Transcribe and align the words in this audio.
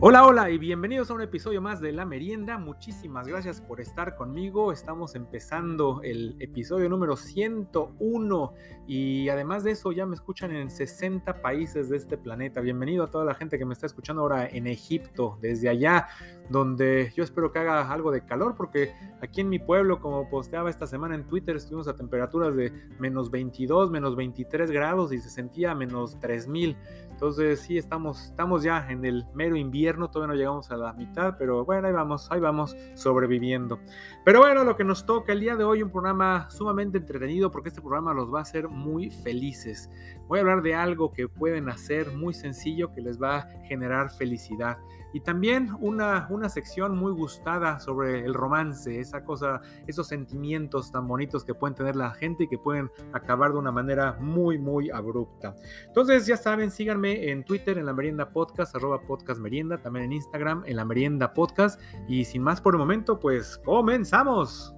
Hola, 0.00 0.24
hola 0.24 0.48
y 0.48 0.58
bienvenidos 0.58 1.10
a 1.10 1.14
un 1.14 1.22
episodio 1.22 1.60
más 1.60 1.80
de 1.80 1.90
La 1.90 2.04
Merienda. 2.04 2.56
Muchísimas 2.56 3.26
gracias 3.26 3.60
por 3.60 3.80
estar 3.80 4.14
conmigo. 4.14 4.70
Estamos 4.70 5.16
empezando 5.16 6.02
el 6.04 6.36
episodio 6.38 6.88
número 6.88 7.16
101 7.16 8.54
y 8.86 9.28
además 9.28 9.64
de 9.64 9.72
eso 9.72 9.90
ya 9.90 10.06
me 10.06 10.14
escuchan 10.14 10.54
en 10.54 10.70
60 10.70 11.42
países 11.42 11.88
de 11.88 11.96
este 11.96 12.16
planeta. 12.16 12.60
Bienvenido 12.60 13.02
a 13.02 13.10
toda 13.10 13.24
la 13.24 13.34
gente 13.34 13.58
que 13.58 13.64
me 13.64 13.74
está 13.74 13.86
escuchando 13.86 14.22
ahora 14.22 14.46
en 14.46 14.68
Egipto, 14.68 15.36
desde 15.40 15.68
allá 15.68 16.06
donde 16.48 17.12
yo 17.16 17.22
espero 17.22 17.52
que 17.52 17.58
haga 17.58 17.90
algo 17.90 18.10
de 18.10 18.24
calor 18.24 18.54
porque 18.56 18.94
aquí 19.20 19.40
en 19.40 19.48
mi 19.48 19.58
pueblo, 19.58 20.00
como 20.00 20.28
posteaba 20.28 20.70
esta 20.70 20.86
semana 20.86 21.14
en 21.14 21.24
Twitter, 21.26 21.56
estuvimos 21.56 21.88
a 21.88 21.96
temperaturas 21.96 22.54
de 22.56 22.72
menos 22.98 23.30
22, 23.30 23.90
menos 23.90 24.16
23 24.16 24.70
grados 24.70 25.12
y 25.12 25.18
se 25.18 25.30
sentía 25.30 25.74
menos 25.74 26.18
3000. 26.20 26.76
Entonces 27.10 27.60
sí, 27.60 27.76
estamos, 27.76 28.26
estamos 28.26 28.62
ya 28.62 28.86
en 28.88 29.04
el 29.04 29.26
mero 29.34 29.56
invierno, 29.56 30.08
todavía 30.08 30.34
no 30.34 30.38
llegamos 30.38 30.70
a 30.70 30.76
la 30.76 30.92
mitad, 30.92 31.34
pero 31.36 31.64
bueno, 31.64 31.88
ahí 31.88 31.92
vamos, 31.92 32.30
ahí 32.30 32.40
vamos 32.40 32.76
sobreviviendo. 32.94 33.80
Pero 34.24 34.40
bueno, 34.40 34.62
lo 34.64 34.76
que 34.76 34.84
nos 34.84 35.04
toca 35.04 35.32
el 35.32 35.40
día 35.40 35.56
de 35.56 35.64
hoy, 35.64 35.82
un 35.82 35.90
programa 35.90 36.48
sumamente 36.50 36.98
entretenido 36.98 37.50
porque 37.50 37.70
este 37.70 37.80
programa 37.80 38.14
los 38.14 38.32
va 38.32 38.38
a 38.38 38.42
hacer 38.42 38.68
muy 38.68 39.10
felices. 39.10 39.90
Voy 40.28 40.38
a 40.38 40.42
hablar 40.42 40.62
de 40.62 40.74
algo 40.74 41.12
que 41.12 41.28
pueden 41.28 41.68
hacer 41.68 42.12
muy 42.12 42.34
sencillo 42.34 42.92
que 42.92 43.00
les 43.00 43.20
va 43.20 43.38
a 43.38 43.42
generar 43.66 44.10
felicidad. 44.10 44.78
Y 45.12 45.20
también 45.20 45.70
una, 45.80 46.26
una 46.30 46.48
sección 46.48 46.96
muy 46.96 47.12
gustada 47.12 47.80
sobre 47.80 48.24
el 48.24 48.34
romance, 48.34 49.00
esa 49.00 49.24
cosa, 49.24 49.60
esos 49.86 50.08
sentimientos 50.08 50.92
tan 50.92 51.06
bonitos 51.06 51.44
que 51.44 51.54
pueden 51.54 51.74
tener 51.74 51.96
la 51.96 52.10
gente 52.12 52.44
y 52.44 52.48
que 52.48 52.58
pueden 52.58 52.90
acabar 53.12 53.52
de 53.52 53.58
una 53.58 53.72
manera 53.72 54.16
muy, 54.20 54.58
muy 54.58 54.90
abrupta. 54.90 55.54
Entonces, 55.86 56.26
ya 56.26 56.36
saben, 56.36 56.70
síganme 56.70 57.30
en 57.30 57.44
Twitter, 57.44 57.78
en 57.78 57.86
la 57.86 57.92
merienda 57.92 58.30
podcast, 58.30 58.74
arroba 58.76 59.00
podcast 59.00 59.40
merienda, 59.40 59.78
también 59.78 60.06
en 60.06 60.12
Instagram, 60.12 60.64
en 60.66 60.76
la 60.76 60.84
merienda 60.84 61.32
podcast. 61.32 61.80
Y 62.08 62.24
sin 62.24 62.42
más 62.42 62.60
por 62.60 62.74
el 62.74 62.78
momento, 62.78 63.18
pues 63.18 63.58
comenzamos. 63.64 64.77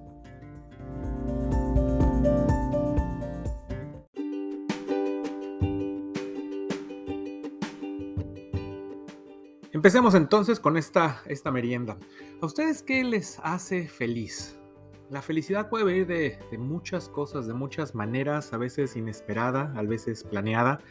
Empecemos 9.81 10.13
entonces 10.13 10.59
con 10.59 10.77
esta, 10.77 11.23
esta 11.25 11.49
merienda. 11.49 11.97
¿A 12.39 12.45
ustedes 12.45 12.83
qué 12.83 13.03
les 13.03 13.39
hace 13.41 13.87
feliz? 13.87 14.59
La 15.09 15.23
felicidad 15.23 15.69
puede 15.71 15.83
venir 15.83 16.05
de, 16.05 16.37
muchas 16.59 17.09
cosas, 17.09 17.47
de 17.47 17.55
muchas 17.55 17.95
maneras, 17.95 18.53
a 18.53 18.57
veces 18.57 18.95
inesperada, 18.95 19.73
a 19.75 19.81
veces 19.81 20.23
planeada, 20.23 20.81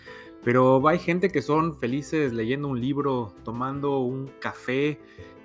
pero 0.43 0.89
hay 0.89 0.99
gente 0.99 1.29
que 1.29 1.41
son 1.41 1.79
felices 1.79 2.33
leyendo 2.33 2.67
un 2.67 2.81
libro, 2.81 3.33
tomando 3.45 4.01
un 4.01 4.27
café, 4.41 4.99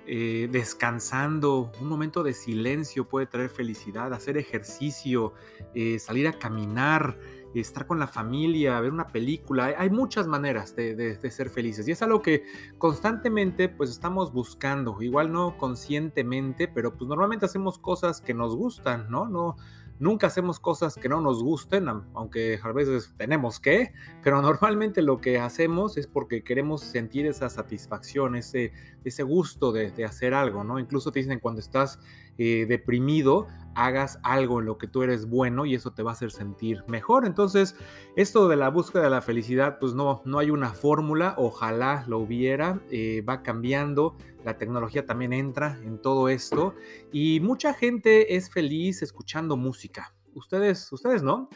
eh, 0.08 0.48
descansando, 0.50 1.70
un 1.80 1.86
momento 1.86 2.24
de 2.24 2.34
silencio 2.34 3.08
puede 3.08 3.26
traer 3.26 3.48
felicidad, 3.48 4.12
hacer 4.12 4.38
ejercicio, 4.38 5.34
eh, 5.72 6.00
salir 6.00 6.26
a 6.26 6.32
caminar, 6.32 7.16
estar 7.60 7.86
con 7.86 7.98
la 7.98 8.06
familia, 8.06 8.80
ver 8.80 8.92
una 8.92 9.08
película. 9.08 9.74
Hay 9.78 9.90
muchas 9.90 10.26
maneras 10.26 10.74
de, 10.76 11.18
ser 11.30 11.50
felices 11.50 11.86
y 11.88 11.92
es 11.92 12.02
algo 12.02 12.22
que 12.22 12.44
constantemente 12.78 13.68
pues 13.68 13.90
estamos 13.90 14.32
buscando, 14.32 15.00
igual 15.02 15.32
no 15.32 15.56
conscientemente, 15.58 16.68
pero 16.68 16.96
pues 16.96 17.08
normalmente 17.08 17.46
hacemos 17.46 17.78
cosas 17.78 18.20
que 18.20 18.34
nos 18.34 18.54
gustan, 18.54 19.10
¿no? 19.10 19.26
No, 19.26 19.56
Nunca 19.98 20.26
hacemos 20.26 20.60
cosas 20.60 20.96
que 20.96 21.08
no 21.08 21.22
nos 21.22 21.42
gusten, 21.42 21.88
aunque 21.88 22.60
a 22.62 22.72
veces 22.72 23.14
tenemos 23.16 23.58
que, 23.60 23.94
pero 24.22 24.42
normalmente 24.42 25.00
lo 25.00 25.22
que 25.22 25.38
hacemos 25.38 25.96
es 25.96 26.06
porque 26.06 26.44
queremos 26.44 26.82
sentir 26.82 27.24
esa 27.24 27.48
satisfacción, 27.48 28.36
ese, 28.36 28.72
ese 29.04 29.22
gusto 29.22 29.72
de, 29.72 30.04
hacer 30.04 30.34
algo, 30.34 30.64
¿no? 30.64 30.78
Incluso 30.78 31.12
te 31.12 31.20
dicen 31.20 31.40
cuando 31.40 31.60
estás 31.60 31.98
eh, 32.38 32.66
deprimido, 32.68 33.46
hagas 33.74 34.18
algo 34.22 34.60
en 34.60 34.66
lo 34.66 34.78
que 34.78 34.88
tú 34.88 35.02
eres 35.02 35.28
bueno 35.28 35.66
y 35.66 35.74
eso 35.74 35.92
te 35.92 36.02
va 36.02 36.10
a 36.10 36.14
hacer 36.14 36.30
sentir 36.30 36.82
mejor. 36.88 37.26
Entonces, 37.26 37.76
esto 38.16 38.48
de 38.48 38.56
la 38.56 38.70
búsqueda 38.70 39.04
de 39.04 39.10
la 39.10 39.20
felicidad, 39.20 39.78
pues 39.78 39.94
no, 39.94 40.22
no 40.24 40.38
hay 40.38 40.50
una 40.50 40.70
fórmula, 40.70 41.34
ojalá 41.36 42.04
lo 42.08 42.18
hubiera, 42.18 42.80
eh, 42.90 43.22
va 43.28 43.42
cambiando 43.42 44.16
la 44.46 44.58
tecnología 44.58 45.04
también 45.04 45.32
entra 45.32 45.78
en 45.82 46.00
todo 46.00 46.28
esto 46.28 46.74
y 47.12 47.40
mucha 47.40 47.74
gente 47.74 48.36
es 48.36 48.48
feliz 48.48 49.02
escuchando 49.02 49.56
música. 49.56 50.14
Ustedes, 50.34 50.92
ustedes 50.92 51.22
no. 51.22 51.48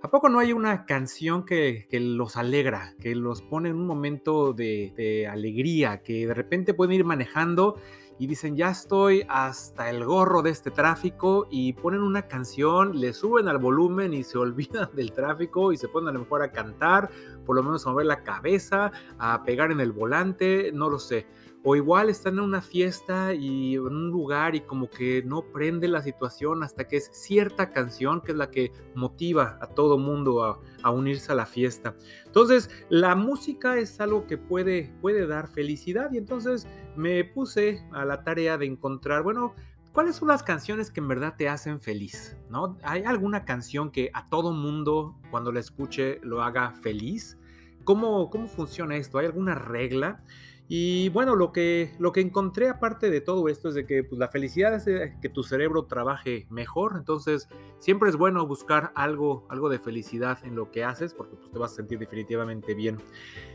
¿A 0.00 0.10
poco 0.10 0.28
no 0.28 0.38
hay 0.38 0.52
una 0.52 0.86
canción 0.86 1.44
que, 1.44 1.88
los 1.90 2.36
alegra, 2.36 2.94
que 3.00 3.16
los 3.16 3.42
pone 3.42 3.70
en 3.70 3.76
un 3.76 3.86
momento 3.86 4.52
de, 4.52 4.92
de 4.96 5.26
alegría, 5.26 6.02
que 6.02 6.26
de 6.26 6.34
repente 6.34 6.72
pueden 6.72 6.94
ir 6.94 7.04
manejando 7.04 7.80
y 8.18 8.26
dicen, 8.26 8.56
ya 8.56 8.70
estoy 8.70 9.26
hasta 9.28 9.90
el 9.90 10.04
gorro 10.04 10.42
de 10.42 10.50
este 10.50 10.70
tráfico 10.70 11.46
y 11.50 11.74
ponen 11.74 12.02
una 12.02 12.22
canción, 12.22 12.98
le 12.98 13.12
suben 13.12 13.48
al 13.48 13.58
volumen 13.58 14.14
y 14.14 14.24
se 14.24 14.38
olvidan 14.46 14.88
del 14.94 15.12
tráfico 15.12 15.72
y 15.72 15.76
se 15.76 15.88
ponen 15.88 16.08
a 16.08 16.12
lo 16.12 16.20
mejor 16.20 16.42
a 16.42 16.52
cantar, 16.52 17.10
por 17.44 17.56
lo 17.56 17.62
menos 17.62 17.86
a 17.86 17.90
mover 17.90 18.06
la 18.06 18.22
cabeza, 18.22 18.92
a 19.18 19.44
pegar 19.44 19.70
en 19.70 19.80
el 19.80 19.92
volante, 19.92 20.70
no 20.72 20.88
lo 20.88 20.98
sé. 20.98 21.26
O 21.68 21.74
igual 21.74 22.10
están 22.10 22.34
en 22.34 22.44
una 22.44 22.62
fiesta 22.62 23.34
y 23.34 23.74
en 23.74 23.86
un 23.86 24.10
lugar 24.10 24.54
y 24.54 24.60
como 24.60 24.88
que 24.88 25.24
no 25.24 25.50
prende 25.50 25.88
la 25.88 26.00
situación 26.00 26.62
hasta 26.62 26.86
que 26.86 26.98
es 26.98 27.10
cierta 27.12 27.72
canción 27.72 28.20
que 28.20 28.30
es 28.30 28.38
la 28.38 28.52
que 28.52 28.70
motiva 28.94 29.58
a 29.60 29.66
todo 29.66 29.98
mundo 29.98 30.44
a, 30.44 30.90
unirse 30.92 31.32
a 31.32 31.34
la 31.34 31.44
fiesta. 31.44 31.96
Entonces, 32.24 32.70
la 32.88 33.16
música 33.16 33.78
es 33.78 34.00
algo 34.00 34.28
que 34.28 34.38
puede, 34.38 34.94
puede 35.00 35.26
dar 35.26 35.48
felicidad 35.48 36.12
y 36.12 36.18
entonces 36.18 36.68
me 36.94 37.24
puse 37.24 37.84
a 37.90 38.04
la 38.04 38.22
tarea 38.22 38.58
de 38.58 38.66
encontrar, 38.66 39.24
bueno, 39.24 39.56
¿cuáles 39.92 40.14
son 40.14 40.28
las 40.28 40.44
canciones 40.44 40.92
que 40.92 41.00
en 41.00 41.08
verdad 41.08 41.34
te 41.36 41.48
hacen 41.48 41.80
feliz? 41.80 42.36
¿No? 42.48 42.78
¿Hay 42.84 43.02
alguna 43.02 43.44
canción 43.44 43.90
que 43.90 44.12
a 44.14 44.28
todo 44.28 44.52
mundo 44.52 45.16
cuando 45.32 45.50
la 45.50 45.58
escuche 45.58 46.20
lo 46.22 46.44
haga 46.44 46.70
feliz? 46.80 47.36
¿Cómo, 47.82 48.30
cómo 48.30 48.46
funciona 48.46 48.94
esto? 48.94 49.18
¿Hay 49.18 49.26
alguna 49.26 49.56
regla? 49.56 50.22
Y 50.68 51.10
bueno, 51.10 51.36
lo 51.36 51.52
que, 51.52 51.94
lo 52.00 52.10
que 52.10 52.20
encontré 52.20 52.68
aparte 52.68 53.08
de 53.08 53.20
todo 53.20 53.48
esto 53.48 53.68
es 53.68 53.74
de 53.76 53.86
que 53.86 54.02
pues, 54.02 54.18
la 54.18 54.28
felicidad 54.28 54.74
es 54.74 55.16
que 55.20 55.28
tu 55.28 55.44
cerebro 55.44 55.84
trabaje 55.84 56.46
mejor, 56.50 56.94
entonces 56.96 57.48
siempre 57.78 58.10
es 58.10 58.16
bueno 58.16 58.44
buscar 58.46 58.90
algo, 58.96 59.46
algo 59.48 59.68
de 59.68 59.78
felicidad 59.78 60.38
en 60.44 60.56
lo 60.56 60.72
que 60.72 60.82
haces 60.82 61.14
porque 61.14 61.36
pues, 61.36 61.52
te 61.52 61.58
vas 61.58 61.72
a 61.72 61.76
sentir 61.76 62.00
definitivamente 62.00 62.74
bien. 62.74 63.00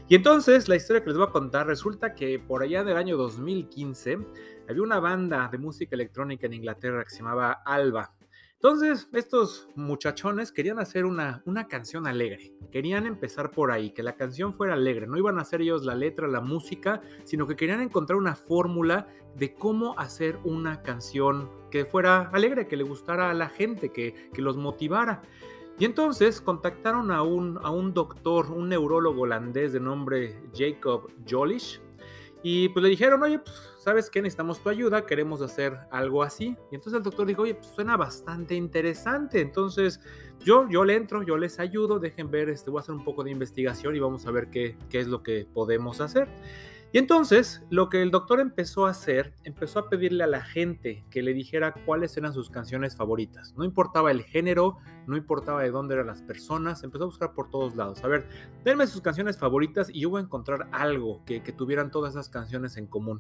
Y 0.07 0.16
entonces 0.16 0.69
la 0.69 0.77
historia 0.77 1.03
que 1.03 1.09
les 1.09 1.17
voy 1.17 1.27
a 1.27 1.31
contar 1.31 1.67
resulta 1.67 2.16
que 2.16 2.39
por 2.39 2.63
allá 2.63 2.85
del 2.85 2.95
año 2.95 3.17
2015 3.17 4.19
había 4.69 4.81
una 4.81 4.99
banda 5.01 5.49
de 5.51 5.57
música 5.57 5.95
electrónica 5.95 6.47
en 6.47 6.53
Inglaterra 6.53 7.03
que 7.03 7.09
se 7.09 7.17
llamaba 7.17 7.51
Alba. 7.66 8.13
Entonces, 8.63 9.09
estos 9.11 9.67
muchachones 9.73 10.51
querían 10.51 10.77
hacer 10.77 11.05
una, 11.05 11.41
una 11.45 11.67
canción 11.67 12.05
alegre. 12.05 12.53
Querían 12.72 13.07
empezar 13.07 13.49
por 13.49 13.72
ahí, 13.72 13.89
que 13.89 14.03
la 14.03 14.16
canción 14.16 14.53
fuera 14.53 14.75
alegre. 14.75 15.07
No 15.07 15.17
iban 15.17 15.39
a 15.39 15.41
hacer 15.41 15.61
ellos 15.61 15.83
la 15.83 15.95
letra, 15.95 16.27
la 16.27 16.41
música, 16.41 17.01
sino 17.23 17.47
que 17.47 17.55
querían 17.55 17.81
encontrar 17.81 18.19
una 18.19 18.35
fórmula 18.35 19.07
de 19.35 19.55
cómo 19.55 19.97
hacer 19.97 20.38
una 20.44 20.83
canción 20.83 21.49
que 21.72 21.85
fuera 21.85 22.29
alegre, 22.33 22.67
que 22.67 22.77
le 22.77 22.83
gustara 22.83 23.31
a 23.31 23.33
la 23.33 23.49
gente, 23.49 23.91
que, 23.91 24.29
que 24.31 24.44
los 24.44 24.57
motivara. 24.57 25.23
Y 25.79 25.85
entonces 25.85 26.39
contactaron 26.39 27.09
a 27.09 27.23
un, 27.23 27.57
a 27.63 27.72
un 27.72 27.95
doctor, 27.95 28.51
un 28.51 28.69
neurólogo 28.69 29.22
holandés 29.22 29.73
de 29.73 29.79
nombre 29.79 30.39
Jacob 30.53 31.11
Jolish, 31.28 31.81
y 32.43 32.69
pues 32.69 32.83
le 32.83 32.89
dijeron, 32.89 33.23
oye, 33.23 33.39
pues, 33.39 33.71
¿sabes 33.81 34.12
qué? 34.12 34.22
Necesitamos 34.22 34.62
tu 34.62 34.69
ayuda, 34.69 35.08
queremos 35.08 35.42
hacer 35.42 35.75
algo 35.90 36.22
así. 36.22 36.56
Y 36.72 36.75
entonces 36.75 36.97
el 36.97 37.03
doctor 37.03 37.25
dijo, 37.25 37.42
oye, 37.42 37.56
pues 37.56 37.68
suena 37.68 37.97
bastante 37.97 38.53
interesante. 38.53 39.42
Entonces 39.42 40.00
yo, 40.40 40.69
yo 40.69 40.86
le 40.86 40.96
entro, 40.96 41.24
yo 41.24 41.36
les 41.36 41.59
ayudo, 41.59 41.97
dejen 41.97 42.30
ver, 42.30 42.50
este, 42.50 42.70
voy 42.70 42.80
a 42.80 42.81
hacer 42.81 42.94
un 42.94 43.03
poco 43.03 43.24
de 43.24 43.31
investigación 43.31 43.96
y 43.96 44.00
vamos 44.00 44.28
a 44.28 44.31
ver 44.31 44.50
qué, 44.52 44.78
qué 44.90 45.00
es 45.00 45.08
lo 45.08 45.24
que 45.24 45.47
podemos 45.52 46.00
hacer. 46.00 46.28
Y 46.93 46.97
entonces 46.97 47.64
lo 47.70 47.88
que 47.88 48.02
el 48.02 48.11
doctor 48.11 48.41
empezó 48.41 48.85
a 48.85 48.90
hacer, 48.90 49.34
empezó 49.46 49.79
a 49.79 49.90
pedirle 49.90 50.26
a 50.26 50.28
la 50.28 50.41
gente 50.41 51.05
que 51.09 51.22
le 51.22 51.34
dijera 51.34 51.73
cuáles 51.85 52.17
eran 52.17 52.34
sus 52.34 52.49
canciones 52.49 52.97
favoritas. 52.97 53.53
No 53.55 53.64
importaba 53.64 54.11
el 54.11 54.23
género, 54.23 54.78
no 55.08 55.16
importaba 55.16 55.64
de 55.64 55.72
dónde 55.72 55.93
eran 55.93 56.08
las 56.08 56.22
personas, 56.22 56.84
empezó 56.84 57.05
a 57.05 57.08
buscar 57.08 57.34
por 57.34 57.49
todos 57.49 57.78
lados. 57.78 58.03
A 58.03 58.09
ver, 58.09 58.28
denme 58.66 58.88
sus 58.88 58.99
canciones 58.99 59.38
favoritas 59.38 59.90
y 59.90 60.02
yo 60.02 60.09
voy 60.09 60.20
a 60.20 60.26
encontrar 60.26 60.67
algo 60.73 61.23
que, 61.26 61.41
tuvieran 61.52 61.91
todas 61.91 62.14
esas 62.14 62.29
canciones 62.29 62.78
en 62.78 62.88
común. 62.88 63.20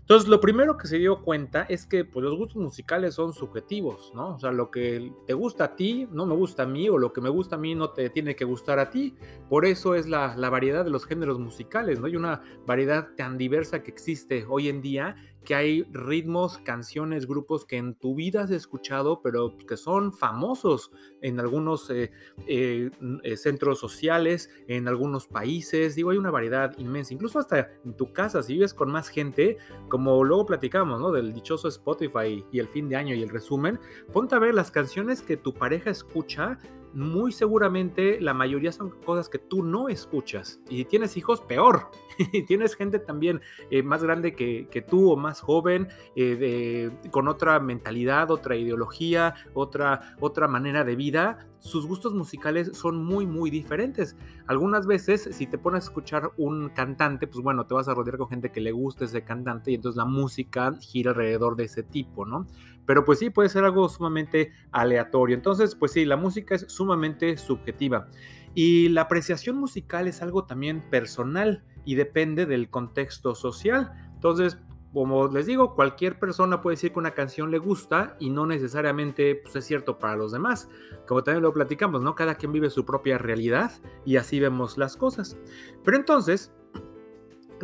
Entonces 0.00 0.28
lo 0.28 0.40
primero 0.40 0.76
que 0.76 0.86
se 0.86 0.98
dio 0.98 1.22
cuenta 1.22 1.62
es 1.62 1.86
que 1.86 2.04
pues, 2.04 2.22
los 2.22 2.36
gustos 2.36 2.62
musicales 2.62 3.14
son 3.14 3.32
subjetivos, 3.32 4.12
¿no? 4.14 4.36
O 4.36 4.38
sea, 4.38 4.52
lo 4.52 4.70
que 4.70 5.12
te 5.26 5.34
gusta 5.34 5.64
a 5.64 5.76
ti 5.76 6.08
no 6.12 6.24
me 6.24 6.34
gusta 6.34 6.64
a 6.64 6.66
mí 6.66 6.88
o 6.88 6.98
lo 6.98 7.12
que 7.12 7.20
me 7.20 7.28
gusta 7.28 7.56
a 7.56 7.58
mí 7.58 7.74
no 7.74 7.90
te 7.90 8.10
tiene 8.10 8.36
que 8.36 8.44
gustar 8.44 8.78
a 8.78 8.90
ti. 8.90 9.16
Por 9.48 9.66
eso 9.66 9.94
es 9.94 10.06
la, 10.06 10.36
la 10.36 10.50
variedad 10.50 10.84
de 10.84 10.90
los 10.90 11.04
géneros 11.04 11.38
musicales, 11.38 11.98
¿no? 11.98 12.06
Hay 12.06 12.16
una 12.16 12.42
variedad 12.64 13.03
tan 13.16 13.38
diversa 13.38 13.82
que 13.82 13.90
existe 13.90 14.44
hoy 14.48 14.68
en 14.68 14.80
día 14.80 15.16
que 15.44 15.54
hay 15.54 15.82
ritmos, 15.92 16.58
canciones, 16.58 17.26
grupos 17.26 17.64
que 17.64 17.76
en 17.76 17.94
tu 17.94 18.14
vida 18.14 18.42
has 18.42 18.50
escuchado, 18.50 19.20
pero 19.22 19.56
que 19.58 19.76
son 19.76 20.12
famosos 20.12 20.90
en 21.20 21.38
algunos 21.38 21.90
eh, 21.90 22.10
eh, 22.46 22.90
eh, 23.22 23.36
centros 23.36 23.78
sociales, 23.78 24.50
en 24.66 24.88
algunos 24.88 25.26
países. 25.26 25.94
Digo, 25.94 26.10
hay 26.10 26.16
una 26.16 26.30
variedad 26.30 26.76
inmensa, 26.78 27.14
incluso 27.14 27.38
hasta 27.38 27.70
en 27.84 27.94
tu 27.94 28.12
casa, 28.12 28.42
si 28.42 28.54
vives 28.54 28.74
con 28.74 28.90
más 28.90 29.08
gente, 29.08 29.58
como 29.88 30.24
luego 30.24 30.46
platicamos, 30.46 31.00
¿no? 31.00 31.12
Del 31.12 31.32
dichoso 31.32 31.68
Spotify 31.68 32.44
y 32.50 32.58
el 32.58 32.68
fin 32.68 32.88
de 32.88 32.96
año 32.96 33.14
y 33.14 33.22
el 33.22 33.28
resumen, 33.28 33.78
ponte 34.12 34.34
a 34.34 34.38
ver 34.38 34.54
las 34.54 34.70
canciones 34.70 35.22
que 35.22 35.36
tu 35.36 35.52
pareja 35.52 35.90
escucha 35.90 36.58
muy 36.94 37.32
seguramente 37.32 38.20
la 38.20 38.34
mayoría 38.34 38.72
son 38.72 38.90
cosas 39.04 39.28
que 39.28 39.38
tú 39.38 39.62
no 39.62 39.88
escuchas. 39.88 40.60
Y 40.68 40.78
si 40.78 40.84
tienes 40.84 41.16
hijos, 41.16 41.40
peor. 41.40 41.90
Y 42.32 42.44
tienes 42.44 42.76
gente 42.76 43.00
también 43.00 43.40
eh, 43.70 43.82
más 43.82 44.04
grande 44.04 44.36
que, 44.36 44.86
tú 44.88 45.10
o 45.10 45.16
más 45.16 45.40
joven, 45.40 45.88
eh, 46.14 46.90
con 47.10 47.26
otra 47.26 47.58
mentalidad, 47.58 48.30
otra 48.30 48.54
ideología, 48.54 49.34
otra, 49.52 50.14
otra 50.20 50.46
manera 50.46 50.84
de 50.84 50.94
vida. 50.94 51.48
Sus 51.58 51.86
gustos 51.86 52.14
musicales 52.14 52.70
son 52.74 53.04
muy, 53.04 53.26
muy 53.26 53.50
diferentes. 53.50 54.16
Algunas 54.46 54.86
veces, 54.86 55.28
si 55.32 55.46
te 55.46 55.58
pones 55.58 55.84
a 55.84 55.88
escuchar 55.88 56.30
un 56.36 56.68
cantante, 56.68 57.26
pues 57.26 57.42
bueno, 57.42 57.66
te 57.66 57.74
vas 57.74 57.88
a 57.88 57.94
rodear 57.94 58.18
con 58.18 58.28
gente 58.28 58.52
que 58.52 58.60
le 58.60 58.70
guste 58.70 59.06
ese 59.06 59.24
cantante 59.24 59.72
y 59.72 59.74
entonces 59.74 59.96
la 59.96 60.04
música 60.04 60.72
gira 60.80 61.10
alrededor 61.10 61.56
de 61.56 61.64
ese 61.64 61.82
tipo, 61.82 62.26
¿no? 62.26 62.46
Pero 62.86 63.04
pues 63.04 63.18
sí, 63.18 63.30
puede 63.30 63.48
ser 63.48 63.64
algo 63.64 63.88
sumamente 63.88 64.52
aleatorio. 64.72 65.36
Entonces, 65.36 65.74
pues 65.74 65.92
sí, 65.92 66.04
la 66.04 66.16
música 66.16 66.54
es 66.54 66.66
sumamente 66.68 67.36
subjetiva. 67.36 68.08
Y 68.54 68.88
la 68.90 69.02
apreciación 69.02 69.56
musical 69.56 70.06
es 70.06 70.22
algo 70.22 70.44
también 70.44 70.82
personal 70.90 71.64
y 71.84 71.96
depende 71.96 72.46
del 72.46 72.70
contexto 72.70 73.34
social. 73.34 73.92
Entonces, 74.14 74.58
como 74.94 75.26
les 75.26 75.46
digo, 75.46 75.74
cualquier 75.74 76.20
persona 76.20 76.62
puede 76.62 76.74
decir 76.74 76.92
que 76.92 77.00
una 77.00 77.14
canción 77.14 77.50
le 77.50 77.58
gusta 77.58 78.16
y 78.20 78.30
no 78.30 78.46
necesariamente 78.46 79.34
pues, 79.34 79.56
es 79.56 79.64
cierto 79.64 79.98
para 79.98 80.14
los 80.14 80.30
demás. 80.30 80.68
Como 81.08 81.24
también 81.24 81.42
lo 81.42 81.52
platicamos, 81.52 82.00
¿no? 82.00 82.14
Cada 82.14 82.36
quien 82.36 82.52
vive 82.52 82.70
su 82.70 82.86
propia 82.86 83.18
realidad 83.18 83.72
y 84.04 84.16
así 84.16 84.38
vemos 84.38 84.78
las 84.78 84.96
cosas. 84.96 85.36
Pero 85.82 85.96
entonces, 85.96 86.52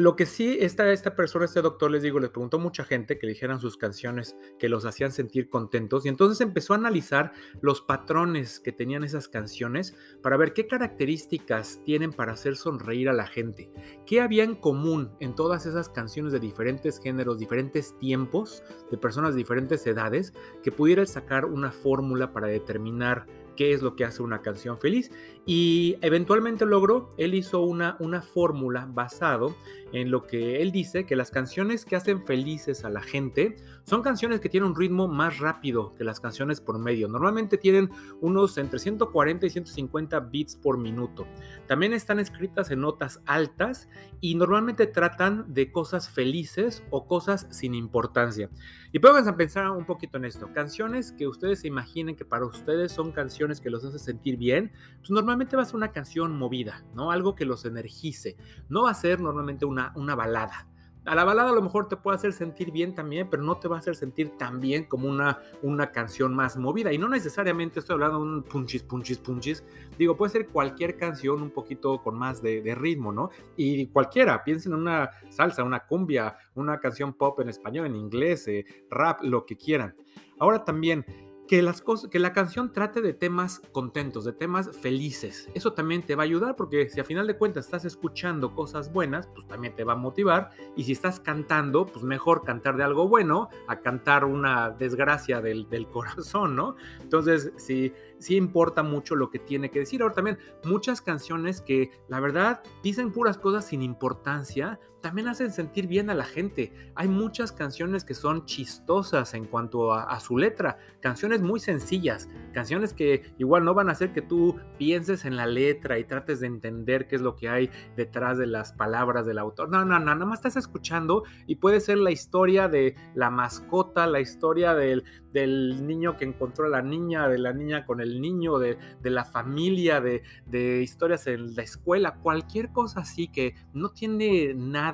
lo 0.00 0.17
que 0.17 0.26
sí, 0.26 0.58
esta, 0.61 0.91
esta 0.93 1.14
persona, 1.14 1.44
este 1.44 1.62
doctor, 1.62 1.91
les 1.91 2.02
digo, 2.02 2.20
le 2.20 2.29
preguntó 2.29 2.56
a 2.56 2.61
mucha 2.61 2.85
gente 2.85 3.19
que 3.19 3.26
le 3.26 3.32
dijeran 3.32 3.61
sus 3.61 3.76
canciones 3.76 4.37
que 4.58 4.69
los 4.69 4.85
hacían 4.85 5.12
sentir 5.12 5.49
contentos 5.49 6.05
y 6.06 6.08
entonces 6.08 6.41
empezó 6.41 6.73
a 6.73 6.76
analizar 6.76 7.32
los 7.61 7.81
patrones 7.81 8.61
que 8.61 8.73
tenían 8.73 9.05
esas 9.05 9.29
canciones 9.29 9.97
para 10.23 10.37
ver 10.37 10.52
qué 10.52 10.67
características 10.67 11.81
tienen 11.85 12.12
para 12.12 12.32
hacer 12.32 12.56
sonreír 12.56 13.08
a 13.08 13.12
la 13.12 13.26
gente, 13.26 13.70
qué 14.06 14.20
había 14.20 14.44
en 14.44 14.55
común 14.55 15.12
en 15.20 15.35
todas 15.35 15.67
esas 15.67 15.88
canciones 15.88 16.32
de 16.32 16.41
diferentes 16.41 17.00
géneros, 17.00 17.38
diferentes 17.38 17.99
tiempos, 17.99 18.62
de 18.91 18.99
personas 18.99 19.35
de 19.35 19.38
diferentes 19.38 19.87
edades, 19.87 20.32
que 20.62 20.73
pudiera 20.73 21.05
sacar 21.06 21.44
una 21.44 21.73
fórmula 21.73 22.32
para 22.32 22.49
determinar 22.49 23.26
qué 23.56 23.73
es 23.73 23.82
lo 23.82 23.94
que 23.94 24.06
hace 24.06 24.23
una 24.23 24.41
canción 24.41 24.79
feliz. 24.79 25.11
Y 25.44 25.97
eventualmente 26.00 26.64
logró, 26.64 27.12
él 27.19 27.35
hizo 27.35 27.61
una, 27.61 27.97
una 28.00 28.23
fórmula 28.23 28.88
basado 28.91 29.55
en 29.92 30.10
lo 30.10 30.26
que 30.26 30.62
él 30.62 30.72
dice, 30.72 31.04
que 31.04 31.16
las 31.16 31.31
canciones 31.31 31.84
que 31.84 31.96
hacen 31.96 32.25
felices 32.25 32.84
a 32.84 32.90
la 32.90 33.02
gente 33.02 33.56
son 33.84 34.02
canciones 34.02 34.40
que 34.40 34.48
tienen 34.48 34.70
un 34.70 34.76
ritmo 34.76 35.08
más 35.08 35.38
rápido 35.38 35.94
que 35.94 36.04
las 36.04 36.20
canciones 36.20 36.60
por 36.60 36.78
medio. 36.78 37.08
Normalmente 37.08 37.58
tienen 37.58 37.90
unos 38.20 38.56
entre 38.58 38.78
140 38.78 39.46
y 39.46 39.50
150 39.50 40.20
beats 40.20 40.56
por 40.56 40.78
minuto. 40.78 41.26
También 41.66 41.92
están 41.92 42.20
escritas 42.20 42.70
en 42.70 42.81
notas 42.81 43.20
altas 43.26 43.88
y 44.20 44.34
normalmente 44.34 44.87
tratan 44.87 45.52
de 45.52 45.72
cosas 45.72 46.08
felices 46.08 46.82
o 46.90 47.06
cosas 47.06 47.46
sin 47.50 47.75
importancia. 47.75 48.50
Y 48.92 48.98
a 49.06 49.37
pensar 49.37 49.70
un 49.70 49.87
poquito 49.87 50.19
en 50.19 50.25
esto. 50.25 50.52
Canciones 50.52 51.12
que 51.12 51.26
ustedes 51.28 51.60
se 51.60 51.69
imaginen 51.69 52.16
que 52.16 52.25
para 52.25 52.44
ustedes 52.44 52.92
son 52.92 53.12
canciones 53.12 53.60
que 53.60 53.70
los 53.70 53.84
hacen 53.84 53.98
sentir 53.98 54.37
bien, 54.37 54.72
pues 54.98 55.10
normalmente 55.10 55.56
va 55.56 55.62
a 55.62 55.66
ser 55.66 55.76
una 55.76 55.92
canción 55.92 56.37
movida, 56.37 56.84
¿no? 56.94 57.10
Algo 57.10 57.34
que 57.34 57.44
los 57.44 57.64
energice. 57.64 58.37
No 58.69 58.84
va 58.84 58.90
a 58.90 58.94
ser 58.94 59.20
normalmente 59.20 59.64
una, 59.64 59.80
una 59.97 60.15
balada. 60.15 60.67
A 61.06 61.15
la 61.15 61.25
balada 61.25 61.49
a 61.50 61.55
lo 61.55 61.62
mejor 61.62 61.88
te 61.88 61.97
puede 61.97 62.17
hacer 62.17 62.35
sentir 62.35 62.71
bien 62.71 62.94
también, 62.94 63.29
pero 63.31 63.43
no 63.43 63.59
te 63.59 63.69
va 63.69 63.77
a 63.77 63.79
hacer 63.79 63.97
sentir 63.97 64.37
tan 64.37 64.61
bien 64.61 64.85
como 64.85 65.09
una, 65.09 65.38
una 65.62 65.91
canción 65.93 66.35
más 66.35 66.59
movida. 66.59 66.93
Y 66.93 66.99
no 66.99 67.09
necesariamente 67.09 67.81
estoy 67.81 67.94
hablando 67.94 68.19
de 68.19 68.23
un 68.25 68.43
punchis, 68.43 68.82
punchis, 68.82 69.17
punchis. 69.17 69.65
Digo, 69.99 70.15
puede 70.15 70.31
ser 70.31 70.49
cualquier 70.49 70.99
canción 70.99 71.41
un 71.43 71.50
poquito 71.50 72.03
con 72.03 72.19
más 72.19 72.43
de, 72.43 72.75
ritmo, 72.75 73.12
¿no? 73.12 73.31
Y 73.56 73.87
cualquiera, 73.87 74.44
piensen 74.44 74.73
en 74.73 74.81
una 74.81 75.11
salsa, 75.31 75.65
una 75.65 75.81
cumbia, 75.87 76.37
una 76.55 76.79
canción 76.79 77.15
pop 77.15 77.41
en 77.41 77.49
español, 77.49 77.87
en 77.87 77.97
inglés, 77.97 78.47
eh, 78.49 78.67
rap, 78.91 79.23
lo 79.23 79.47
que 79.47 79.56
quieran. 79.56 79.97
Ahora 80.38 80.65
también, 80.65 81.05
que, 81.50 81.62
las 81.62 81.82
cosas, 81.82 82.08
que 82.08 82.20
la 82.20 82.32
canción 82.32 82.73
trate 82.73 83.00
de 83.00 83.12
temas 83.12 83.61
contentos, 83.73 84.25
de 84.25 84.32
temas 84.32 84.70
felices. 84.70 85.49
Eso 85.52 85.73
también 85.73 86.06
te 86.06 86.14
va 86.14 86.23
a 86.23 86.26
ayudar 86.26 86.55
porque 86.55 86.88
si 86.88 87.00
a 87.00 87.05
final 87.05 87.26
de 87.26 87.37
cuentas 87.37 87.64
estás 87.64 87.85
escuchando 87.85 88.55
cosas 88.55 88.93
buenas, 88.93 89.26
pues 89.35 89.49
también 89.49 89.75
te 89.75 89.82
va 89.82 89.94
a 89.94 89.97
motivar. 89.97 90.50
Y 90.76 90.85
si 90.85 90.93
estás 90.93 91.19
cantando, 91.19 91.87
pues 91.87 92.05
mejor 92.05 92.44
cantar 92.44 92.76
de 92.76 92.85
algo 92.85 93.08
bueno 93.08 93.49
a 93.67 93.81
cantar 93.81 94.26
una 94.26 94.70
desgracia 94.70 95.41
del, 95.41 95.69
del 95.69 95.88
corazón, 95.91 96.55
¿no? 96.55 96.76
Entonces, 97.00 97.52
si 97.56 97.93
sí 98.20 98.37
importa 98.37 98.85
mucho 98.85 99.17
lo 99.17 99.31
que 99.31 99.41
tiene 99.41 99.70
que 99.70 99.81
decir. 99.81 100.02
Ahora 100.02 100.14
también, 100.14 100.38
muchas 100.62 101.02
canciones 101.02 101.61
que 101.61 101.91
la 102.06 102.20
verdad 102.20 102.62
dicen 102.82 103.11
puras 103.11 103.38
cosas 103.38 103.64
sin 103.67 103.82
importancia, 103.82 104.79
también 105.00 105.29
hacen 105.29 105.50
sentir 105.52 105.87
bien 105.87 106.11
a 106.11 106.14
la 106.14 106.25
gente. 106.25 106.73
Hay 106.94 107.08
muchas 107.08 107.52
canciones 107.52 108.05
que 108.05 108.14
son 108.14 108.44
chistosas 108.44 109.35
en 109.35 109.47
cuanto 109.47 109.93
a, 109.93 110.19
su 110.20 110.37
letra, 110.37 110.79
canciones 111.00 111.41
muy 111.41 111.61
sencillas, 111.61 112.29
canciones 112.52 112.93
que 112.93 113.32
igual 113.38 113.64
no 113.64 113.75
van 113.75 113.88
a 113.88 113.93
hacer 113.93 114.12
que 114.12 114.23
tú 114.23 114.56
pienses 114.79 115.25
en 115.25 115.37
la 115.37 115.47
letra 115.47 115.99
y 115.99 116.05
trates 116.05 116.41
de 116.41 116.47
entender 116.47 117.06
qué 117.06 117.17
es 117.17 117.23
lo 117.23 117.37
que 117.37 117.49
hay 117.49 117.70
detrás 117.97 118.38
de 118.38 118.47
las 118.47 118.73
palabras 118.73 119.26
del 119.26 119.38
autor. 119.38 119.69
No, 119.69 119.85
no, 119.85 119.99
no, 119.99 120.14
nada 120.14 120.26
más 120.26 120.41
estás 120.41 120.56
escuchando 120.56 121.25
y 121.47 121.56
puede 121.56 121.81
ser 121.81 121.99
la 121.99 122.11
historia 122.11 122.69
de 122.69 122.94
la 123.14 123.31
mascota, 123.31 124.06
la 124.06 124.20
historia 124.20 124.75
del, 124.75 125.05
del 125.32 125.87
niño 125.87 126.17
que 126.17 126.25
encontró 126.25 126.67
a 126.67 126.69
la 126.69 126.82
niña, 126.82 127.29
de 127.29 127.38
la 127.38 127.52
niña 127.52 127.85
con 127.85 128.00
el 128.00 128.20
niño, 128.20 128.58
de, 128.58 128.76
la 129.02 129.25
familia, 129.25 130.00
de, 130.00 130.82
historias 130.82 131.26
en 131.26 131.55
la 131.55 131.62
escuela, 131.62 132.17
cualquier 132.17 132.73
cosa 132.73 133.00
así 133.00 133.29
que 133.29 133.55
no 133.73 133.91
tiene 133.91 134.55
nada, 134.55 134.89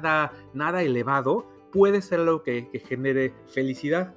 nada 0.55 0.83
elevado, 0.83 1.47
puede 1.73 2.03
ser 2.03 2.21
lo 2.21 2.43
que, 2.43 2.69
que 2.71 2.79
genere 2.79 3.35
felicidad. 3.47 4.15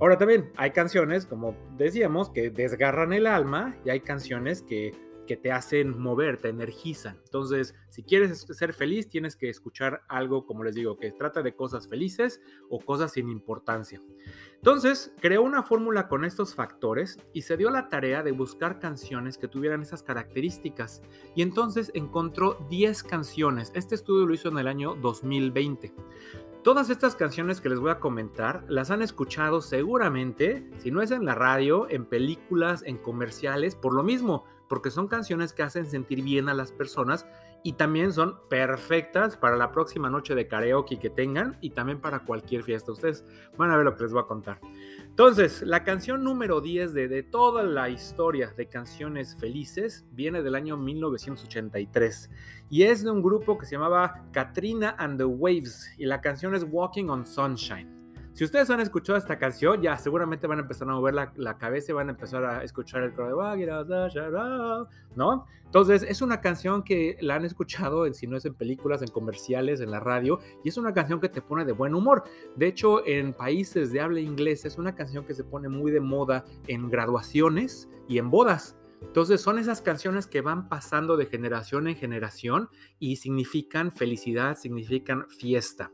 Ahora 0.00 0.16
también 0.16 0.52
hay 0.56 0.70
canciones, 0.70 1.26
como 1.26 1.56
decíamos, 1.76 2.30
que 2.30 2.50
desgarran 2.50 3.12
el 3.12 3.26
alma 3.26 3.76
y 3.84 3.90
hay 3.90 4.00
canciones 4.00 4.62
que 4.62 4.92
que 5.28 5.36
te 5.36 5.52
hacen 5.52 6.00
mover, 6.00 6.38
te 6.38 6.48
energizan. 6.48 7.20
Entonces, 7.22 7.74
si 7.90 8.02
quieres 8.02 8.46
ser 8.50 8.72
feliz, 8.72 9.08
tienes 9.08 9.36
que 9.36 9.50
escuchar 9.50 10.02
algo, 10.08 10.46
como 10.46 10.64
les 10.64 10.74
digo, 10.74 10.96
que 10.96 11.12
trata 11.12 11.42
de 11.42 11.54
cosas 11.54 11.86
felices 11.86 12.40
o 12.70 12.80
cosas 12.80 13.12
sin 13.12 13.28
importancia. 13.28 14.00
Entonces, 14.54 15.12
creó 15.20 15.42
una 15.42 15.62
fórmula 15.62 16.08
con 16.08 16.24
estos 16.24 16.54
factores 16.54 17.18
y 17.34 17.42
se 17.42 17.58
dio 17.58 17.68
la 17.70 17.90
tarea 17.90 18.22
de 18.22 18.32
buscar 18.32 18.80
canciones 18.80 19.36
que 19.36 19.48
tuvieran 19.48 19.82
esas 19.82 20.02
características. 20.02 21.02
Y 21.36 21.42
entonces 21.42 21.90
encontró 21.92 22.66
10 22.70 23.02
canciones. 23.02 23.70
Este 23.74 23.94
estudio 23.94 24.26
lo 24.26 24.32
hizo 24.32 24.48
en 24.48 24.58
el 24.58 24.66
año 24.66 24.94
2020. 24.94 25.92
Todas 26.64 26.88
estas 26.88 27.14
canciones 27.14 27.60
que 27.60 27.68
les 27.68 27.78
voy 27.78 27.90
a 27.90 28.00
comentar 28.00 28.64
las 28.66 28.90
han 28.90 29.02
escuchado 29.02 29.60
seguramente, 29.60 30.66
si 30.78 30.90
no 30.90 31.02
es 31.02 31.10
en 31.10 31.26
la 31.26 31.34
radio, 31.34 31.86
en 31.90 32.06
películas, 32.06 32.82
en 32.84 32.96
comerciales, 32.96 33.76
por 33.76 33.94
lo 33.94 34.02
mismo, 34.02 34.44
porque 34.68 34.90
son 34.90 35.08
canciones 35.08 35.52
que 35.52 35.62
hacen 35.62 35.86
sentir 35.86 36.22
bien 36.22 36.48
a 36.48 36.54
las 36.54 36.72
personas 36.72 37.26
y 37.62 37.72
también 37.72 38.12
son 38.12 38.36
perfectas 38.48 39.36
para 39.36 39.56
la 39.56 39.72
próxima 39.72 40.08
noche 40.08 40.34
de 40.34 40.46
karaoke 40.46 40.98
que 40.98 41.10
tengan 41.10 41.56
y 41.60 41.70
también 41.70 42.00
para 42.00 42.20
cualquier 42.20 42.62
fiesta. 42.62 42.92
Ustedes 42.92 43.24
van 43.56 43.70
a 43.70 43.76
ver 43.76 43.84
lo 43.84 43.96
que 43.96 44.04
les 44.04 44.12
voy 44.12 44.22
a 44.22 44.26
contar. 44.26 44.60
Entonces, 45.00 45.62
la 45.62 45.82
canción 45.82 46.22
número 46.22 46.60
10 46.60 46.94
de, 46.94 47.08
de 47.08 47.22
toda 47.24 47.64
la 47.64 47.88
historia 47.88 48.52
de 48.56 48.68
canciones 48.68 49.36
felices 49.36 50.06
viene 50.12 50.42
del 50.42 50.54
año 50.54 50.76
1983 50.76 52.30
y 52.70 52.84
es 52.84 53.02
de 53.02 53.10
un 53.10 53.22
grupo 53.22 53.58
que 53.58 53.66
se 53.66 53.72
llamaba 53.72 54.24
Katrina 54.32 54.94
and 54.98 55.18
the 55.18 55.24
Waves 55.24 55.90
y 55.98 56.06
la 56.06 56.20
canción 56.20 56.54
es 56.54 56.64
Walking 56.68 57.08
on 57.08 57.26
Sunshine. 57.26 57.97
Si 58.38 58.44
ustedes 58.44 58.70
han 58.70 58.78
escuchado 58.78 59.18
esta 59.18 59.36
canción, 59.36 59.82
ya 59.82 59.98
seguramente 59.98 60.46
van 60.46 60.60
a 60.60 60.62
empezar 60.62 60.88
a 60.88 60.92
mover 60.92 61.12
la, 61.12 61.58
cabeza 61.58 61.90
y 61.90 61.94
van 61.96 62.06
a 62.06 62.12
empezar 62.12 62.44
a 62.44 62.62
escuchar 62.62 63.02
el 63.02 63.12
coro 63.12 63.54
de 63.56 64.86
¿no? 65.16 65.44
Entonces, 65.64 66.04
es 66.04 66.22
una 66.22 66.40
canción 66.40 66.84
que 66.84 67.16
la 67.20 67.34
han 67.34 67.44
escuchado, 67.44 68.06
en, 68.06 68.14
si 68.14 68.28
no 68.28 68.36
es 68.36 68.44
en 68.44 68.54
películas, 68.54 69.02
en 69.02 69.08
comerciales, 69.08 69.80
en 69.80 69.90
la 69.90 69.98
radio, 69.98 70.38
y 70.62 70.68
es 70.68 70.76
una 70.76 70.94
canción 70.94 71.18
que 71.18 71.28
te 71.28 71.42
pone 71.42 71.64
de 71.64 71.72
buen 71.72 71.96
humor. 71.96 72.22
De 72.54 72.68
hecho, 72.68 73.04
en 73.04 73.32
países 73.32 73.90
de 73.90 74.00
habla 74.00 74.20
inglesa 74.20 74.68
es 74.68 74.78
una 74.78 74.94
canción 74.94 75.24
que 75.24 75.34
se 75.34 75.42
pone 75.42 75.68
muy 75.68 75.90
de 75.90 75.98
moda 75.98 76.44
en 76.68 76.88
graduaciones 76.90 77.88
y 78.06 78.18
en 78.18 78.30
bodas 78.30 78.76
Entonces 79.02 79.40
son 79.40 79.58
esas 79.58 79.82
canciones 79.82 80.28
que 80.28 80.42
van 80.42 80.68
pasando 80.68 81.16
de 81.16 81.26
generación 81.26 81.88
en 81.88 81.96
generación 81.96 82.68
y 83.00 83.16
significan 83.16 83.90
felicidad, 83.90 84.56
significan 84.56 85.28
fiesta. 85.28 85.90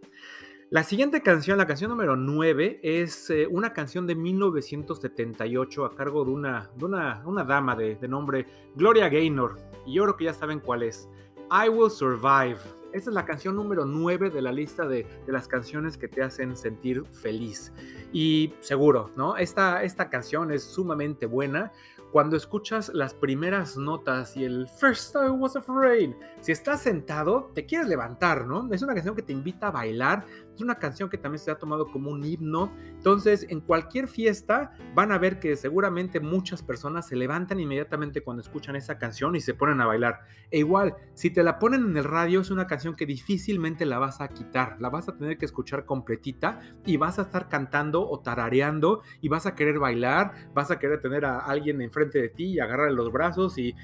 La 0.74 0.82
siguiente 0.82 1.22
canción, 1.22 1.56
la 1.56 1.68
canción 1.68 1.88
número 1.88 2.16
9, 2.16 2.80
es 2.82 3.30
eh, 3.30 3.46
una 3.48 3.72
canción 3.72 4.08
de 4.08 4.16
1978 4.16 5.84
a 5.84 5.94
cargo 5.94 6.24
de 6.24 6.32
una, 6.32 6.68
de 6.74 6.84
una, 6.84 7.44
dama 7.44 7.76
de, 7.76 7.96
nombre 8.08 8.44
Gloria 8.74 9.08
Gaynor. 9.08 9.56
Y 9.86 9.94
yo 9.94 10.02
creo 10.02 10.16
que 10.16 10.24
ya 10.24 10.34
saben 10.34 10.58
cuál 10.58 10.82
es. 10.82 11.08
I 11.48 11.68
Will 11.68 11.92
Survive. 11.92 12.58
Esta 12.92 13.10
es 13.10 13.14
la 13.14 13.24
canción 13.24 13.54
número 13.54 13.84
9 13.84 14.30
de 14.30 14.42
la 14.42 14.50
lista 14.50 14.84
de, 14.84 15.06
las 15.28 15.46
canciones 15.46 15.96
que 15.96 16.08
te 16.08 16.24
hacen 16.24 16.56
sentir 16.56 17.04
feliz. 17.06 17.72
Y 18.12 18.52
seguro, 18.58 19.12
¿no? 19.14 19.36
Esta, 19.36 19.84
esta 19.84 20.10
canción 20.10 20.50
es 20.50 20.64
sumamente 20.64 21.26
buena 21.26 21.70
cuando 22.14 22.36
escuchas 22.36 22.92
las 22.94 23.12
primeras 23.12 23.76
notas 23.76 24.36
y 24.36 24.44
el 24.44 24.68
First 24.68 25.16
I 25.16 25.30
was 25.30 25.56
afraid, 25.56 26.12
si 26.38 26.52
estás 26.52 26.80
sentado, 26.80 27.50
te 27.56 27.66
quieres 27.66 27.88
levantar, 27.88 28.46
¿no? 28.46 28.72
Es 28.72 28.82
una 28.82 28.94
canción 28.94 29.16
que 29.16 29.22
te 29.22 29.32
invita 29.32 29.66
a 29.66 29.70
bailar, 29.72 30.24
es 30.54 30.61
una 30.61 30.76
canción 30.76 31.08
que 31.11 31.18
también 31.18 31.40
se 31.40 31.50
ha 31.50 31.58
tomado 31.58 31.90
como 31.90 32.11
un 32.11 32.25
himno. 32.25 32.73
Entonces, 32.88 33.46
en 33.49 33.61
cualquier 33.61 34.08
fiesta 34.08 34.73
van 34.94 35.12
a 35.12 35.18
ver 35.18 35.40
que 35.40 35.56
seguramente 35.56 36.20
muchas 36.20 36.62
personas 36.62 37.08
se 37.08 37.16
levantan 37.16 37.61
inmediatamente 37.61 38.23
cuando 38.23 38.42
escuchan 38.42 38.76
esa 38.76 38.99
canción 38.99 39.34
y 39.37 39.40
se 39.40 39.54
ponen 39.54 39.80
a 39.80 39.87
bailar. 39.87 40.20
E 40.50 40.58
igual, 40.58 40.94
si 41.14 41.30
te 41.30 41.42
la 41.42 41.58
ponen 41.58 41.84
en 41.84 41.96
el 41.96 42.04
radio, 42.04 42.40
es 42.40 42.50
una 42.50 42.66
canción 42.66 42.94
que 42.94 43.06
difícilmente 43.06 43.84
la 43.84 43.99
vas 43.99 44.20
a 44.20 44.28
quitar, 44.28 44.80
la 44.80 44.90
vas 44.90 45.08
a 45.08 45.16
tener 45.16 45.38
que 45.38 45.44
escuchar 45.44 45.84
completita 45.84 46.61
y 46.87 46.96
vas 46.96 47.18
a 47.18 47.23
estar 47.23 47.49
cantando 47.49 48.08
o 48.08 48.20
tarareando 48.20 49.02
y 49.20 49.28
vas 49.28 49.46
a 49.46 49.54
querer 49.54 49.78
bailar, 49.78 50.32
vas 50.54 50.70
a 50.70 50.78
querer 50.78 51.00
tener 51.00 51.25
a 51.25 51.40
alguien 51.40 51.80
enfrente 51.80 52.20
de 52.20 52.28
ti 52.28 52.44
y 52.44 52.61
agarrarle 52.61 52.94
los 52.94 53.11
brazos 53.12 53.58
y, 53.58 53.75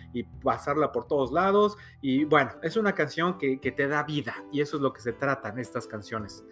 pasarla 0.42 0.92
por 0.92 1.06
todos 1.06 1.32
lados. 1.32 1.76
Y 2.00 2.24
bueno, 2.24 2.52
es 2.62 2.76
una 2.76 2.94
canción 2.94 3.38
que, 3.38 3.60
que 3.60 3.72
te 3.72 3.88
da 3.88 4.02
vida 4.04 4.34
y 4.52 4.60
eso 4.60 4.76
es 4.76 4.82
lo 4.82 4.92
que 4.92 5.00
se 5.00 5.12
trata 5.12 5.48
en 5.48 5.58
estas 5.58 5.86
canciones. 5.86 6.44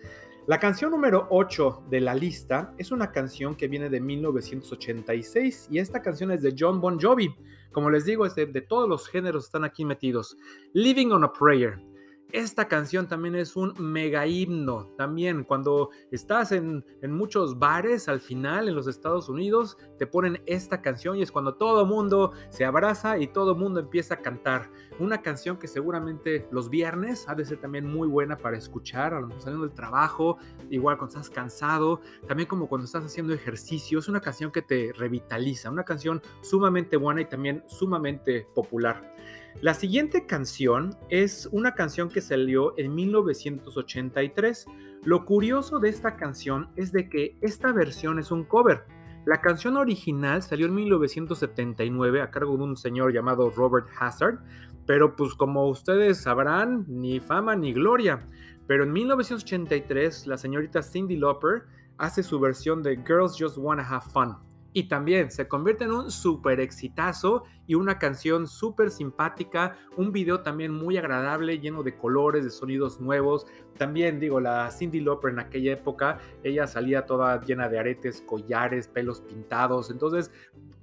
La 0.49 0.59
canción 0.59 0.93
número 0.93 1.27
8 1.29 1.89
de 1.91 2.01
la 2.01 2.15
lista 2.15 2.73
es 2.79 2.91
una 2.91 3.13
canción 3.13 3.55
que 3.55 3.69
viene 3.69 3.91
de 3.91 4.01
1986 4.01 5.69
y 5.71 5.79
esta 5.79 6.01
canción 6.01 6.31
es 6.31 6.41
de 6.41 6.55
John 6.59 6.81
Bon 6.81 6.99
Jovi. 6.99 7.37
Como 7.71 7.91
les 7.91 8.07
digo, 8.07 8.25
es 8.25 8.35
de, 8.35 8.47
de 8.47 8.63
todos 8.63 8.89
los 8.89 9.07
géneros 9.11 9.45
están 9.45 9.65
aquí 9.65 9.85
metidos. 9.85 10.39
Living 10.73 11.11
on 11.11 11.25
a 11.25 11.31
Prayer. 11.31 11.79
Esta 12.31 12.69
canción 12.69 13.09
también 13.09 13.35
es 13.37 13.57
un 13.57 13.73
mega 13.79 14.27
himno. 14.27 14.85
También 14.99 15.45
cuando 15.45 15.89
estás 16.11 16.53
en, 16.53 16.85
muchos 17.03 17.59
bares 17.59 18.07
al 18.07 18.21
final 18.21 18.69
en 18.69 18.75
los 18.75 18.87
Estados 18.87 19.31
Unidos, 19.31 19.79
te 19.99 20.07
ponen 20.07 20.43
esta 20.45 20.83
canción 20.83 21.17
y 21.17 21.23
es 21.23 21.33
cuando 21.33 21.55
todo 21.55 21.87
mundo 21.87 22.33
se 22.51 22.67
abraza 22.67 23.17
y 23.17 23.29
todo 23.29 23.55
mundo 23.55 23.81
empieza 23.81 24.15
a 24.15 24.21
cantar. 24.21 24.71
Una 24.99 25.23
canción 25.23 25.57
que 25.57 25.69
seguramente 25.69 26.47
los 26.51 26.69
viernes 26.69 27.27
ha 27.31 27.35
de 27.35 27.47
ser 27.47 27.63
también 27.63 27.87
muy 27.87 28.07
buena 28.07 28.37
para 28.37 28.59
escuchar, 28.59 29.15
a 29.15 29.21
lo 29.21 29.29
mejor 29.29 29.43
saliendo 29.43 29.67
del 29.67 29.75
trabajo, 29.75 30.37
igual 30.69 30.99
cuando 30.99 31.17
estás 31.17 31.31
cansado, 31.31 32.03
también 32.27 32.47
como 32.47 32.69
cuando 32.69 32.85
estás 32.85 33.07
haciendo 33.07 33.33
ejercicio. 33.33 34.01
Es 34.01 34.09
una 34.09 34.21
canción 34.21 34.53
que 34.53 34.61
te 34.61 34.93
revitaliza, 34.93 35.71
una 35.71 35.85
canción 35.85 36.21
sumamente 36.43 36.99
buena 36.99 37.23
y 37.23 37.25
también 37.25 37.65
sumamente 37.69 38.47
popular. 38.55 39.15
La 39.61 39.75
siguiente 39.75 40.25
canción 40.25 40.97
es 41.09 41.49
una 41.51 41.75
canción 41.75 42.11
que 42.11 42.21
salió 42.21 42.79
en 42.79 42.95
1983. 42.95 44.67
Lo 45.03 45.25
curioso 45.25 45.81
de 45.81 45.89
esta 45.89 46.15
canción 46.15 46.69
es 46.77 46.93
de 46.93 47.09
que 47.09 47.37
esta 47.41 47.73
versión 47.73 48.21
es 48.21 48.31
un 48.31 48.45
cover. 48.45 48.85
La 49.27 49.41
canción 49.41 49.77
original 49.77 50.43
salió 50.45 50.67
en 50.67 50.77
1979 50.77 52.23
a 52.23 52.31
cargo 52.31 52.57
de 52.57 52.63
un 52.63 52.77
señor 52.77 53.13
llamado 53.13 53.51
Robert 53.51 53.89
Hazard, 53.99 54.39
pero 54.87 55.17
pues 55.17 55.35
como 55.35 55.69
ustedes 55.69 56.19
sabrán, 56.19 56.85
ni 56.87 57.19
fama 57.19 57.57
ni 57.57 57.73
gloria. 57.73 58.29
Pero 58.69 58.85
en 58.85 58.93
1983 58.93 60.29
la 60.29 60.39
señorita 60.39 60.85
Cindy 60.85 61.17
Lauper 61.17 61.65
hace 61.97 62.23
su 62.23 62.39
versión 62.39 62.81
de 62.85 62.95
Girls 62.97 63.35
Just 63.37 63.59
Wanna 63.59 63.83
Have 63.83 64.05
Fun. 64.13 64.48
Y 64.73 64.85
también 64.89 65.31
se 65.31 65.49
convierte 65.49 65.85
en 65.85 65.93
un 65.93 66.11
súper 66.11 66.61
exitazo 66.61 67.45
y 67.67 67.75
una 67.75 67.99
canción 67.99 68.47
súper 68.47 68.91
simpática, 68.91 69.77
un 69.97 70.13
video 70.13 70.41
también 70.41 70.73
muy 70.73 70.97
agradable, 70.97 71.59
lleno 71.59 71.83
de 71.83 71.97
colores, 71.97 72.45
de 72.45 72.51
sonidos 72.51 73.01
nuevos. 73.01 73.47
También 73.79 74.21
digo, 74.21 74.41
la 74.41 74.71
Cindy 74.71 75.01
Lauper 75.01 75.33
en 75.33 75.39
aquella 75.39 75.73
época, 75.73 76.19
ella 76.43 76.67
salía 76.67 77.07
toda 77.07 77.41
llena 77.41 77.69
de 77.69 77.79
aretes, 77.79 78.23
collares, 78.23 78.89
pelos 78.89 79.21
pintados. 79.23 79.91
Entonces, 79.91 80.31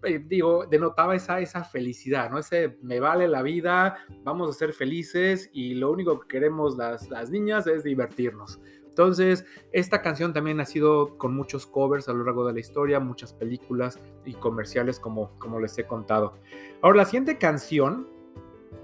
eh, 0.04 0.20
digo, 0.20 0.66
denotaba 0.66 1.16
esa, 1.16 1.40
esa 1.40 1.64
felicidad, 1.64 2.30
¿no? 2.30 2.38
Ese 2.38 2.78
me 2.82 3.00
vale 3.00 3.28
la 3.28 3.42
vida, 3.42 3.98
vamos 4.24 4.50
a 4.50 4.54
ser 4.54 4.74
felices 4.74 5.50
y 5.54 5.76
lo 5.76 5.92
único 5.92 6.20
que 6.20 6.28
queremos 6.28 6.78
las, 6.78 7.10
las 7.10 7.30
niñas 7.32 7.66
es 7.66 7.84
divertirnos. 7.84 8.60
Entonces, 8.96 9.46
esta 9.74 10.02
canción 10.02 10.32
también 10.32 10.62
ha 10.62 10.66
sido 10.66 11.18
con 11.18 11.36
muchos 11.36 11.66
covers 11.66 12.08
a 12.08 12.14
lo 12.14 12.24
largo 12.24 12.48
de 12.48 12.54
la 12.54 12.62
historia, 12.62 13.02
muchas 13.02 13.34
películas 13.34 14.00
y 14.24 14.36
comerciales 14.36 15.02
como, 15.02 15.30
les 15.60 15.78
he 15.78 15.86
contado. 15.86 16.38
Ahora, 16.82 17.00
la 17.00 17.06
siguiente 17.06 17.38
canción, 17.38 18.08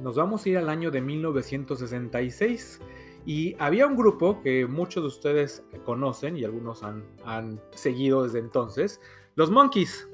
nos 0.02 0.18
vamos 0.18 0.46
a 0.46 0.50
ir 0.50 0.58
al 0.58 0.68
año 0.68 0.92
de 0.92 1.00
1966. 1.00 2.82
Y 3.26 3.56
había 3.58 3.88
un 3.88 3.96
grupo 3.96 4.42
que 4.42 4.66
muchos 4.66 5.02
de 5.02 5.08
ustedes 5.08 5.64
conocen 5.86 6.36
y 6.36 6.44
algunos 6.44 6.84
han, 6.84 7.06
han 7.24 7.62
seguido 7.74 8.24
desde 8.24 8.40
entonces, 8.40 9.00
los 9.36 9.50
Monkeys. 9.50 10.10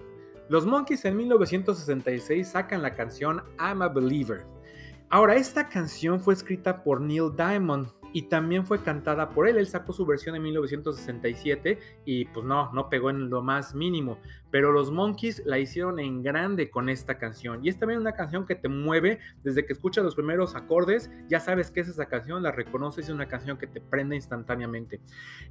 Los 0.48 0.68
Monkeys 0.68 1.06
en 1.06 1.18
1966 1.18 2.50
sacan 2.50 2.84
la 2.84 2.94
canción 2.94 3.42
I'm 3.58 3.82
a 3.82 3.88
Believer. 3.88 4.46
Ahora, 5.10 5.38
esta 5.38 5.70
canción 5.70 6.20
fue 6.20 6.36
escrita 6.36 6.84
por 6.84 7.02
Neil 7.02 7.32
Diamond, 7.36 7.88
y 8.18 8.24
también 8.24 8.66
fue 8.66 8.82
cantada 8.82 9.30
por 9.30 9.48
él. 9.48 9.60
Él 9.60 9.68
sacó 9.68 9.94
su 9.94 10.04
versión 10.04 10.36
en 10.36 10.42
1967 10.42 11.78
y 12.04 12.26
pues 12.26 12.48
no, 12.48 12.74
no 12.74 12.90
pegó 12.90 13.12
en 13.12 13.30
lo 13.30 13.44
más 13.44 13.76
mínimo. 13.76 14.18
Pero 14.50 14.72
los 14.72 14.90
Monkeys 14.90 15.44
la 15.46 15.60
hicieron 15.60 16.00
en 16.00 16.24
grande 16.24 16.72
con 16.72 16.90
esta 16.90 17.20
canción. 17.20 17.64
Y 17.64 17.70
es 17.70 17.78
también 17.78 18.00
una 18.00 18.14
canción 18.14 18.48
que 18.48 18.56
te 18.56 18.70
mueve 18.70 19.20
desde 19.44 19.68
que 19.68 19.74
escuchas 19.74 20.04
los 20.04 20.16
primeros 20.16 20.56
acordes. 20.56 21.12
Ya 21.30 21.40
sabes 21.40 21.70
que 21.70 21.82
es 21.82 21.90
esa 21.90 22.08
canción, 22.08 22.42
la 22.42 22.52
reconoces, 22.52 23.06
es 23.06 23.14
una 23.14 23.28
canción 23.28 23.60
que 23.60 23.68
te 23.68 23.82
prende 23.82 24.16
instantáneamente. 24.16 25.00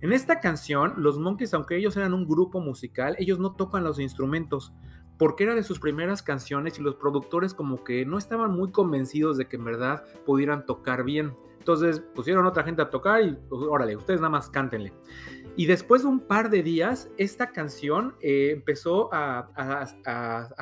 En 0.01 0.13
esta 0.13 0.41
canción, 0.41 0.95
los 0.97 1.21
Monkeys, 1.21 1.55
aunque 1.55 1.77
ellos 1.77 1.97
eran 1.97 2.15
un 2.15 2.27
grupo 2.27 2.59
musical, 2.59 3.15
ellos 3.21 3.39
no 3.39 3.55
tocan 3.55 3.85
los 3.85 4.01
instrumentos 4.01 4.73
porque 5.19 5.45
era 5.45 5.55
de 5.55 5.63
sus 5.63 5.79
primeras 5.79 6.21
canciones 6.21 6.81
y 6.81 6.83
los 6.83 6.97
productores 6.97 7.55
como 7.55 7.85
que 7.85 8.05
no 8.05 8.19
estaban 8.19 8.51
muy 8.51 8.73
convencidos 8.73 9.37
de 9.37 9.47
que 9.47 9.55
en 9.55 9.65
verdad 9.65 10.05
pudieran 10.27 10.67
tocar 10.67 11.05
bien. 11.05 11.37
Entonces 11.67 11.99
pusieron 12.15 12.47
otra 12.47 12.63
gente 12.63 12.81
a 12.81 12.91
tocar 12.91 13.25
y 13.25 13.37
órale, 13.51 13.97
ustedes 13.97 14.21
nada 14.21 14.31
más 14.31 14.49
cántenle. 14.49 14.93
Y 15.57 15.67
después 15.67 16.03
de 16.03 16.09
un 16.09 16.21
par 16.21 16.49
de 16.49 16.63
días, 16.63 17.11
esta 17.17 17.51
canción 17.51 18.15
eh, 18.21 18.51
empezó 18.53 19.09
a, 19.13 19.49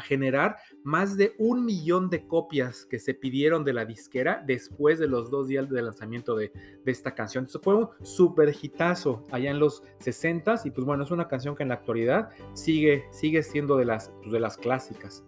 generar 0.04 0.56
más 0.82 1.18
de 1.18 1.34
un 1.36 1.66
millón 1.66 2.08
de 2.08 2.26
copias 2.26 2.86
que 2.86 2.98
se 2.98 3.12
pidieron 3.12 3.64
de 3.64 3.74
la 3.74 3.84
disquera 3.84 4.42
después 4.46 4.98
de 4.98 5.06
los 5.06 5.30
dos 5.30 5.46
días 5.46 5.68
de 5.68 5.82
lanzamiento 5.82 6.36
de, 6.36 6.50
esta 6.86 7.14
canción. 7.14 7.44
Eso 7.44 7.60
fue 7.60 7.74
un 7.74 7.90
super 8.00 8.54
hitazo 8.58 9.26
allá 9.30 9.50
en 9.50 9.58
los 9.58 9.82
60s 10.02 10.64
y 10.64 10.70
pues 10.70 10.86
bueno, 10.86 11.04
es 11.04 11.10
una 11.10 11.28
canción 11.28 11.54
que 11.54 11.64
en 11.64 11.68
la 11.68 11.74
actualidad 11.74 12.30
sigue, 12.54 13.04
sigue 13.10 13.42
siendo 13.42 13.76
de 13.76 13.84
las, 13.84 14.10
pues, 14.22 14.32
de 14.32 14.40
las 14.40 14.56
clásicas. 14.56 15.22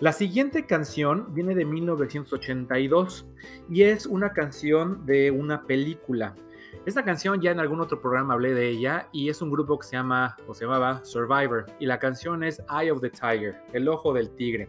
La 0.00 0.12
siguiente 0.12 0.66
canción 0.66 1.32
viene 1.34 1.54
de 1.54 1.64
1982 1.64 3.28
y 3.70 3.82
es 3.82 4.06
una 4.06 4.32
canción 4.32 5.06
de 5.06 5.30
una 5.30 5.66
película. 5.68 6.34
Esta 6.84 7.04
canción 7.04 7.40
ya 7.40 7.52
en 7.52 7.60
algún 7.60 7.80
otro 7.80 8.02
programa 8.02 8.34
hablé 8.34 8.54
de 8.54 8.68
ella 8.68 9.08
y 9.12 9.28
es 9.28 9.40
un 9.40 9.52
grupo 9.52 9.78
que 9.78 9.86
se 9.86 9.92
llama 9.92 10.36
o 10.48 10.52
se 10.52 10.64
llamaba 10.64 11.04
Survivor 11.04 11.66
y 11.78 11.86
la 11.86 12.00
canción 12.00 12.42
es 12.42 12.60
Eye 12.68 12.90
of 12.90 13.00
the 13.00 13.10
Tiger, 13.10 13.62
el 13.72 13.86
ojo 13.86 14.12
del 14.12 14.30
tigre. 14.34 14.68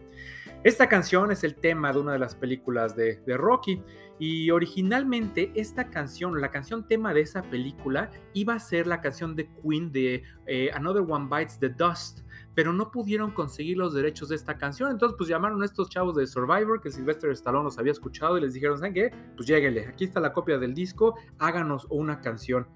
Esta 0.62 0.88
canción 0.88 1.32
es 1.32 1.42
el 1.42 1.56
tema 1.56 1.92
de 1.92 1.98
una 1.98 2.12
de 2.12 2.20
las 2.20 2.36
películas 2.36 2.94
de, 2.94 3.20
Rocky 3.26 3.82
y 4.20 4.50
originalmente 4.50 5.50
esta 5.56 5.90
canción, 5.90 6.40
la 6.40 6.52
canción 6.52 6.86
tema 6.86 7.12
de 7.12 7.22
esa 7.22 7.42
película 7.42 8.12
iba 8.32 8.54
a 8.54 8.60
ser 8.60 8.86
la 8.86 9.00
canción 9.00 9.34
de 9.34 9.50
Queen 9.62 9.90
de 9.90 10.22
eh, 10.46 10.70
Another 10.72 11.02
One 11.02 11.28
Bites 11.28 11.58
the 11.58 11.68
Dust 11.68 12.20
pero 12.56 12.72
no 12.72 12.90
pudieron 12.90 13.32
conseguir 13.32 13.76
los 13.76 13.92
derechos 13.92 14.30
de 14.30 14.34
esta 14.34 14.56
canción. 14.56 14.90
Entonces, 14.90 15.14
pues 15.18 15.28
llamaron 15.28 15.62
a 15.62 15.66
estos 15.66 15.90
chavos 15.90 16.16
de 16.16 16.26
Survivor, 16.26 16.80
que 16.80 16.90
Sylvester 16.90 17.30
Stallone 17.32 17.64
los 17.64 17.78
había 17.78 17.92
escuchado, 17.92 18.38
y 18.38 18.40
les 18.40 18.54
dijeron, 18.54 18.78
¿saben 18.78 18.94
qué? 18.94 19.12
Pues 19.36 19.46
lléguenle, 19.46 19.86
aquí 19.86 20.04
está 20.04 20.20
la 20.20 20.32
copia 20.32 20.56
del 20.56 20.72
disco, 20.72 21.16
háganos 21.38 21.86
una 21.90 22.22
canción. 22.22 22.66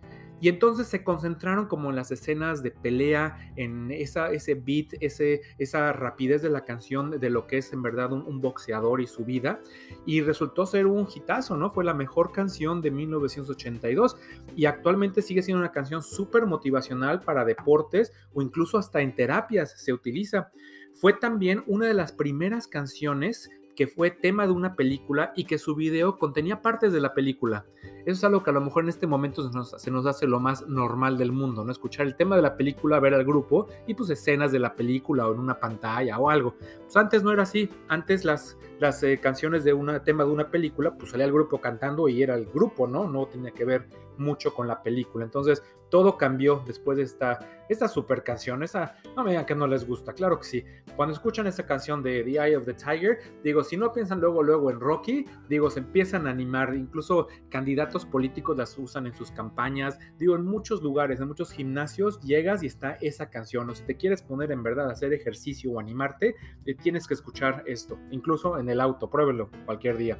Y 0.40 0.48
entonces 0.48 0.86
se 0.86 1.04
concentraron 1.04 1.66
como 1.66 1.90
en 1.90 1.96
las 1.96 2.10
escenas 2.10 2.62
de 2.62 2.70
pelea, 2.70 3.52
en 3.56 3.90
esa, 3.90 4.32
ese 4.32 4.54
beat, 4.54 4.94
ese, 5.00 5.42
esa 5.58 5.92
rapidez 5.92 6.42
de 6.42 6.50
la 6.50 6.64
canción, 6.64 7.10
de 7.10 7.30
lo 7.30 7.46
que 7.46 7.58
es 7.58 7.72
en 7.72 7.82
verdad 7.82 8.12
un, 8.12 8.40
boxeador 8.40 9.00
y 9.00 9.06
su 9.06 9.24
vida. 9.24 9.60
Y 10.06 10.22
resultó 10.22 10.64
ser 10.64 10.86
un 10.86 11.06
hitazo, 11.14 11.56
¿no? 11.56 11.70
Fue 11.70 11.84
la 11.84 11.94
mejor 11.94 12.32
canción 12.32 12.80
de 12.80 12.90
1982 12.90 14.16
y 14.56 14.64
actualmente 14.64 15.20
sigue 15.22 15.42
siendo 15.42 15.60
una 15.60 15.72
canción 15.72 16.02
súper 16.02 16.46
motivacional 16.46 17.20
para 17.20 17.44
deportes 17.44 18.12
o 18.32 18.40
incluso 18.40 18.78
hasta 18.78 19.00
en 19.02 19.14
terapias 19.14 19.74
se 19.76 19.92
utiliza. 19.92 20.50
fue 20.94 21.12
también 21.12 21.62
una 21.66 21.86
de 21.86 21.94
las 21.94 22.12
primeras 22.12 22.66
canciones 22.66 23.48
que 23.80 23.86
fue 23.86 24.10
tema 24.10 24.46
de 24.46 24.52
una 24.52 24.76
película 24.76 25.32
y 25.34 25.44
que 25.44 25.56
su 25.56 25.74
video 25.74 26.18
contenía 26.18 26.60
partes 26.60 26.92
de 26.92 27.00
la 27.00 27.14
película. 27.14 27.64
Eso 28.04 28.10
es 28.18 28.24
algo 28.24 28.42
que 28.42 28.50
a 28.50 28.52
lo 28.52 28.60
mejor 28.60 28.82
en 28.82 28.90
este 28.90 29.06
momento 29.06 29.42
se 29.78 29.90
nos, 29.90 30.06
hace 30.06 30.26
lo 30.26 30.38
más 30.38 30.68
normal 30.68 31.16
del 31.16 31.32
mundo, 31.32 31.64
¿no? 31.64 31.72
Escuchar 31.72 32.06
el 32.06 32.14
tema 32.14 32.36
de 32.36 32.42
la 32.42 32.58
película, 32.58 33.00
ver 33.00 33.14
al 33.14 33.24
grupo 33.24 33.68
y 33.86 33.94
pues 33.94 34.10
escenas 34.10 34.52
de 34.52 34.58
la 34.58 34.74
película 34.74 35.26
o 35.26 35.32
en 35.32 35.40
una 35.40 35.58
pantalla 35.58 36.18
o 36.18 36.28
algo. 36.28 36.56
Pues 36.82 36.94
antes 36.94 37.22
no 37.22 37.32
era 37.32 37.44
así, 37.44 37.70
antes 37.88 38.26
las, 38.26 38.58
las 38.80 39.02
eh, 39.02 39.18
canciones 39.18 39.64
de 39.64 39.72
un 39.72 39.98
tema 40.04 40.24
de 40.24 40.30
una 40.30 40.50
película, 40.50 40.94
pues 40.94 41.12
salía 41.12 41.24
el 41.24 41.32
grupo 41.32 41.58
cantando 41.58 42.06
y 42.06 42.22
era 42.22 42.34
el 42.34 42.44
grupo, 42.44 42.86
¿no? 42.86 43.08
No 43.08 43.28
tenía 43.28 43.52
que 43.52 43.64
ver 43.64 43.88
mucho 44.18 44.52
con 44.52 44.68
la 44.68 44.82
película. 44.82 45.24
Entonces, 45.24 45.62
todo 45.90 46.16
cambió 46.16 46.62
después 46.66 46.96
de 46.96 47.04
esta, 47.04 47.38
esta 47.68 47.88
super 47.88 48.22
canción. 48.22 48.62
Esa, 48.62 48.96
no 49.16 49.24
me 49.24 49.30
digan 49.30 49.46
que 49.46 49.54
no 49.54 49.66
les 49.66 49.86
gusta, 49.86 50.12
claro 50.12 50.38
que 50.38 50.44
sí. 50.44 50.64
Cuando 50.96 51.14
escuchan 51.14 51.46
esta 51.46 51.66
canción 51.66 52.02
de 52.02 52.22
The 52.22 52.30
Eye 52.30 52.56
of 52.56 52.64
the 52.64 52.74
Tiger, 52.74 53.18
digo, 53.42 53.64
si 53.64 53.76
no 53.76 53.92
piensan 53.92 54.20
luego, 54.20 54.42
luego 54.42 54.70
en 54.70 54.80
Rocky, 54.80 55.26
digo, 55.48 55.70
se 55.70 55.80
empiezan 55.80 56.26
a 56.26 56.30
animar. 56.30 56.74
Incluso 56.74 57.28
candidatos 57.48 58.06
políticos 58.06 58.56
las 58.56 58.76
usan 58.78 59.06
en 59.06 59.14
sus 59.14 59.30
campañas. 59.30 59.98
Digo, 60.18 60.36
en 60.36 60.44
muchos 60.44 60.82
lugares, 60.82 61.20
en 61.20 61.28
muchos 61.28 61.52
gimnasios, 61.52 62.20
llegas 62.20 62.62
y 62.62 62.66
está 62.66 62.92
esa 63.00 63.30
canción. 63.30 63.68
O 63.70 63.74
si 63.74 63.84
te 63.84 63.96
quieres 63.96 64.22
poner 64.22 64.52
en 64.52 64.62
verdad 64.62 64.88
a 64.88 64.92
hacer 64.92 65.12
ejercicio 65.12 65.72
o 65.72 65.80
animarte, 65.80 66.36
eh, 66.66 66.74
tienes 66.74 67.06
que 67.06 67.14
escuchar 67.14 67.64
esto. 67.66 67.98
Incluso 68.10 68.58
en 68.58 68.68
el 68.68 68.80
auto, 68.80 69.10
pruébelo 69.10 69.50
cualquier 69.66 69.96
día. 69.96 70.18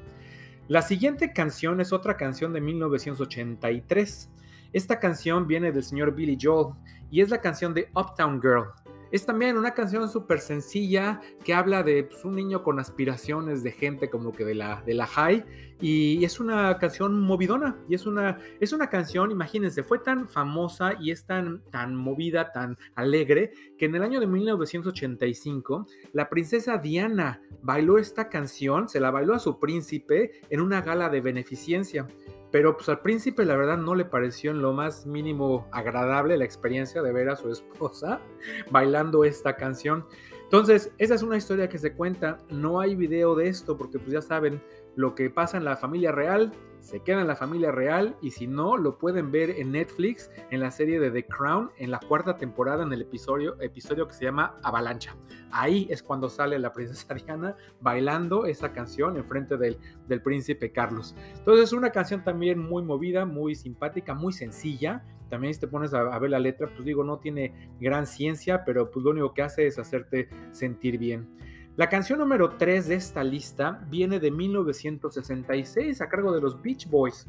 La 0.69 0.83
siguiente 0.83 1.33
canción 1.33 1.81
es 1.81 1.93
otra 1.93 2.17
canción 2.17 2.53
de 2.53 2.61
1983. 2.61 4.31
Esta 4.73 5.01
canción 5.01 5.47
viene 5.47 5.73
del 5.73 5.83
señor 5.83 6.15
Billy 6.15 6.39
Joel 6.41 6.75
y 7.11 7.21
es 7.21 7.31
la 7.31 7.41
canción 7.41 7.75
de 7.75 7.89
Uptown 7.95 8.41
Girl. 8.41 8.67
Es 9.11 9.27
también 9.27 9.57
una 9.57 9.75
canción 9.75 10.09
súper 10.09 10.39
sencilla 10.39 11.21
que 11.43 11.53
habla 11.53 11.83
de 11.83 12.05
pues, 12.05 12.25
un 12.25 12.37
niño 12.37 12.63
con 12.63 12.79
aspiraciones 12.79 13.65
de 13.65 13.73
gente 13.73 14.09
como 14.09 14.31
que 14.31 14.45
de 14.45 14.55
la, 14.55 14.83
de 14.87 14.95
la 14.95 15.07
high 15.09 15.45
y 15.81 16.25
es 16.25 16.39
una 16.39 16.79
canción 16.79 17.21
movidona 17.21 17.77
y 17.89 17.97
es 17.97 18.07
una, 18.07 18.39
es 18.61 18.73
una 18.73 18.89
canción, 18.89 19.33
imagínense, 19.33 19.83
fue 19.83 19.99
tan 19.99 20.29
famosa 20.29 20.95
y 21.01 21.11
es 21.11 21.25
tan, 21.25 21.61
tan 21.71 21.97
movida, 21.97 22.53
tan 22.53 22.79
alegre 22.95 23.53
que 23.77 23.87
en 23.87 23.97
el 23.97 24.05
año 24.05 24.21
de 24.21 24.29
1985 24.29 25.87
la 26.13 26.29
princesa 26.29 26.79
Diana 26.79 27.43
bailó 27.63 27.99
esta 27.99 28.29
canción, 28.29 28.89
se 28.89 29.01
la 29.01 29.11
bailó 29.11 29.35
a 29.35 29.41
su 29.41 29.59
príncipe 29.59 30.43
en 30.51 30.61
una 30.61 30.83
gala 30.83 31.09
de 31.09 31.21
beneficencia. 31.21 32.07
Pero 32.51 32.77
pues 32.77 32.89
al 32.89 33.01
príncipe 33.01 33.45
la 33.45 33.57
verdad 33.57 33.79
no 33.79 33.95
le 33.95 34.05
pareció 34.05 34.51
en 34.51 34.61
lo 34.61 34.73
más 34.73 35.07
mínimo 35.07 35.69
agradable 35.71 36.37
la 36.37 36.45
experiencia 36.45 37.03
de 37.03 37.13
ver 37.13 37.29
a 37.29 37.37
su 37.37 37.51
esposa 37.51 38.21
bailando 38.71 39.25
esta 39.25 39.57
canción. 39.57 40.07
Entonces, 40.43 40.93
esa 40.99 41.15
es 41.15 41.23
una 41.23 41.37
historia 41.37 41.69
que 41.69 41.79
se 41.79 41.93
cuenta. 41.93 42.39
No 42.49 42.81
hay 42.81 42.97
video 42.97 43.37
de 43.37 43.49
esto 43.49 43.77
porque 43.77 44.01
pues 44.01 44.13
ya 44.13 44.21
saben, 44.21 44.61
lo 44.97 45.15
que 45.15 45.31
pasa 45.31 45.57
en 45.57 45.65
la 45.65 45.77
familia 45.77 46.11
real 46.11 46.53
se 46.81 47.01
queda 47.01 47.21
en 47.21 47.27
la 47.27 47.37
familia 47.37 47.71
real 47.71 48.17
y 48.21 48.31
si 48.31 48.47
no, 48.47 48.77
lo 48.77 48.99
pueden 48.99 49.31
ver 49.31 49.51
en 49.51 49.73
Netflix 49.73 50.31
en 50.51 50.61
la 50.61 50.71
serie 50.71 50.99
de 50.99 51.11
The 51.11 51.27
Crown 51.27 51.71
en 51.79 51.91
la 51.91 52.01
cuarta 52.01 52.37
temporada 52.37 52.83
en 52.83 52.93
el 52.93 53.03
episodio, 53.03 53.61
episodio 53.61 54.07
que 54.07 54.15
se 54.15 54.25
llama 54.25 54.57
Avalancha. 54.63 55.17
Ahí 55.51 55.87
es 55.91 56.03
cuando 56.03 56.29
sale 56.29 56.59
la 56.59 56.73
princesa 56.73 57.15
Diana 57.15 57.57
bailando 57.81 58.47
esa 58.47 58.73
canción 58.73 59.17
en 59.17 59.25
frente 59.25 59.57
del, 59.57 59.79
del 60.09 60.23
príncipe 60.23 60.73
Carlos. 60.73 61.15
Entonces 61.37 61.65
es 61.65 61.73
una 61.73 61.91
canción 61.91 62.25
también 62.25 62.59
muy 62.59 62.83
movida, 62.83 63.25
muy 63.27 63.55
simpática, 63.55 64.15
muy 64.15 64.33
sencilla. 64.33 65.05
También 65.29 65.55
si 65.55 65.61
te 65.61 65.69
pones 65.69 65.95
a, 65.95 66.01
a 66.01 66.19
ver 66.19 66.31
la 66.31 66.41
letra, 66.41 66.69
pues 66.69 66.85
digo, 66.85 67.05
no 67.05 67.19
tiene 67.19 67.71
gran 67.79 68.07
ciencia, 68.07 68.65
pero 68.65 68.91
pues 68.91 69.05
lo 69.05 69.11
único 69.11 69.33
que 69.33 69.43
hace 69.43 69.67
es 69.67 69.79
hacerte 69.79 70.29
sentir 70.51 70.99
bien. 70.99 71.29
La 71.77 71.89
canción 71.89 72.19
número 72.19 72.57
3 72.57 72.89
de 72.89 72.97
esta 72.97 73.23
lista 73.23 73.81
viene 73.89 74.19
de 74.19 74.31
1966 74.31 76.01
a 76.01 76.09
cargo 76.09 76.33
de 76.33 76.41
los 76.41 76.61
Beach 76.61 76.89
Boys. 76.91 77.29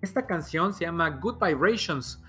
Esta 0.00 0.26
canción 0.26 0.72
se 0.72 0.84
llama 0.84 1.10
Good 1.10 1.44
Vibrations. 1.44 2.22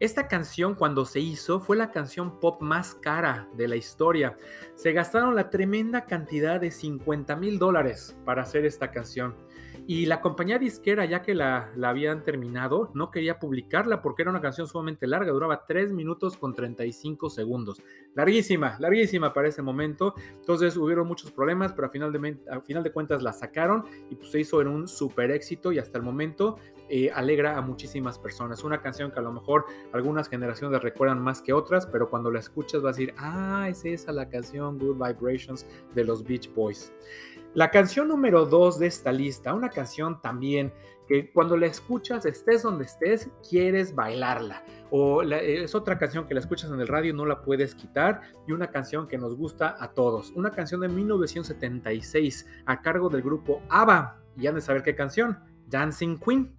Esta 0.00 0.26
canción 0.26 0.74
cuando 0.74 1.04
se 1.04 1.20
hizo 1.20 1.60
fue 1.60 1.76
la 1.76 1.92
canción 1.92 2.40
pop 2.40 2.60
más 2.60 2.96
cara 2.96 3.48
de 3.56 3.68
la 3.68 3.76
historia. 3.76 4.36
Se 4.74 4.92
gastaron 4.92 5.36
la 5.36 5.50
tremenda 5.50 6.04
cantidad 6.04 6.60
de 6.60 6.72
50 6.72 7.36
mil 7.36 7.60
dólares 7.60 8.16
para 8.24 8.42
hacer 8.42 8.66
esta 8.66 8.90
canción. 8.90 9.36
Y 9.86 10.06
la 10.06 10.20
compañía 10.20 10.58
disquera, 10.58 11.04
ya 11.04 11.22
que 11.22 11.34
la, 11.34 11.72
la, 11.74 11.88
habían 11.88 12.22
terminado, 12.22 12.92
no 12.94 13.10
quería 13.10 13.40
publicarla 13.40 14.00
porque 14.00 14.22
era 14.22 14.30
una 14.30 14.40
canción 14.40 14.68
sumamente 14.68 15.08
larga, 15.08 15.32
duraba 15.32 15.66
3 15.66 15.92
minutos 15.92 16.36
con 16.36 16.54
35 16.54 17.28
segundos. 17.30 17.82
Larguísima, 18.14 18.76
larguísima 18.78 19.32
para 19.32 19.48
ese 19.48 19.60
momento. 19.60 20.14
Entonces 20.34 20.76
hubieron 20.76 21.08
muchos 21.08 21.32
problemas, 21.32 21.72
pero 21.72 21.88
a 21.88 21.90
final 21.90 22.12
de, 22.12 22.38
final 22.64 22.84
de 22.84 22.92
cuentas 22.92 23.22
la 23.22 23.32
sacaron 23.32 23.84
y 24.08 24.14
pues 24.14 24.30
se 24.30 24.40
hizo 24.40 24.60
en 24.60 24.68
un 24.68 24.86
super 24.86 25.32
éxito 25.32 25.72
y 25.72 25.78
hasta 25.78 25.98
el 25.98 26.04
momento 26.04 26.58
eh, 26.88 27.10
alegra 27.12 27.56
a 27.56 27.60
muchísimas 27.62 28.18
personas. 28.18 28.62
Una 28.64 28.82
canción 28.82 29.10
que 29.10 29.18
a 29.18 29.22
lo 29.22 29.32
mejor 29.32 29.64
algunas 29.92 30.28
generaciones 30.28 30.82
recuerdan 30.82 31.20
más 31.20 31.40
que 31.40 31.52
otras, 31.52 31.86
pero 31.86 32.10
cuando 32.10 32.30
la 32.30 32.38
escuchas 32.38 32.82
vas 32.82 32.96
a 32.96 32.98
decir, 32.98 33.14
ah, 33.16 33.66
es 33.68 33.84
esa 33.84 34.12
la 34.12 34.28
canción 34.28 34.78
Good 34.78 34.96
Vibrations 34.96 35.66
de 35.94 36.04
los 36.04 36.22
Beach 36.22 36.52
Boys. 36.54 36.92
La 37.54 37.70
canción 37.70 38.08
número 38.08 38.46
2 38.46 38.78
de 38.78 38.86
esta 38.86 39.12
lista, 39.12 39.52
una 39.52 39.68
canción 39.68 40.22
también 40.22 40.72
que 41.06 41.30
cuando 41.30 41.56
la 41.58 41.66
escuchas, 41.66 42.24
estés 42.24 42.62
donde 42.62 42.84
estés, 42.84 43.28
quieres 43.46 43.94
bailarla. 43.94 44.64
O 44.90 45.22
es 45.22 45.74
otra 45.74 45.98
canción 45.98 46.26
que 46.26 46.32
la 46.32 46.40
escuchas 46.40 46.70
en 46.70 46.80
el 46.80 46.88
radio 46.88 47.12
no 47.12 47.26
la 47.26 47.42
puedes 47.42 47.74
quitar. 47.74 48.22
Y 48.46 48.52
una 48.52 48.70
canción 48.70 49.06
que 49.06 49.18
nos 49.18 49.36
gusta 49.36 49.76
a 49.78 49.92
todos. 49.92 50.30
Una 50.30 50.50
canción 50.50 50.80
de 50.80 50.88
1976 50.88 52.46
a 52.64 52.80
cargo 52.80 53.10
del 53.10 53.20
grupo 53.20 53.60
ABBA. 53.68 54.22
Y 54.38 54.46
han 54.46 54.54
de 54.54 54.62
saber 54.62 54.82
qué 54.82 54.94
canción. 54.94 55.38
Dancing 55.66 56.18
Queen. 56.18 56.56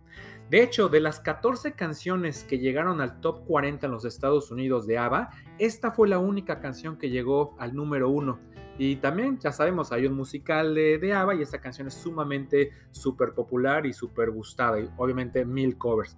De 0.49 0.62
hecho, 0.62 0.89
de 0.89 0.99
las 0.99 1.19
14 1.19 1.73
canciones 1.73 2.43
que 2.43 2.60
llegaron 2.60 3.01
al 3.01 3.21
top 3.21 3.45
40 3.45 3.86
en 3.86 3.91
los 3.91 4.06
Estados 4.06 4.51
Unidos 4.51 4.86
de 4.86 4.97
ABBA, 4.97 5.29
esta 5.58 5.91
fue 5.91 6.08
la 6.08 6.19
única 6.19 6.60
canción 6.60 6.97
que 6.97 7.10
llegó 7.10 7.56
al 7.60 7.73
número 7.73 8.10
1. 8.10 8.53
Y 8.77 8.95
también, 8.97 9.39
ya 9.39 9.51
sabemos, 9.51 9.91
hay 9.91 10.06
un 10.06 10.13
musical 10.13 10.73
de, 10.73 10.97
de 10.97 11.13
ABBA 11.13 11.36
y 11.36 11.41
esta 11.43 11.62
canción 11.62 11.88
es 11.88 11.93
sumamente 11.93 12.71
súper 12.91 13.34
popular 13.34 13.86
y 13.86 13.93
súper 13.93 14.32
gustada. 14.32 14.79
Y 14.79 14.89
obviamente 14.97 15.45
mil 15.45 15.77
covers. 15.77 16.17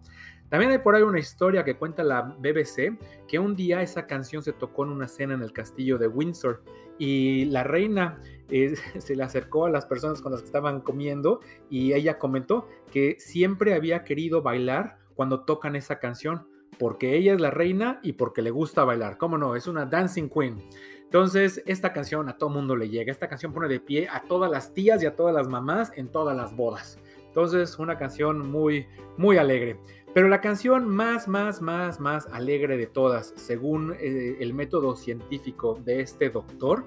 También 0.49 0.71
hay 0.71 0.77
por 0.77 0.95
ahí 0.95 1.01
una 1.01 1.19
historia 1.19 1.63
que 1.63 1.75
cuenta 1.75 2.03
la 2.03 2.21
BBC 2.21 2.97
que 3.27 3.39
un 3.39 3.55
día 3.55 3.81
esa 3.81 4.05
canción 4.05 4.43
se 4.43 4.53
tocó 4.53 4.86
en 4.86 4.91
una 4.91 5.08
cena 5.08 5.34
en 5.34 5.41
el 5.41 5.51
castillo 5.53 5.97
de 5.97 6.08
Windsor 6.08 6.63
y 6.97 7.45
la 7.45 7.63
reina 7.63 8.21
eh, 8.49 8.75
se 8.99 9.15
le 9.15 9.23
acercó 9.23 9.65
a 9.65 9.69
las 9.69 9.86
personas 9.86 10.21
con 10.21 10.31
las 10.31 10.41
que 10.41 10.47
estaban 10.47 10.81
comiendo 10.81 11.39
y 11.69 11.93
ella 11.93 12.19
comentó 12.19 12.67
que 12.91 13.15
siempre 13.19 13.73
había 13.73 14.03
querido 14.03 14.41
bailar 14.41 14.97
cuando 15.15 15.41
tocan 15.41 15.75
esa 15.75 15.99
canción 15.99 16.47
porque 16.77 17.15
ella 17.15 17.34
es 17.34 17.41
la 17.41 17.51
reina 17.51 17.99
y 18.03 18.13
porque 18.13 18.41
le 18.41 18.51
gusta 18.51 18.84
bailar. 18.84 19.17
¿Cómo 19.17 19.38
no? 19.38 19.55
Es 19.55 19.67
una 19.67 19.86
dancing 19.86 20.29
queen. 20.29 20.62
Entonces, 21.03 21.63
esta 21.65 21.93
canción 21.93 22.27
a 22.27 22.38
todo 22.38 22.49
mundo 22.49 22.75
le 22.75 22.89
llega. 22.89 23.12
Esta 23.12 23.29
canción 23.29 23.53
pone 23.53 23.67
de 23.67 23.79
pie 23.79 24.10
a 24.10 24.23
todas 24.23 24.51
las 24.51 24.73
tías 24.73 25.01
y 25.01 25.05
a 25.05 25.15
todas 25.15 25.34
las 25.34 25.47
mamás 25.47 25.91
en 25.95 26.10
todas 26.10 26.36
las 26.36 26.55
bodas. 26.55 26.99
Entonces, 27.27 27.79
una 27.79 27.97
canción 27.97 28.49
muy, 28.49 28.88
muy 29.17 29.38
alegre. 29.38 29.79
Pero 30.15 30.30
la 30.30 30.39
canción 30.39 30.88
más, 30.88 31.28
más, 31.28 31.62
más, 31.62 31.99
más 31.99 32.25
alegre 32.28 32.78
de 32.78 32.88
todas, 32.88 33.34
según 33.36 33.93
eh, 33.99 34.38
el 34.39 34.54
método 34.54 34.95
científico 34.95 35.78
de 35.84 35.99
este 35.99 36.30
doctor, 36.30 36.86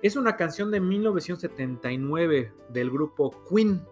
es 0.00 0.14
una 0.14 0.36
canción 0.36 0.70
de 0.70 0.78
1979 0.78 2.52
del 2.68 2.88
grupo 2.88 3.34
Queen 3.50 3.82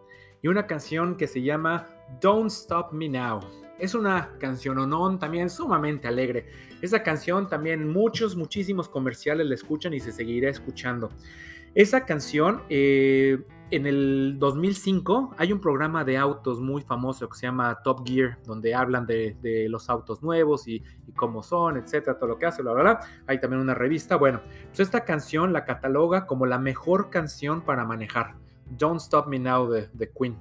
y 0.40 0.46
una 0.46 0.68
canción 0.68 1.16
que 1.16 1.27
se 1.27 1.42
llama 1.42 1.88
Don't 2.20 2.49
Stop 2.53 2.92
Me 2.92 3.09
Now. 3.09 3.40
Es 3.81 3.96
una 3.96 4.38
canción 4.38 4.77
non 4.88 5.18
también 5.18 5.51
sumamente 5.51 6.07
alegre. 6.07 6.46
Esa 6.81 7.03
canción 7.03 7.49
también 7.49 7.88
muchos, 7.92 8.37
muchísimos 8.37 8.88
comerciales 8.88 9.49
la 9.49 9.57
escuchan 9.57 9.94
y 9.94 9.99
se 9.99 10.12
seguirá 10.12 10.49
escuchando. 10.49 11.11
Esa 11.75 12.07
canción, 12.07 12.62
eh, 12.68 13.42
en 13.70 13.87
el 13.87 14.37
2005, 14.38 15.35
hay 15.38 15.52
un 15.52 15.61
programa 15.61 16.05
de 16.05 16.16
autos 16.16 16.61
muy 16.61 16.83
famoso 16.83 17.29
que 17.29 17.37
se 17.37 17.46
llama 17.46 17.81
Top 17.83 18.07
Gear, 18.07 18.38
donde 18.44 18.74
hablan 18.74 19.07
de, 19.07 19.66
los 19.68 19.90
autos 19.90 20.22
nuevos 20.22 20.68
y, 20.68 20.83
cómo 21.16 21.42
son, 21.42 21.76
etcétera, 21.76 22.18
todo 22.18 22.29
lo 22.29 22.38
que 22.38 22.46
hace, 22.46 22.62
bla, 22.62 22.72
bla. 22.72 23.00
Hay 23.26 23.40
también 23.40 23.61
una 23.61 23.74
revista. 23.74 24.16
Bueno, 24.16 24.40
pues 24.68 24.81
esta 24.81 25.05
canción 25.05 25.52
la 25.52 25.64
cataloga 25.64 26.26
como 26.26 26.46
la 26.46 26.59
mejor 26.59 27.11
canción 27.11 27.62
para 27.62 27.85
manejar. 27.85 28.35
Don't 28.79 29.00
Stop 29.00 29.29
Me 29.29 29.38
Now 29.38 29.68
de, 29.68 29.88
de 29.92 30.11
Queen. 30.11 30.37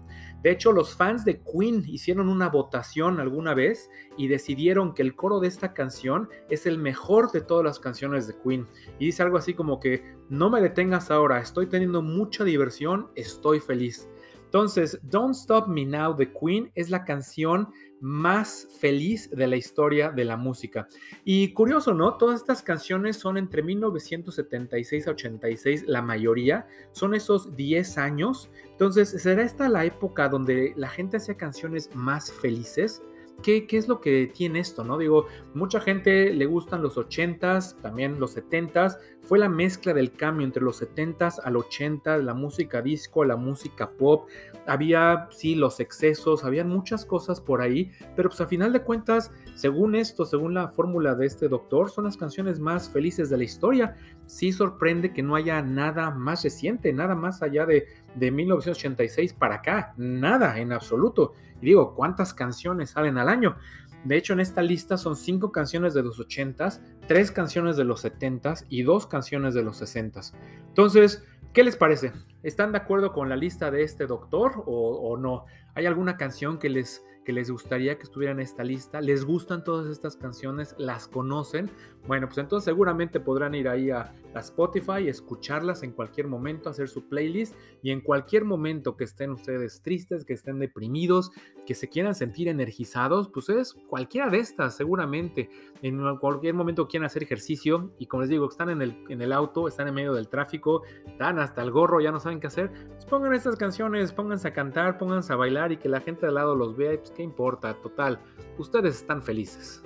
De 0.45 0.51
hecho, 0.51 0.71
los 0.71 0.95
fans 0.95 1.25
de 1.25 1.41
Queen 1.41 1.84
hicieron 1.88 2.29
una 2.29 2.49
votación 2.49 3.19
alguna 3.19 3.55
vez 3.55 3.89
y 4.15 4.27
decidieron 4.27 4.93
que 4.93 5.01
el 5.01 5.15
coro 5.15 5.39
de 5.39 5.47
esta 5.47 5.73
canción 5.73 6.29
es 6.51 6.67
el 6.67 6.77
mejor 6.77 7.31
de 7.31 7.41
todas 7.41 7.65
las 7.65 7.79
canciones 7.79 8.27
de 8.27 8.36
Queen. 8.43 8.67
Y 8.99 9.08
dice 9.08 9.23
algo 9.23 9.39
así 9.39 9.55
como 9.55 9.79
que, 9.79 10.03
no 10.29 10.51
me 10.51 10.62
detengas 10.62 11.10
ahora, 11.10 11.39
estoy 11.39 11.65
teniendo 11.65 12.03
mucha 12.03 12.43
diversión, 12.43 13.08
estoy 13.15 13.60
feliz. 13.60 14.08
Entonces, 14.43 14.99
Don't 15.01 15.34
Stop 15.34 15.67
Me 15.67 15.84
Now 15.84 16.15
de 16.15 16.31
Queen 16.31 16.71
es 16.75 16.91
la 16.91 17.05
canción 17.05 17.69
más 18.05 18.67
feliz 18.79 19.31
de 19.31 19.47
la 19.47 19.55
historia 19.55 20.11
de 20.11 20.25
la 20.25 20.37
música. 20.37 20.87
Y 21.23 21.53
curioso, 21.53 21.95
¿no? 21.95 22.17
Todas 22.17 22.39
estas 22.39 22.61
canciones 22.61 23.17
son 23.17 23.35
entre 23.35 23.63
1976 23.63 25.07
a 25.07 25.11
86, 25.11 25.85
la 25.87 26.03
mayoría, 26.03 26.67
son 26.91 27.15
esos 27.15 27.55
10 27.55 27.97
años. 27.97 28.51
Entonces, 28.69 29.09
¿será 29.09 29.41
esta 29.41 29.69
la 29.69 29.85
época 29.85 30.29
donde 30.29 30.75
la 30.77 30.87
gente 30.87 31.17
hacía 31.17 31.35
canciones 31.35 31.89
más 31.95 32.31
felices? 32.31 33.01
¿Qué, 33.43 33.67
es 33.69 33.87
lo 33.87 34.01
que 34.01 34.27
tiene 34.33 34.59
esto? 34.59 34.83
¿no? 34.83 34.97
Digo, 34.97 35.27
mucha 35.53 35.79
gente 35.79 36.33
le 36.33 36.45
gustan 36.45 36.81
los 36.81 36.97
80s, 36.97 37.79
también 37.81 38.19
los 38.19 38.35
70s. 38.35 38.97
Fue 39.21 39.37
la 39.37 39.49
mezcla 39.49 39.93
del 39.93 40.11
cambio 40.11 40.45
entre 40.45 40.63
los 40.63 40.81
70s 40.81 41.39
al 41.43 41.55
80, 41.55 42.17
la 42.19 42.33
música 42.33 42.81
disco, 42.81 43.23
la 43.23 43.35
música 43.35 43.91
pop. 43.91 44.27
Había, 44.65 45.27
sí, 45.31 45.53
los 45.53 45.79
excesos, 45.79 46.43
había 46.43 46.63
muchas 46.63 47.05
cosas 47.05 47.39
por 47.39 47.61
ahí, 47.61 47.91
pero 48.15 48.29
pues 48.29 48.41
a 48.41 48.47
final 48.47 48.73
de 48.73 48.81
cuentas, 48.81 49.31
según 49.53 49.95
esto, 49.95 50.25
según 50.25 50.55
la 50.55 50.69
fórmula 50.69 51.13
de 51.13 51.27
este 51.27 51.47
doctor, 51.47 51.91
son 51.91 52.05
las 52.05 52.17
canciones 52.17 52.59
más 52.59 52.89
felices 52.89 53.29
de 53.29 53.37
la 53.37 53.43
historia. 53.43 53.95
Sí 54.25 54.51
sorprende 54.51 55.13
que 55.13 55.21
no 55.21 55.35
haya 55.35 55.61
nada 55.61 56.09
más 56.09 56.43
reciente, 56.43 56.93
nada 56.93 57.13
más 57.13 57.43
allá 57.43 57.65
de, 57.67 57.85
de 58.15 58.32
1986 58.32 59.34
para 59.34 59.56
acá, 59.56 59.93
nada 59.97 60.60
en 60.60 60.71
absoluto. 60.73 61.34
Y 61.62 61.67
digo, 61.67 61.93
¿cuántas 61.95 62.34
canciones 62.34 62.91
salen 62.91 63.17
al 63.17 63.30
año? 63.30 63.56
De 64.04 64.17
hecho, 64.17 64.34
en 64.34 64.39
esta 64.39 64.62
lista 64.62 64.97
son 64.97 65.15
cinco 65.15 65.51
canciones 65.51 65.93
de 65.93 66.04
los 66.04 66.19
80s, 66.19 66.80
tres 67.08 67.32
canciones 67.32 67.75
de 67.75 67.86
los 67.86 68.06
70s 68.06 68.65
y 68.69 68.84
dos 68.84 69.08
canciones 69.08 69.54
de 69.54 69.63
los 69.63 69.82
60s. 69.82 70.34
Entonces, 70.67 71.23
¿qué 71.54 71.63
les 71.63 71.75
parece? 71.75 72.12
¿Están 72.43 72.71
de 72.71 72.78
acuerdo 72.78 73.13
con 73.13 73.30
la 73.30 73.36
lista 73.36 73.71
de 73.71 73.84
este 73.84 74.06
doctor 74.06 74.63
o, 74.65 75.10
o 75.10 75.17
no? 75.17 75.45
¿Hay 75.73 75.88
alguna 75.88 76.17
canción 76.17 76.60
que 76.60 76.69
les 76.69 77.04
que 77.25 77.34
les 77.34 77.49
gustaría 77.49 77.97
que 77.97 78.04
estuvieran 78.04 78.39
en 78.39 78.43
esta 78.43 78.63
lista. 78.63 79.01
¿Les 79.01 79.25
gustan 79.25 79.63
todas 79.63 79.88
estas 79.88 80.15
canciones? 80.15 80.75
¿Las 80.78 81.08
conocen? 81.08 81.71
Bueno, 82.07 82.27
pues 82.27 82.37
entonces 82.37 82.65
seguramente 82.65 83.19
podrán 83.19 83.55
ir 83.55 83.67
ahí 83.67 83.89
a, 83.89 84.13
Spotify, 84.35 85.07
escucharlas 85.07 85.81
en 85.83 85.93
cualquier 85.93 86.27
momento, 86.27 86.69
hacer 86.69 86.89
su 86.89 87.07
playlist 87.07 87.55
y 87.81 87.91
en 87.91 88.01
cualquier 88.01 88.43
momento 88.43 88.97
que 88.97 89.05
estén 89.05 89.31
ustedes 89.31 89.81
tristes, 89.81 90.25
que 90.25 90.33
estén 90.33 90.59
deprimidos, 90.59 91.31
que 91.65 91.73
se 91.73 91.87
quieran 91.87 92.15
sentir 92.15 92.49
energizados, 92.49 93.29
pues 93.29 93.47
es 93.47 93.73
cualquiera 93.87 94.29
de 94.29 94.39
estas 94.39 94.75
seguramente. 94.75 95.49
En 95.81 96.17
cualquier 96.17 96.53
momento 96.53 96.85
quieran 96.89 97.05
hacer 97.05 97.23
ejercicio 97.23 97.93
y 97.97 98.07
como 98.07 98.23
les 98.23 98.29
digo, 98.29 98.49
están 98.49 98.69
en 98.69 98.81
el, 98.81 99.05
en 99.07 99.21
el 99.21 99.31
auto, 99.31 99.69
están 99.69 99.87
en 99.87 99.93
medio 99.93 100.13
del 100.13 100.27
tráfico, 100.27 100.83
están 101.07 101.39
hasta 101.39 101.61
el 101.61 101.71
gorro, 101.71 102.01
ya 102.01 102.11
no 102.11 102.19
saben 102.19 102.41
qué 102.41 102.47
hacer, 102.47 102.71
pues 102.89 103.05
pongan 103.05 103.33
estas 103.33 103.55
canciones, 103.55 104.11
pónganse 104.11 104.49
a 104.49 104.53
cantar, 104.53 104.97
pónganse 104.97 105.31
a 105.31 105.37
bailar 105.37 105.71
y 105.71 105.77
que 105.77 105.87
la 105.87 106.01
gente 106.01 106.25
al 106.25 106.35
lado 106.35 106.55
los 106.55 106.75
vea 106.75 106.93
y 106.93 106.97
pues 106.97 107.11
¿qué 107.11 107.23
importa? 107.23 107.73
Total, 107.75 108.19
ustedes 108.57 108.97
están 108.97 109.23
felices. 109.23 109.81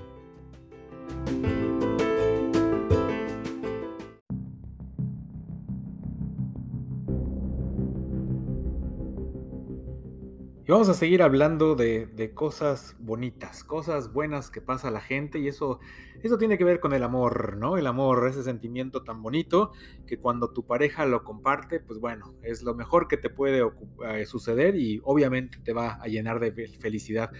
Y 10.70 10.72
vamos 10.72 10.88
a 10.88 10.94
seguir 10.94 11.24
hablando 11.24 11.74
de, 11.74 12.32
cosas 12.36 12.96
bonitas, 13.00 13.64
cosas 13.64 14.14
buenas 14.14 14.52
que 14.52 14.62
pasa 14.62 14.90
a 14.90 14.92
la 14.92 15.02
gente 15.02 15.40
y 15.40 15.48
eso, 15.48 15.80
eso 16.22 16.38
tiene 16.38 16.60
que 16.60 16.64
ver 16.64 16.80
con 16.80 16.94
el 16.94 17.02
amor, 17.02 17.58
¿no? 17.58 17.76
El 17.76 17.88
amor, 17.88 18.28
ese 18.30 18.44
sentimiento 18.44 19.04
tan 19.04 19.24
bonito 19.24 19.72
que 20.06 20.20
cuando 20.20 20.54
tu 20.54 20.68
pareja 20.68 21.08
lo 21.08 21.24
comparte, 21.24 21.80
pues 21.80 22.00
bueno, 22.00 22.36
es 22.44 22.62
lo 22.62 22.76
mejor 22.76 23.08
que 23.08 23.18
te 23.18 23.32
puede 23.32 23.64
eh, 24.06 24.28
suceder 24.28 24.76
y 24.76 25.02
obviamente 25.06 25.58
te 25.58 25.74
va 25.74 25.94
a 25.94 26.06
llenar 26.06 26.40
de 26.40 26.52
felicidad. 26.80 27.32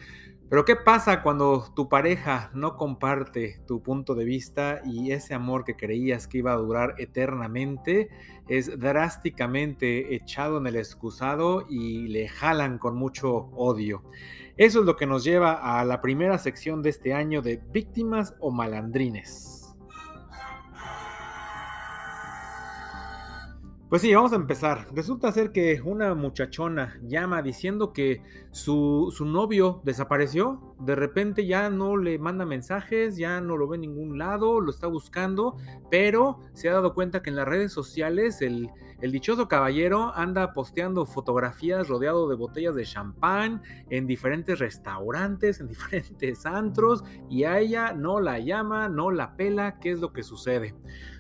Pero 0.50 0.66
¿qué 0.66 0.76
pasa 0.76 1.22
cuando 1.22 1.72
tu 1.76 1.90
pareja 1.90 2.50
no 2.56 2.76
comparte 2.76 3.62
tu 3.68 3.84
punto 3.84 4.16
de 4.16 4.26
vista 4.26 4.82
y 4.84 5.12
ese 5.12 5.36
amor 5.36 5.64
que 5.64 5.76
creías 5.76 6.28
que 6.28 6.40
iba 6.40 6.54
a 6.54 6.58
durar 6.58 6.96
eternamente 6.98 8.10
es 8.48 8.80
drásticamente 8.80 10.16
echado 10.16 10.58
en 10.58 10.66
el 10.66 10.76
excusado 10.76 11.68
y 11.70 12.08
le 12.08 12.28
jalan 12.28 12.80
con 12.80 12.96
mucho 12.96 13.52
odio? 13.56 14.02
Eso 14.58 14.80
es 14.80 14.86
lo 14.88 14.96
que 14.96 15.06
nos 15.06 15.24
lleva 15.24 15.80
a 15.80 15.86
la 15.86 16.02
primera 16.02 16.40
sección 16.40 16.82
de 16.82 16.90
este 16.90 17.14
año 17.14 17.44
de 17.44 17.62
víctimas 17.72 18.34
o 18.40 18.50
malandrines. 18.50 19.59
Pues 23.90 24.04
sí, 24.04 24.14
vamos 24.14 24.34
a 24.34 24.36
empezar. 24.36 24.86
Resulta 24.94 25.32
ser 25.32 25.52
que 25.52 25.82
una 25.84 26.14
muchachona 26.14 27.00
llama 27.02 27.42
diciendo 27.42 27.92
que 27.92 28.22
su, 28.52 29.12
novio 29.26 29.82
desapareció. 29.84 30.76
De 30.80 30.94
repente 30.94 31.48
ya 31.48 31.72
no 31.72 31.98
le 31.98 32.20
manda 32.20 32.46
mensajes, 32.46 33.18
ya 33.18 33.42
no 33.42 33.58
lo 33.58 33.68
ve 33.68 33.78
en 33.78 33.82
ningún 33.82 34.20
lado, 34.20 34.62
lo 34.62 34.70
está 34.70 34.86
buscando, 34.86 35.58
pero 35.90 36.40
se 36.54 36.70
ha 36.70 36.74
dado 36.74 36.94
cuenta 36.94 37.24
que 37.24 37.32
en 37.32 37.36
las 37.36 37.48
redes 37.48 37.74
sociales 37.74 38.44
el, 38.44 38.70
el 39.02 39.12
dichoso 39.12 39.48
caballero 39.48 40.16
anda 40.16 40.54
posteando 40.54 41.08
fotografías 41.08 41.88
rodeado 41.88 42.30
de 42.30 42.36
botellas 42.36 42.76
de 42.76 42.86
champán 42.86 43.64
en 43.90 44.06
diferentes 44.06 44.60
restaurantes, 44.60 45.62
en 45.62 45.68
diferentes 45.70 46.46
antros, 46.46 47.04
y 47.28 47.46
a 47.46 47.58
ella 47.58 47.94
no 47.94 48.20
la 48.20 48.38
llama, 48.38 48.88
no 48.88 49.10
la 49.10 49.36
pela. 49.36 49.80
¿Qué 49.80 49.90
es 49.90 50.00
lo 50.00 50.14
que 50.14 50.22
sucede? 50.22 50.76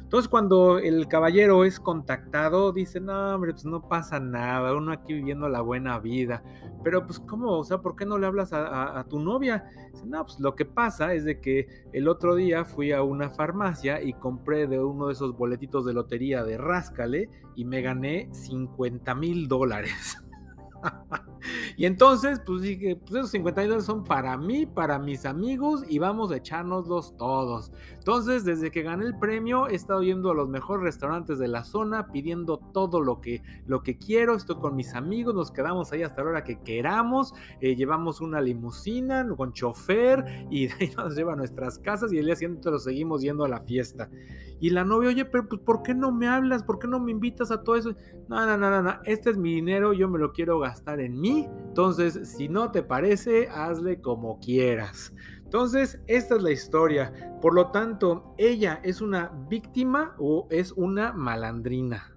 Entonces 0.09 0.27
cuando 0.27 0.79
el 0.79 1.07
caballero 1.07 1.63
es 1.65 1.79
contactado, 1.79 2.71
dice, 2.71 2.99
no, 2.99 3.35
hombre, 3.35 3.51
pues 3.51 3.63
no 3.65 3.87
pasa 3.87 4.19
nada, 4.19 4.75
uno 4.75 4.91
aquí 4.91 5.13
viviendo 5.13 5.47
la 5.47 5.61
buena 5.61 5.99
vida. 5.99 6.41
Pero 6.83 7.05
pues, 7.05 7.19
¿cómo? 7.19 7.59
O 7.59 7.63
sea, 7.63 7.77
¿por 7.77 7.95
qué 7.95 8.07
no 8.07 8.17
le 8.17 8.25
hablas 8.25 8.51
a, 8.51 9.05
tu 9.07 9.19
novia? 9.19 9.65
Dice, 9.93 10.07
no, 10.07 10.25
pues 10.25 10.39
lo 10.39 10.55
que 10.55 10.65
pasa 10.65 11.13
es 11.13 11.25
de 11.25 11.39
que 11.39 11.67
el 11.93 12.07
otro 12.07 12.33
día 12.33 12.65
fui 12.65 12.91
a 12.91 13.03
una 13.03 13.29
farmacia 13.29 14.01
y 14.01 14.13
compré 14.13 14.65
de 14.65 14.83
uno 14.83 15.05
de 15.05 15.13
esos 15.13 15.37
boletitos 15.37 15.85
de 15.85 15.93
lotería 15.93 16.43
de 16.43 16.57
Ráscale 16.57 17.29
y 17.55 17.65
me 17.65 17.83
gané 17.83 18.29
50 18.31 19.13
mil 19.13 19.47
dólares. 19.47 20.17
y 21.77 21.85
entonces, 21.85 22.41
pues 22.43 22.61
dije, 22.61 22.95
pues 22.95 23.11
esos 23.11 23.29
50 23.29 23.61
dólares 23.61 23.85
son 23.85 24.03
para 24.03 24.35
mí, 24.37 24.65
para 24.65 24.97
mis 24.97 25.25
amigos 25.25 25.83
y 25.87 25.99
vamos 25.99 26.31
a 26.31 26.37
echárnoslos 26.37 27.15
todos. 27.15 27.71
Entonces, 27.99 28.45
desde 28.45 28.71
que 28.71 28.81
gané 28.81 29.05
el 29.05 29.19
premio, 29.19 29.67
he 29.67 29.75
estado 29.75 30.01
yendo 30.01 30.31
a 30.31 30.33
los 30.33 30.47
mejores 30.47 30.83
restaurantes 30.83 31.37
de 31.37 31.49
la 31.49 31.65
zona, 31.65 32.07
pidiendo 32.07 32.57
todo 32.57 33.01
lo 33.01 33.19
que, 33.19 33.43
lo 33.67 33.83
que 33.83 33.97
quiero. 33.97 34.35
Estoy 34.35 34.55
con 34.55 34.75
mis 34.75 34.95
amigos, 34.95 35.35
nos 35.35 35.51
quedamos 35.51 35.91
ahí 35.91 36.01
hasta 36.01 36.23
la 36.23 36.29
hora 36.29 36.43
que 36.45 36.61
queramos. 36.61 37.33
Eh, 37.59 37.75
llevamos 37.75 38.21
una 38.21 38.39
limusina 38.39 39.27
con 39.35 39.51
chofer 39.51 40.47
y 40.49 40.67
de 40.67 40.73
ahí 40.79 40.91
nos 40.97 41.15
lleva 41.15 41.33
a 41.33 41.35
nuestras 41.35 41.77
casas 41.77 42.13
y 42.13 42.17
el 42.17 42.25
día 42.25 42.37
siguiente 42.37 42.71
lo 42.71 42.79
seguimos 42.79 43.21
yendo 43.21 43.43
a 43.43 43.49
la 43.49 43.61
fiesta. 43.61 44.09
Y 44.61 44.71
la 44.71 44.83
novia, 44.83 45.09
oye, 45.09 45.25
pero 45.25 45.47
pues, 45.47 45.61
¿por 45.61 45.83
qué 45.83 45.93
no 45.93 46.11
me 46.11 46.27
hablas? 46.27 46.63
¿Por 46.63 46.79
qué 46.79 46.87
no 46.87 46.99
me 46.99 47.11
invitas 47.11 47.51
a 47.51 47.63
todo 47.63 47.75
eso? 47.75 47.93
No, 48.27 48.45
no, 48.45 48.57
no, 48.57 48.69
no, 48.69 48.81
no. 48.81 48.93
Este 49.03 49.29
es 49.29 49.37
mi 49.37 49.55
dinero, 49.55 49.93
yo 49.93 50.09
me 50.09 50.19
lo 50.19 50.33
quiero 50.33 50.59
gastar 50.59 50.99
en 50.99 51.19
mí. 51.19 51.47
Entonces, 51.67 52.29
si 52.29 52.49
no 52.49 52.71
te 52.71 52.83
parece, 52.83 53.47
hazle 53.49 54.01
como 54.01 54.39
quieras. 54.39 55.13
Entonces, 55.49 55.99
esta 56.05 56.35
es 56.35 56.43
la 56.43 56.51
historia. 56.51 57.11
Por 57.41 57.55
lo 57.55 57.71
tanto, 57.71 58.35
¿ella 58.37 58.79
es 58.83 59.01
una 59.01 59.31
víctima 59.49 60.13
o 60.19 60.45
es 60.51 60.73
una 60.73 61.11
malandrina? 61.11 62.15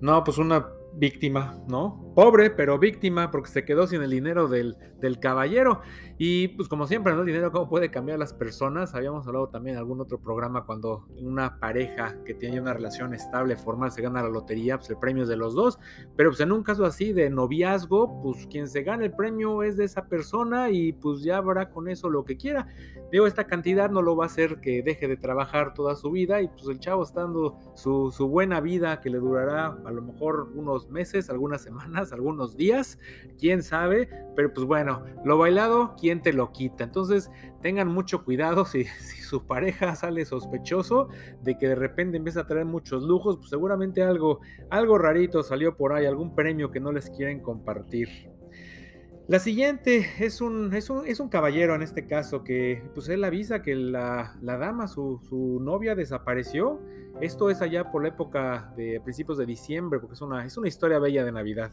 No, 0.00 0.24
pues 0.24 0.38
una 0.38 0.66
víctima, 0.94 1.58
¿no? 1.68 2.12
Pobre, 2.14 2.50
pero 2.50 2.78
víctima 2.78 3.30
porque 3.30 3.50
se 3.50 3.64
quedó 3.64 3.86
sin 3.86 4.02
el 4.02 4.10
dinero 4.10 4.48
del, 4.48 4.76
del 5.00 5.18
caballero. 5.20 5.80
Y 6.18 6.48
pues 6.48 6.68
como 6.68 6.86
siempre, 6.86 7.14
¿no? 7.14 7.20
El 7.20 7.26
dinero 7.26 7.50
cómo 7.50 7.68
puede 7.68 7.90
cambiar 7.90 8.18
las 8.18 8.34
personas. 8.34 8.94
Habíamos 8.94 9.26
hablado 9.26 9.48
también 9.48 9.76
en 9.76 9.78
algún 9.78 10.00
otro 10.00 10.18
programa 10.18 10.66
cuando 10.66 11.06
una 11.16 11.58
pareja 11.58 12.16
que 12.24 12.34
tiene 12.34 12.60
una 12.60 12.74
relación 12.74 13.14
estable, 13.14 13.56
formal, 13.56 13.90
se 13.90 14.02
gana 14.02 14.22
la 14.22 14.28
lotería, 14.28 14.76
pues 14.76 14.90
el 14.90 14.98
premio 14.98 15.22
es 15.22 15.28
de 15.28 15.36
los 15.36 15.54
dos. 15.54 15.78
Pero 16.16 16.30
pues 16.30 16.40
en 16.40 16.52
un 16.52 16.62
caso 16.62 16.84
así 16.84 17.12
de 17.12 17.30
noviazgo, 17.30 18.20
pues 18.22 18.46
quien 18.48 18.68
se 18.68 18.82
gana 18.82 19.04
el 19.04 19.12
premio 19.12 19.62
es 19.62 19.76
de 19.76 19.84
esa 19.84 20.06
persona 20.06 20.70
y 20.70 20.92
pues 20.92 21.22
ya 21.22 21.38
habrá 21.38 21.70
con 21.70 21.88
eso 21.88 22.10
lo 22.10 22.24
que 22.24 22.36
quiera. 22.36 22.68
Digo, 23.10 23.26
esta 23.26 23.44
cantidad 23.44 23.90
no 23.90 24.02
lo 24.02 24.16
va 24.16 24.24
a 24.24 24.26
hacer 24.26 24.60
que 24.60 24.82
deje 24.82 25.08
de 25.08 25.16
trabajar 25.16 25.74
toda 25.74 25.96
su 25.96 26.10
vida 26.10 26.40
y 26.42 26.48
pues 26.48 26.66
el 26.68 26.78
chavo 26.78 27.02
está 27.02 27.22
dando 27.22 27.58
su, 27.74 28.10
su 28.10 28.28
buena 28.28 28.60
vida 28.60 29.00
que 29.00 29.10
le 29.10 29.18
durará 29.18 29.76
a 29.84 29.90
lo 29.90 30.02
mejor 30.02 30.52
unos 30.54 30.90
meses, 30.90 31.28
algunas 31.28 31.62
semanas, 31.70 32.12
algunos 32.12 32.56
días, 32.56 32.98
quién 33.38 33.62
sabe. 33.62 34.08
Pero 34.36 34.52
pues 34.52 34.66
bueno, 34.66 35.02
lo 35.24 35.38
bailado, 35.38 35.94
¿quién 35.98 36.22
te 36.22 36.32
lo 36.32 36.52
quita. 36.52 36.84
Entonces 36.84 37.30
tengan 37.62 37.88
mucho 37.88 38.24
cuidado 38.24 38.64
si, 38.66 38.84
si, 38.84 39.22
su 39.22 39.46
pareja 39.46 39.94
sale 39.94 40.24
sospechoso 40.24 41.08
de 41.42 41.58
que 41.58 41.68
de 41.68 41.74
repente 41.74 42.16
empieza 42.16 42.40
a 42.40 42.46
traer 42.46 42.66
muchos 42.66 43.02
lujos, 43.02 43.36
pues 43.36 43.50
seguramente 43.50 44.02
algo, 44.02 44.40
algo 44.70 44.98
rarito 44.98 45.42
salió 45.42 45.76
por 45.76 45.92
ahí, 45.92 46.06
algún 46.06 46.34
premio 46.34 46.70
que 46.70 46.80
no 46.80 46.92
les 46.92 47.10
quieren 47.10 47.40
compartir. 47.40 48.08
La 49.30 49.38
siguiente 49.38 50.04
es 50.18 50.40
un, 50.40 50.74
es 50.74 50.90
un, 50.90 51.28
caballero 51.28 51.76
en 51.76 51.82
este 51.82 52.04
caso 52.04 52.42
que 52.42 52.82
pues 52.96 53.08
él 53.08 53.22
avisa 53.22 53.62
que 53.62 53.76
la, 53.76 54.36
dama, 54.42 54.88
su, 54.88 55.20
su, 55.28 55.60
novia 55.60 55.94
desapareció. 55.94 56.80
Esto 57.20 57.48
es 57.48 57.62
allá 57.62 57.92
por 57.92 58.02
la 58.02 58.08
época 58.08 58.74
de 58.76 59.00
principios 59.00 59.38
de 59.38 59.46
diciembre, 59.46 60.00
porque 60.00 60.14
es 60.14 60.20
una, 60.20 60.44
es 60.44 60.56
una 60.56 60.66
historia 60.66 60.98
bella 60.98 61.24
de 61.24 61.30
Navidad. 61.30 61.70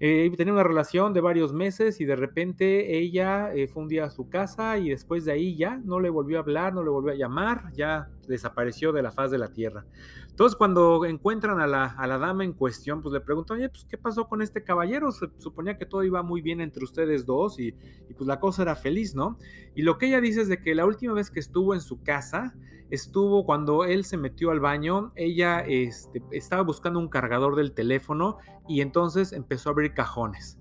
Eh, 0.00 0.30
tenía 0.36 0.52
una 0.52 0.64
relación 0.64 1.12
de 1.12 1.20
varios 1.20 1.52
meses 1.52 2.00
y 2.00 2.04
de 2.04 2.16
repente 2.16 2.98
ella 2.98 3.54
eh, 3.54 3.68
fue 3.68 3.84
un 3.84 3.88
día 3.88 4.04
a 4.04 4.10
su 4.10 4.28
casa 4.28 4.76
y 4.76 4.90
después 4.90 5.24
de 5.24 5.32
ahí 5.32 5.56
ya 5.56 5.76
no 5.84 6.00
le 6.00 6.10
volvió 6.10 6.38
a 6.38 6.40
hablar, 6.40 6.74
no 6.74 6.82
le 6.82 6.90
volvió 6.90 7.12
a 7.12 7.16
llamar, 7.16 7.72
ya 7.74 8.10
desapareció 8.26 8.92
de 8.92 9.02
la 9.02 9.12
faz 9.12 9.30
de 9.30 9.38
la 9.38 9.52
tierra. 9.52 9.84
Entonces, 10.28 10.56
cuando 10.56 11.04
encuentran 11.04 11.60
a 11.60 11.68
la, 11.68 11.84
a 11.84 12.08
la 12.08 12.18
dama 12.18 12.42
en 12.42 12.54
cuestión, 12.54 13.02
pues 13.02 13.12
le 13.12 13.20
preguntan, 13.20 13.58
oye, 13.58 13.68
pues, 13.68 13.84
¿qué 13.84 13.96
pasó 13.96 14.26
con 14.26 14.42
este 14.42 14.64
caballero? 14.64 15.12
Se 15.12 15.28
suponía 15.38 15.78
que 15.78 15.86
todo 15.86 16.02
iba 16.02 16.24
muy 16.24 16.42
bien 16.42 16.60
entre 16.60 16.82
ustedes 16.82 17.24
dos 17.24 17.60
y, 17.60 17.68
y, 18.08 18.14
pues 18.14 18.26
la 18.26 18.40
cosa 18.40 18.62
era 18.62 18.74
feliz, 18.74 19.14
¿no? 19.14 19.38
Y 19.76 19.82
lo 19.82 19.96
que 19.96 20.06
ella 20.06 20.20
dice 20.20 20.40
es 20.40 20.48
de 20.48 20.60
que 20.60 20.74
la 20.74 20.86
última 20.86 21.12
vez 21.12 21.30
que 21.30 21.38
estuvo 21.38 21.72
en 21.72 21.80
su 21.80 22.02
casa, 22.02 22.52
estuvo 22.94 23.44
cuando 23.44 23.84
él 23.84 24.04
se 24.04 24.16
metió 24.16 24.50
al 24.50 24.60
baño, 24.60 25.12
ella 25.16 25.60
este, 25.60 26.22
estaba 26.30 26.62
buscando 26.62 26.98
un 26.98 27.08
cargador 27.08 27.56
del 27.56 27.72
teléfono 27.72 28.38
y 28.66 28.80
entonces 28.80 29.32
empezó 29.32 29.68
a 29.68 29.72
abrir 29.72 29.92
cajones. 29.94 30.58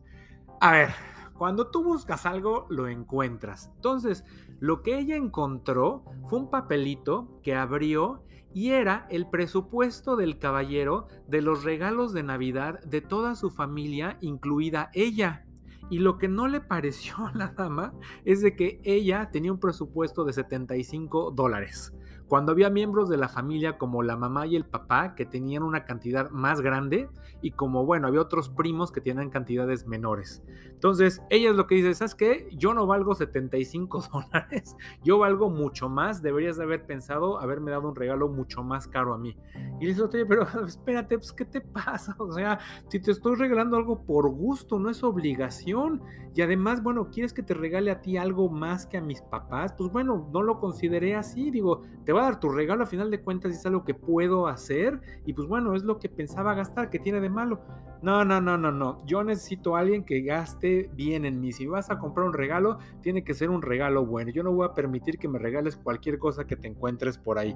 A 0.59 0.71
ver, 0.71 0.89
cuando 1.37 1.67
tú 1.67 1.83
buscas 1.83 2.25
algo, 2.25 2.67
lo 2.69 2.87
encuentras. 2.87 3.71
Entonces, 3.75 4.23
lo 4.59 4.81
que 4.81 4.97
ella 4.97 5.15
encontró 5.15 6.05
fue 6.29 6.39
un 6.39 6.49
papelito 6.49 7.39
que 7.41 7.55
abrió 7.55 8.23
y 8.53 8.69
era 8.69 9.07
el 9.09 9.27
presupuesto 9.27 10.15
del 10.15 10.37
caballero 10.37 11.07
de 11.27 11.41
los 11.41 11.63
regalos 11.63 12.13
de 12.13 12.23
Navidad 12.23 12.79
de 12.83 13.01
toda 13.01 13.35
su 13.35 13.49
familia, 13.49 14.17
incluida 14.21 14.89
ella. 14.93 15.45
Y 15.89 15.99
lo 15.99 16.17
que 16.17 16.27
no 16.27 16.47
le 16.47 16.61
pareció 16.61 17.15
a 17.27 17.33
la 17.33 17.47
dama 17.47 17.93
es 18.25 18.41
de 18.41 18.55
que 18.55 18.79
ella 18.83 19.29
tenía 19.31 19.51
un 19.51 19.59
presupuesto 19.59 20.23
de 20.23 20.33
75 20.33 21.31
dólares 21.31 21.93
cuando 22.27 22.51
había 22.51 22.69
miembros 22.69 23.09
de 23.09 23.17
la 23.17 23.29
familia 23.29 23.77
como 23.77 24.03
la 24.03 24.17
mamá 24.17 24.47
y 24.47 24.55
el 24.55 24.65
papá 24.65 25.15
que 25.15 25.25
tenían 25.25 25.63
una 25.63 25.85
cantidad 25.85 26.29
más 26.31 26.61
grande 26.61 27.09
y 27.41 27.51
como 27.51 27.85
bueno, 27.85 28.07
había 28.07 28.21
otros 28.21 28.49
primos 28.49 28.91
que 28.91 29.01
tienen 29.01 29.29
cantidades 29.29 29.85
menores. 29.85 30.43
Entonces, 30.69 31.21
ella 31.29 31.49
es 31.49 31.55
lo 31.55 31.67
que 31.67 31.75
dice, 31.75 31.93
¿sabes 31.93 32.15
qué? 32.15 32.49
Yo 32.53 32.73
no 32.73 32.87
valgo 32.87 33.15
75 33.15 34.03
dólares, 34.13 34.75
yo 35.03 35.19
valgo 35.19 35.49
mucho 35.49 35.89
más, 35.89 36.21
deberías 36.21 36.57
de 36.57 36.63
haber 36.63 36.85
pensado 36.85 37.39
haberme 37.39 37.71
dado 37.71 37.89
un 37.89 37.95
regalo 37.95 38.29
mucho 38.29 38.63
más 38.63 38.87
caro 38.87 39.13
a 39.13 39.17
mí. 39.17 39.35
Y 39.79 39.85
le 39.85 39.93
dice, 39.93 40.03
oye, 40.03 40.25
pero 40.25 40.47
espérate, 40.65 41.17
pues, 41.17 41.33
¿qué 41.33 41.45
te 41.45 41.61
pasa? 41.61 42.15
O 42.23 42.31
sea, 42.31 42.57
si 42.87 42.99
te 42.99 43.11
estoy 43.11 43.35
regalando 43.35 43.75
algo 43.75 44.05
por 44.05 44.29
gusto, 44.29 44.79
no 44.79 44.89
es 44.89 45.03
obligación. 45.03 46.01
Y 46.33 46.41
además, 46.41 46.81
bueno, 46.81 47.09
¿quieres 47.11 47.33
que 47.33 47.43
te 47.43 47.53
regale 47.53 47.91
a 47.91 48.01
ti 48.01 48.17
algo 48.17 48.49
más 48.49 48.85
que 48.85 48.97
a 48.97 49.01
mis 49.01 49.21
papás? 49.21 49.73
Pues 49.77 49.91
bueno, 49.91 50.29
no 50.31 50.41
lo 50.41 50.59
consideré 50.59 51.15
así, 51.15 51.51
digo, 51.51 51.81
te 52.05 52.12
va 52.13 52.21
a 52.21 52.25
dar 52.25 52.39
tu 52.39 52.49
regalo 52.49 52.83
a 52.83 52.87
final 52.87 53.11
de 53.11 53.21
cuentas 53.21 53.51
es 53.51 53.65
algo 53.65 53.83
que 53.83 53.93
puedo 53.93 54.47
hacer 54.47 54.99
y 55.25 55.33
pues 55.33 55.47
bueno, 55.47 55.75
es 55.75 55.83
lo 55.83 55.99
que 55.99 56.09
pensaba 56.09 56.53
gastar, 56.53 56.89
que 56.89 56.99
tiene 56.99 57.19
de 57.19 57.29
malo. 57.29 57.61
No, 58.01 58.25
no, 58.25 58.41
no, 58.41 58.57
no, 58.57 58.71
no. 58.71 58.97
Yo 59.05 59.23
necesito 59.23 59.75
a 59.75 59.79
alguien 59.79 60.03
que 60.03 60.21
gaste 60.21 60.89
bien 60.93 61.23
en 61.23 61.39
mí. 61.39 61.53
Si 61.53 61.65
vas 61.65 61.89
a 61.89 61.99
comprar 61.99 62.27
un 62.27 62.33
regalo, 62.33 62.77
tiene 63.01 63.23
que 63.23 63.33
ser 63.33 63.49
un 63.49 63.61
regalo 63.61 64.05
bueno. 64.05 64.31
Yo 64.31 64.43
no 64.43 64.51
voy 64.51 64.67
a 64.67 64.73
permitir 64.73 65.17
que 65.17 65.29
me 65.29 65.39
regales 65.39 65.77
cualquier 65.77 66.19
cosa 66.19 66.45
que 66.45 66.57
te 66.57 66.67
encuentres 66.67 67.17
por 67.17 67.39
ahí. 67.39 67.55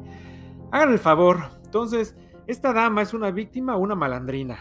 Hagan 0.72 0.94
el 0.94 1.00
favor. 1.00 1.40
Entonces, 1.66 2.16
¿esta 2.48 2.72
dama 2.72 3.02
es 3.02 3.14
una 3.14 3.32
víctima 3.32 3.76
o 3.76 3.80
una 3.80 3.96
malandrina? 3.96 4.58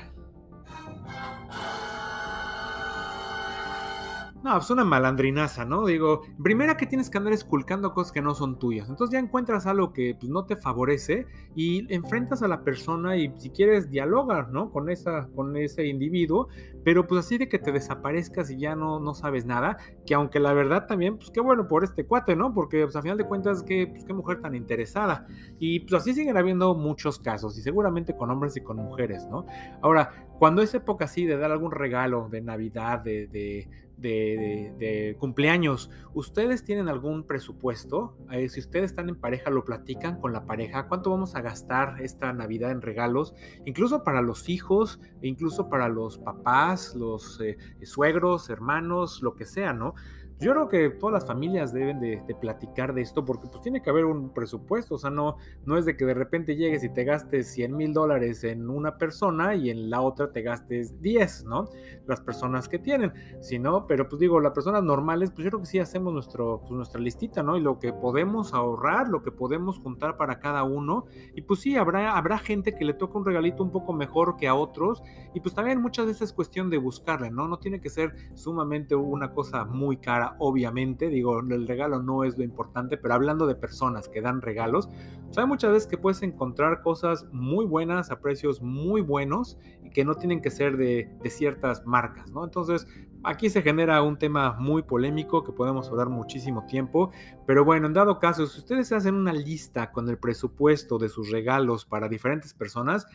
No, 4.42 4.50
es 4.52 4.56
pues, 4.58 4.70
una 4.70 4.84
malandrinaza, 4.84 5.64
¿no? 5.64 5.86
Digo, 5.86 6.22
primera 6.42 6.76
que 6.76 6.86
tienes 6.86 7.10
que 7.10 7.18
andar 7.18 7.32
esculcando 7.32 7.92
cosas 7.92 8.12
que 8.12 8.22
no 8.22 8.34
son 8.34 8.58
tuyas. 8.58 8.88
Entonces 8.88 9.12
ya 9.12 9.18
encuentras 9.18 9.66
algo 9.66 9.92
que 9.92 10.14
pues, 10.18 10.30
no 10.30 10.44
te 10.44 10.56
favorece 10.56 11.26
y 11.54 11.92
enfrentas 11.92 12.42
a 12.42 12.48
la 12.48 12.62
persona 12.62 13.16
y 13.16 13.32
si 13.38 13.50
quieres 13.50 13.90
dialogar, 13.90 14.50
¿no? 14.50 14.70
Con, 14.70 14.90
esa, 14.90 15.28
con 15.34 15.56
ese 15.56 15.86
individuo, 15.86 16.48
pero 16.84 17.06
pues 17.06 17.24
así 17.24 17.38
de 17.38 17.48
que 17.48 17.58
te 17.58 17.72
desaparezcas 17.72 18.50
y 18.50 18.58
ya 18.58 18.76
no, 18.76 19.00
no 19.00 19.14
sabes 19.14 19.46
nada, 19.46 19.78
que 20.06 20.14
aunque 20.14 20.38
la 20.38 20.52
verdad 20.52 20.86
también, 20.86 21.16
pues 21.16 21.30
qué 21.30 21.40
bueno 21.40 21.66
por 21.66 21.82
este 21.82 22.04
cuate, 22.04 22.36
¿no? 22.36 22.52
Porque 22.54 22.84
pues 22.84 22.94
a 22.94 23.02
final 23.02 23.18
de 23.18 23.24
cuentas, 23.24 23.62
qué, 23.62 23.86
pues, 23.88 24.04
qué 24.04 24.12
mujer 24.12 24.40
tan 24.40 24.54
interesada. 24.54 25.26
Y 25.58 25.80
pues 25.80 25.94
así 25.94 26.14
siguen 26.14 26.36
habiendo 26.36 26.74
muchos 26.74 27.18
casos 27.18 27.58
y 27.58 27.62
seguramente 27.62 28.16
con 28.16 28.30
hombres 28.30 28.56
y 28.56 28.60
con 28.60 28.76
mujeres, 28.76 29.26
¿no? 29.28 29.46
Ahora, 29.80 30.26
cuando 30.38 30.62
es 30.62 30.74
época 30.74 31.06
así 31.06 31.24
de 31.24 31.38
dar 31.38 31.50
algún 31.50 31.72
regalo 31.72 32.28
de 32.30 32.42
Navidad, 32.42 33.00
de, 33.00 33.26
de 33.26 33.68
de, 33.96 35.16
cumpleaños, 35.18 35.90
¿ustedes 36.14 36.64
tienen 36.64 36.88
algún 36.88 37.24
presupuesto? 37.24 38.16
Eh, 38.30 38.48
si 38.48 38.60
ustedes 38.60 38.90
están 38.90 39.08
en 39.08 39.16
pareja, 39.16 39.50
lo 39.50 39.64
platican 39.64 40.20
con 40.20 40.32
la 40.32 40.46
pareja. 40.46 40.88
¿Cuánto 40.88 41.10
vamos 41.10 41.34
a 41.34 41.40
gastar 41.40 42.00
esta 42.00 42.32
Navidad 42.32 42.70
en 42.70 42.82
regalos? 42.82 43.34
Incluso 43.64 44.04
para 44.04 44.22
los 44.22 44.48
hijos, 44.48 45.00
incluso 45.22 45.68
para 45.68 45.88
los 45.88 46.18
papás, 46.18 46.94
los 46.94 47.40
eh, 47.40 47.56
suegros, 47.82 48.50
hermanos, 48.50 49.22
lo 49.22 49.34
que 49.34 49.46
sea, 49.46 49.72
¿no? 49.72 49.94
Yo 50.38 50.52
creo 50.52 50.68
que 50.68 50.90
todas 50.90 51.14
las 51.14 51.26
familias 51.26 51.72
deben 51.72 51.98
de, 51.98 52.22
platicar 52.38 52.92
de 52.92 53.00
esto 53.00 53.24
porque 53.24 53.48
pues 53.48 53.62
tiene 53.62 53.80
que 53.80 53.88
haber 53.88 54.04
un 54.04 54.34
presupuesto, 54.34 54.96
o 54.96 54.98
sea, 54.98 55.08
no, 55.08 55.38
no 55.64 55.78
es 55.78 55.86
de 55.86 55.96
que 55.96 56.04
de 56.04 56.12
repente 56.12 56.56
llegues 56.56 56.84
y 56.84 56.90
te 56.90 57.04
gastes 57.04 57.50
100 57.52 57.74
mil 57.74 57.94
dólares 57.94 58.44
en 58.44 58.68
una 58.68 58.98
persona 58.98 59.54
y 59.54 59.70
en 59.70 59.88
la 59.88 60.02
otra 60.02 60.32
te 60.32 60.42
gastes 60.42 61.00
10, 61.00 61.44
¿no? 61.44 61.70
Las 62.06 62.20
personas 62.20 62.68
que 62.68 62.78
tienen, 62.78 63.14
si 63.40 63.58
no, 63.58 63.86
pero 63.86 64.10
pues 64.10 64.20
digo, 64.20 64.38
las 64.38 64.52
personas 64.52 64.82
normales, 64.82 65.30
pues 65.30 65.44
yo 65.44 65.50
creo 65.50 65.60
que 65.60 65.66
sí 65.66 65.78
hacemos 65.78 66.12
nuestro, 66.12 66.60
pues, 66.60 66.72
nuestra 66.72 67.00
listita, 67.00 67.42
¿no? 67.42 67.56
Y 67.56 67.62
lo 67.62 67.78
que 67.78 67.94
podemos 67.94 68.52
ahorrar, 68.52 69.08
lo 69.08 69.22
que 69.22 69.32
podemos 69.32 69.78
juntar 69.78 70.18
para 70.18 70.38
cada 70.38 70.64
uno, 70.64 71.06
y 71.34 71.40
pues 71.40 71.60
sí, 71.60 71.76
habrá, 71.76 72.14
habrá 72.14 72.36
gente 72.36 72.74
que 72.74 72.84
le 72.84 72.92
toca 72.92 73.16
un 73.16 73.24
regalito 73.24 73.62
un 73.62 73.70
poco 73.70 73.94
mejor 73.94 74.36
que 74.36 74.48
a 74.48 74.54
otros, 74.54 75.02
y 75.32 75.40
pues 75.40 75.54
también 75.54 75.80
muchas 75.80 76.04
veces 76.04 76.22
es 76.22 76.32
cuestión 76.34 76.68
de 76.68 76.76
buscarle, 76.76 77.30
¿no? 77.30 77.48
No 77.48 77.58
tiene 77.58 77.80
que 77.80 77.88
ser 77.88 78.14
sumamente 78.34 78.94
una 78.94 79.32
cosa 79.32 79.64
muy 79.64 79.96
cara 79.96 80.25
obviamente, 80.38 81.08
digo, 81.08 81.38
el 81.38 81.68
regalo 81.68 82.02
no 82.02 82.24
es 82.24 82.36
lo 82.36 82.42
importante, 82.42 82.96
pero 82.96 83.14
hablando 83.14 83.46
de 83.46 83.54
personas 83.54 84.08
que 84.08 84.20
dan 84.20 84.42
regalos, 84.42 84.88
hay 85.36 85.46
muchas 85.46 85.72
veces 85.72 85.88
que 85.88 85.98
puedes 85.98 86.22
encontrar 86.22 86.82
cosas 86.82 87.26
muy 87.30 87.66
buenas 87.66 88.10
a 88.10 88.20
precios 88.20 88.62
muy 88.62 89.02
buenos 89.02 89.58
y 89.84 89.90
que 89.90 90.04
no 90.04 90.14
tienen 90.14 90.40
que 90.40 90.50
ser 90.50 90.76
de, 90.76 91.10
de 91.22 91.30
ciertas 91.30 91.84
marcas, 91.86 92.30
¿no? 92.30 92.44
Entonces, 92.44 92.86
aquí 93.22 93.50
se 93.50 93.62
genera 93.62 94.02
un 94.02 94.18
tema 94.18 94.56
muy 94.58 94.82
polémico 94.82 95.44
que 95.44 95.52
podemos 95.52 95.88
hablar 95.88 96.08
muchísimo 96.08 96.64
tiempo, 96.66 97.10
pero 97.46 97.64
bueno, 97.64 97.86
en 97.86 97.92
dado 97.92 98.18
caso, 98.18 98.46
si 98.46 98.58
ustedes 98.60 98.92
hacen 98.92 99.14
una 99.14 99.32
lista 99.32 99.92
con 99.92 100.08
el 100.08 100.18
presupuesto 100.18 100.98
de 100.98 101.08
sus 101.08 101.30
regalos 101.30 101.84
para 101.84 102.08
diferentes 102.08 102.54
personas, 102.54 103.06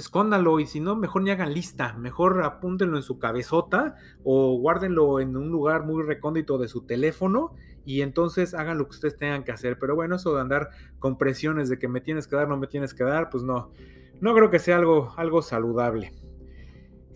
escóndalo 0.00 0.60
y 0.60 0.66
si 0.66 0.80
no, 0.80 0.96
mejor 0.96 1.22
ni 1.22 1.30
hagan 1.30 1.54
lista, 1.54 1.94
mejor 1.94 2.42
apúntenlo 2.42 2.96
en 2.96 3.02
su 3.02 3.18
cabezota 3.18 3.96
o 4.22 4.58
guárdenlo 4.58 5.20
en 5.20 5.36
un 5.36 5.50
lugar 5.50 5.84
muy 5.84 6.02
recóndito 6.02 6.58
de 6.58 6.68
su 6.68 6.82
teléfono 6.82 7.54
y 7.84 8.00
entonces 8.00 8.54
hagan 8.54 8.78
lo 8.78 8.84
que 8.84 8.90
ustedes 8.90 9.16
tengan 9.16 9.44
que 9.44 9.52
hacer. 9.52 9.78
Pero 9.78 9.94
bueno, 9.94 10.16
eso 10.16 10.34
de 10.34 10.40
andar 10.40 10.70
con 10.98 11.18
presiones 11.18 11.68
de 11.68 11.78
que 11.78 11.88
me 11.88 12.00
tienes 12.00 12.26
que 12.26 12.36
dar, 12.36 12.48
no 12.48 12.56
me 12.56 12.66
tienes 12.66 12.94
que 12.94 13.04
dar, 13.04 13.30
pues 13.30 13.44
no, 13.44 13.70
no 14.20 14.34
creo 14.34 14.50
que 14.50 14.58
sea 14.58 14.76
algo, 14.76 15.12
algo 15.16 15.42
saludable. 15.42 16.12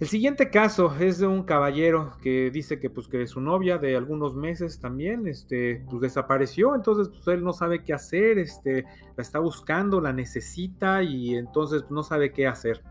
El 0.00 0.06
siguiente 0.06 0.48
caso 0.48 0.94
es 1.00 1.18
de 1.18 1.26
un 1.26 1.42
caballero 1.42 2.12
que 2.22 2.52
dice 2.52 2.78
que 2.78 2.88
pues 2.88 3.08
que 3.08 3.26
su 3.26 3.40
novia 3.40 3.78
de 3.78 3.96
algunos 3.96 4.36
meses 4.36 4.78
también 4.78 5.26
este 5.26 5.84
pues 5.90 6.00
desapareció, 6.00 6.76
entonces 6.76 7.08
pues 7.08 7.26
él 7.26 7.42
no 7.42 7.52
sabe 7.52 7.82
qué 7.82 7.94
hacer, 7.94 8.38
este 8.38 8.84
la 9.16 9.22
está 9.22 9.40
buscando, 9.40 10.00
la 10.00 10.12
necesita 10.12 11.02
y 11.02 11.34
entonces 11.34 11.84
no 11.90 12.04
sabe 12.04 12.32
qué 12.32 12.46
hacer. 12.46 12.84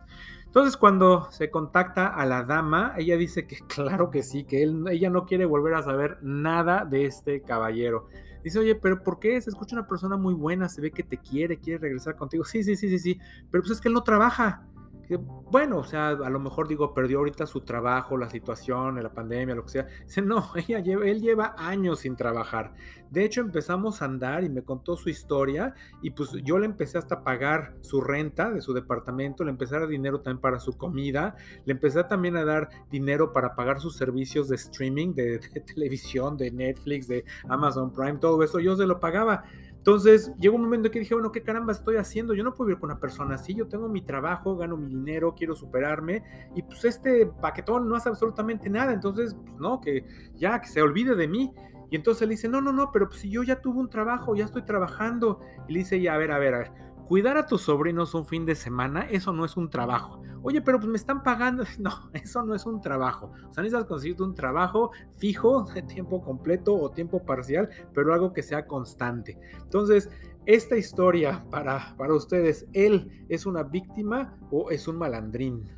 Entonces 0.48 0.76
cuando 0.76 1.32
se 1.32 1.50
contacta 1.50 2.08
a 2.08 2.26
la 2.26 2.43
dama, 2.43 2.93
ella 2.98 3.15
dice 3.15 3.48
que 3.48 3.58
claro 3.74 4.12
que 4.12 4.22
sí, 4.22 4.43
que 4.43 4.63
él, 4.63 4.84
ella 4.91 5.10
no 5.10 5.26
quiere 5.26 5.46
volver 5.46 5.76
a 5.76 5.84
saber 5.84 6.17
nada 6.22 6.84
de 6.84 7.06
este 7.06 7.41
caballero. 7.41 8.10
Dice, 8.43 8.60
oye, 8.60 8.76
pero 8.76 9.02
¿por 9.02 9.20
qué? 9.20 9.39
Se 9.39 9.50
escucha 9.50 9.78
una 9.78 9.88
persona 9.88 10.17
muy 10.17 10.34
buena, 10.34 10.67
se 10.67 10.82
ve 10.82 10.91
que 10.91 11.04
te 11.04 11.17
quiere, 11.17 11.58
quiere 11.58 11.80
regresar 11.80 12.17
contigo. 12.17 12.43
Sí, 12.43 12.63
sí, 12.63 12.76
sí, 12.76 12.89
sí, 12.89 13.00
sí, 13.00 13.20
pero 13.50 13.63
pues 13.63 13.72
es 13.72 13.82
que 13.82 13.88
él 13.88 13.93
no 13.93 14.04
trabaja 14.04 14.67
bueno, 15.15 15.78
o 15.78 15.84
sea, 15.84 16.10
a 16.10 16.30
lo 16.30 16.39
mejor 16.39 16.67
digo, 16.67 16.93
perdió 16.93 17.20
ahorita 17.20 17.46
su 17.46 17.62
trabajo, 17.62 18.17
la 18.17 18.30
situación, 18.30 19.02
la 19.02 19.13
pandemia, 19.13 19.56
lo 19.56 19.63
que 19.63 19.70
sea. 19.70 19.88
Dice, 20.06 20.22
no, 20.22 20.52
ella 20.56 20.80
él 20.80 21.22
lleva 21.22 21.56
años 21.58 22.00
sin 22.00 22.15
trabajar. 22.15 22.74
De 23.10 23.24
hecho, 23.24 23.39
empezamos 23.39 24.02
a 24.02 24.06
andar 24.06 24.43
y 24.43 24.50
me 24.50 24.63
contó 24.63 24.98
su 24.98 25.10
historia 25.10 25.74
y 26.02 26.12
pues 26.12 26.32
yo 26.43 26.60
le 26.60 26.65
empecé 26.65 26.98
hasta 26.98 27.15
a 27.15 27.24
pagar 27.24 27.76
su 27.82 28.02
renta 28.02 28.52
de 28.52 28.62
su 28.62 28.74
departamento, 28.74 29.46
le 29.46 29.52
empecé 29.52 29.78
a 29.78 29.80
dar 29.80 29.88
dinero 29.88 30.20
también 30.20 30.41
para 30.41 30.60
su 30.60 30.78
comida, 30.78 31.36
le 31.65 31.72
empecé 31.72 32.04
también 32.04 32.36
a 32.36 32.43
dar 32.43 32.70
dinero 32.91 33.32
para 33.32 33.56
pagar 33.56 33.80
sus 33.80 33.96
servicios 33.96 34.50
de 34.50 34.56
streaming, 34.56 35.13
de 35.13 35.39
televisión, 35.74 36.38
de 36.38 36.52
Netflix, 36.52 37.08
de 37.08 37.24
Amazon 37.48 37.93
Prime, 37.93 38.17
todo 38.17 38.43
eso, 38.43 38.60
yo 38.60 38.76
se 38.76 38.86
lo 38.86 39.00
pagaba. 39.00 39.46
Entonces 39.88 40.34
llegó 40.38 40.58
un 40.58 40.63
momento 40.63 40.91
que 40.91 41.00
dije, 41.00 41.13
bueno, 41.13 41.32
¿qué 41.32 41.41
caramba 41.41 41.71
estoy 41.71 41.95
haciendo? 41.95 42.34
Yo 42.34 42.43
no 42.43 42.54
puedo 42.54 42.67
vivir 42.67 42.82
con 42.82 42.91
una 42.91 43.00
persona 43.00 43.36
así, 43.36 43.56
yo 43.56 43.69
tengo 43.69 43.88
mi 43.88 44.02
trabajo, 44.02 44.58
gano 44.58 44.76
mi 44.76 44.89
dinero, 44.89 45.34
quiero 45.34 45.56
superarme 45.56 46.23
y 46.54 46.62
pues 46.62 46.84
este 46.84 47.26
paquetón 47.26 47.88
no 47.88 47.95
hace 47.95 48.10
absolutamente 48.10 48.69
nada, 48.69 48.91
entonces, 48.91 49.34
pues 49.45 49.58
no, 49.60 49.80
que 49.80 50.04
ya, 50.36 50.60
que 50.60 50.67
se 50.67 50.82
olvide 50.82 51.15
de 51.15 51.30
mí. 51.30 51.54
Y 51.89 51.95
entonces 51.95 52.28
le 52.28 52.34
dice, 52.34 52.50
no, 52.50 52.60
no, 52.60 52.73
no, 52.73 52.91
pero 52.91 53.08
pues 53.08 53.21
si 53.21 53.30
yo 53.30 53.43
ya 53.43 53.62
tuve 53.62 53.80
un 53.80 53.89
trabajo, 53.89 54.36
ya 54.36 54.43
estoy 54.43 54.63
trabajando. 54.63 55.39
Y 55.69 55.71
le 55.71 55.80
dice, 55.80 56.02
ya, 56.02 56.15
a 56.15 56.17
ver, 56.17 56.34
a 56.34 56.38
ver, 56.38 56.54
a 56.54 56.58
ver, 56.58 56.71
cuidar 57.08 57.38
a 57.38 57.46
tus 57.46 57.62
sobrinos 57.62 58.13
un 58.13 58.26
fin 58.26 58.46
de 58.46 58.56
semana, 58.56 59.08
eso 59.10 59.32
no 59.32 59.46
es 59.46 59.56
un 59.56 59.70
trabajo. 59.70 60.22
Oye, 60.43 60.62
pero 60.62 60.80
pues 60.80 60.89
me 60.89 60.98
están 60.98 61.24
pagando. 61.24 61.63
No, 61.80 62.10
eso 62.13 62.43
no 62.43 62.56
es 62.56 62.65
un 62.65 62.82
trabajo. 62.82 63.32
O 63.50 63.54
sea, 63.54 63.63
necesitas 63.63 63.86
conseguirte 63.86 64.24
un 64.24 64.36
trabajo 64.36 64.91
fijo, 65.15 65.63
de 65.74 65.82
tiempo 65.84 66.22
completo 66.22 66.76
o 66.76 66.91
tiempo 66.91 67.24
parcial, 67.24 67.70
pero 67.93 68.13
algo 68.13 68.34
que 68.34 68.43
sea 68.43 68.67
constante. 68.67 69.39
Entonces, 69.62 70.10
esta 70.46 70.78
historia 70.78 71.46
para, 71.50 71.96
para 71.98 72.13
ustedes, 72.13 72.67
¿él 72.74 73.26
es 73.30 73.46
una 73.46 73.63
víctima 73.63 74.38
o 74.52 74.70
es 74.72 74.88
un 74.88 74.98
malandrín? 74.98 75.70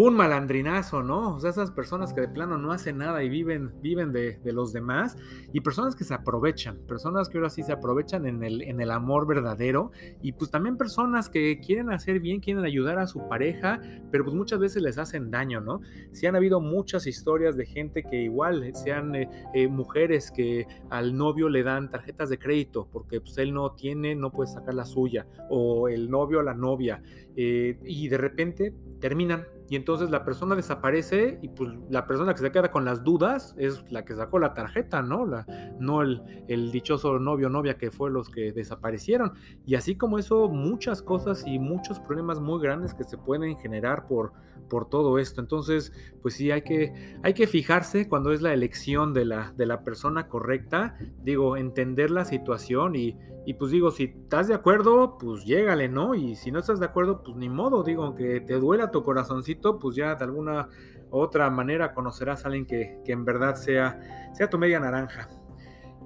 Un 0.00 0.14
malandrinazo, 0.14 1.02
¿no? 1.02 1.34
O 1.34 1.40
sea, 1.40 1.50
esas 1.50 1.72
personas 1.72 2.14
que 2.14 2.20
de 2.20 2.28
plano 2.28 2.56
no 2.56 2.70
hacen 2.70 2.98
nada 2.98 3.24
y 3.24 3.28
viven, 3.28 3.72
viven 3.82 4.12
de, 4.12 4.38
los 4.44 4.72
demás, 4.72 5.16
y 5.52 5.60
personas 5.60 5.96
que 5.96 6.04
se 6.04 6.14
aprovechan, 6.14 6.78
personas 6.86 7.28
que 7.28 7.38
ahora 7.38 7.50
sí 7.50 7.64
se 7.64 7.72
aprovechan 7.72 8.24
en 8.24 8.44
el, 8.44 8.62
en 8.62 8.80
el 8.80 8.92
amor 8.92 9.26
verdadero, 9.26 9.90
y 10.22 10.30
pues 10.30 10.52
también 10.52 10.76
personas 10.76 11.28
que 11.28 11.58
quieren 11.58 11.90
hacer 11.90 12.20
bien, 12.20 12.38
quieren 12.38 12.64
ayudar 12.64 13.00
a 13.00 13.08
su 13.08 13.26
pareja, 13.26 13.80
pero 14.12 14.22
pues 14.22 14.36
muchas 14.36 14.60
veces 14.60 14.82
les 14.82 14.98
hacen 14.98 15.32
daño, 15.32 15.60
¿no? 15.60 15.80
Sí 16.12 16.26
han 16.26 16.36
habido 16.36 16.60
muchas 16.60 17.08
historias 17.08 17.56
de 17.56 17.66
gente 17.66 18.04
que 18.04 18.22
igual 18.22 18.70
sean 18.76 19.16
eh, 19.16 19.28
eh, 19.52 19.66
mujeres 19.66 20.30
que 20.30 20.68
al 20.90 21.16
novio 21.16 21.48
le 21.48 21.64
dan 21.64 21.90
tarjetas 21.90 22.28
de 22.28 22.38
crédito 22.38 22.88
porque 22.92 23.20
pues 23.20 23.36
él 23.38 23.52
no 23.52 23.72
tiene, 23.72 24.14
no 24.14 24.30
puede 24.30 24.48
sacar 24.48 24.74
la 24.74 24.84
suya, 24.84 25.26
o 25.50 25.88
el 25.88 26.08
novio 26.08 26.38
a 26.38 26.44
la 26.44 26.54
novia, 26.54 27.02
eh, 27.34 27.80
y 27.84 28.06
de 28.06 28.18
repente 28.18 28.72
terminan 29.00 29.57
y 29.68 29.76
entonces 29.76 30.10
la 30.10 30.24
persona 30.24 30.56
desaparece 30.56 31.38
y 31.42 31.48
pues 31.48 31.70
la 31.90 32.06
persona 32.06 32.32
que 32.32 32.40
se 32.40 32.50
queda 32.50 32.70
con 32.70 32.84
las 32.84 33.04
dudas 33.04 33.54
es 33.58 33.90
la 33.92 34.04
que 34.04 34.14
sacó 34.14 34.38
la 34.38 34.54
tarjeta, 34.54 35.02
¿no? 35.02 35.26
La, 35.26 35.46
no 35.78 36.00
el, 36.00 36.22
el 36.48 36.70
dichoso 36.70 37.18
novio 37.18 37.48
o 37.48 37.50
novia 37.50 37.76
que 37.76 37.90
fue 37.90 38.10
los 38.10 38.30
que 38.30 38.52
desaparecieron. 38.52 39.32
Y 39.66 39.74
así 39.74 39.96
como 39.96 40.18
eso, 40.18 40.48
muchas 40.48 41.02
cosas 41.02 41.44
y 41.46 41.58
muchos 41.58 42.00
problemas 42.00 42.40
muy 42.40 42.62
grandes 42.62 42.94
que 42.94 43.04
se 43.04 43.18
pueden 43.18 43.58
generar 43.58 44.06
por, 44.06 44.32
por 44.68 44.88
todo 44.88 45.18
esto. 45.18 45.40
Entonces, 45.40 45.92
pues 46.22 46.34
sí, 46.34 46.50
hay 46.50 46.62
que, 46.62 47.18
hay 47.22 47.34
que 47.34 47.46
fijarse 47.46 48.08
cuando 48.08 48.32
es 48.32 48.40
la 48.40 48.54
elección 48.54 49.12
de 49.12 49.24
la, 49.24 49.52
de 49.56 49.66
la 49.66 49.82
persona 49.84 50.28
correcta, 50.28 50.96
digo, 51.22 51.56
entender 51.56 52.10
la 52.10 52.24
situación 52.24 52.96
y, 52.96 53.16
y 53.48 53.54
pues 53.54 53.70
digo, 53.70 53.90
si 53.90 54.04
estás 54.04 54.46
de 54.46 54.52
acuerdo, 54.52 55.16
pues 55.16 55.42
llégale, 55.46 55.88
¿no? 55.88 56.14
Y 56.14 56.36
si 56.36 56.52
no 56.52 56.58
estás 56.58 56.80
de 56.80 56.84
acuerdo, 56.84 57.22
pues 57.22 57.34
ni 57.38 57.48
modo, 57.48 57.82
digo, 57.82 58.04
aunque 58.04 58.42
te 58.42 58.52
duela 58.60 58.90
tu 58.90 59.02
corazoncito 59.02 59.78
pues 59.78 59.96
ya 59.96 60.14
de 60.16 60.22
alguna 60.22 60.68
otra 61.08 61.48
manera 61.48 61.94
conocerás 61.94 62.44
a 62.44 62.48
alguien 62.48 62.66
que, 62.66 63.00
en 63.06 63.24
verdad 63.24 63.54
sea, 63.54 64.28
sea 64.34 64.50
tu 64.50 64.58
media 64.58 64.78
naranja. 64.80 65.30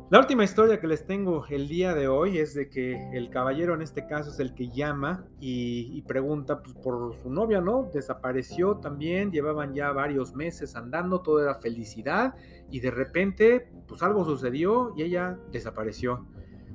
La 0.09 0.21
última 0.21 0.45
historia 0.45 0.79
que 0.79 0.87
les 0.87 1.05
tengo 1.05 1.45
el 1.49 1.67
día 1.67 1.95
de 1.95 2.07
hoy 2.07 2.39
es 2.39 2.55
de 2.55 2.69
que 2.69 3.11
el 3.13 3.29
caballero 3.29 3.75
en 3.75 3.83
este 3.83 4.07
caso 4.07 4.31
es 4.31 4.39
el 4.39 4.55
que 4.55 4.69
llama 4.69 5.27
y, 5.41 6.01
pregunta 6.03 6.63
pues, 6.63 6.77
por 6.77 7.13
su 7.17 7.29
novia, 7.29 7.61
¿no? 7.61 7.91
Desapareció 7.93 8.77
también, 8.77 9.33
llevaban 9.33 9.75
ya 9.75 9.91
varios 9.91 10.37
meses 10.37 10.77
andando, 10.77 11.23
todo 11.23 11.43
era 11.43 11.57
felicidad 11.57 12.37
y 12.71 12.79
de 12.79 12.93
repente 12.93 13.69
pues 13.89 14.01
algo 14.05 14.25
sucedió 14.25 14.93
y 14.97 15.03
ella 15.03 15.41
desapareció. 15.51 16.25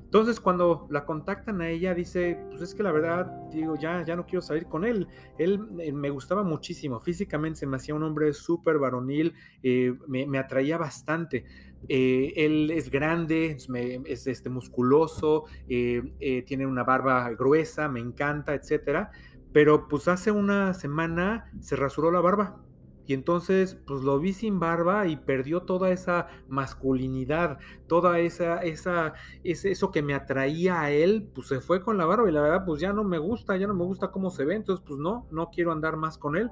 Entonces 0.08 0.40
cuando 0.40 0.88
la 0.90 1.04
contactan 1.04 1.60
a 1.60 1.70
ella 1.70 1.94
dice, 1.94 2.40
pues 2.50 2.62
es 2.62 2.74
que 2.74 2.82
la 2.82 2.94
verdad, 2.94 3.30
digo, 3.52 3.76
ya, 3.76 4.06
ya 4.06 4.16
no 4.16 4.26
quiero 4.26 4.42
salir 4.42 4.66
con 4.66 4.86
él. 4.86 5.06
Él 5.38 5.68
eh, 5.80 5.92
me 5.92 6.10
gustaba 6.10 6.44
muchísimo, 6.44 7.02
físicamente 7.02 7.60
se 7.60 7.68
me 7.68 7.76
hacía 7.76 7.94
un 7.94 8.04
hombre 8.04 8.32
súper 8.32 8.78
varonil, 8.78 9.34
eh, 9.64 9.94
me, 10.08 10.40
atraía 10.40 10.78
bastante. 10.78 11.44
Eh, 11.90 12.32
él 12.38 12.72
es 12.72 12.90
grande, 12.90 13.58
es, 14.06 14.28
este, 14.28 14.50
musculoso, 14.50 15.44
tiene 15.68 16.66
una 16.66 16.86
barba 16.86 17.30
gruesa, 17.32 17.90
me 17.90 18.00
encanta, 18.00 18.54
etcétera. 18.54 19.12
Pero 19.52 19.90
pues 19.90 20.08
hace 20.08 20.32
una 20.32 20.74
semana 20.74 21.52
se 21.60 21.76
rasuró 21.76 22.12
la 22.12 22.22
barba 22.22 22.64
y 23.08 23.14
entonces, 23.14 23.78
pues 23.88 24.02
lo 24.04 24.20
vi 24.20 24.34
sin 24.34 24.60
barba 24.60 25.08
y 25.08 25.16
perdió 25.16 25.62
toda 25.62 25.92
esa 25.92 26.28
masculinidad, 26.50 27.58
toda 27.88 28.20
esa, 28.20 28.58
esa, 28.58 29.14
ese, 29.46 29.72
eso 29.72 29.92
que 29.92 30.02
me 30.02 30.14
atraía 30.14 30.82
a 30.82 30.92
él, 30.92 31.30
pues 31.34 31.48
se 31.48 31.62
fue 31.62 31.82
con 31.82 31.98
la 31.98 32.06
barba 32.06 32.28
y 32.28 32.34
la 32.34 32.42
verdad, 32.42 32.66
pues 32.66 32.82
ya 32.82 32.92
no 32.92 33.06
me 33.06 33.18
gusta, 33.18 33.56
ya 33.56 33.66
no 33.66 33.74
me 33.74 33.86
gusta 33.86 34.12
cómo 34.12 34.30
se 34.30 34.44
ve, 34.44 34.56
entonces, 34.56 34.84
pues 34.86 35.00
no, 35.00 35.26
no 35.32 35.50
quiero 35.52 35.72
andar 35.72 35.96
más 35.96 36.18
con 36.18 36.36
él. 36.36 36.52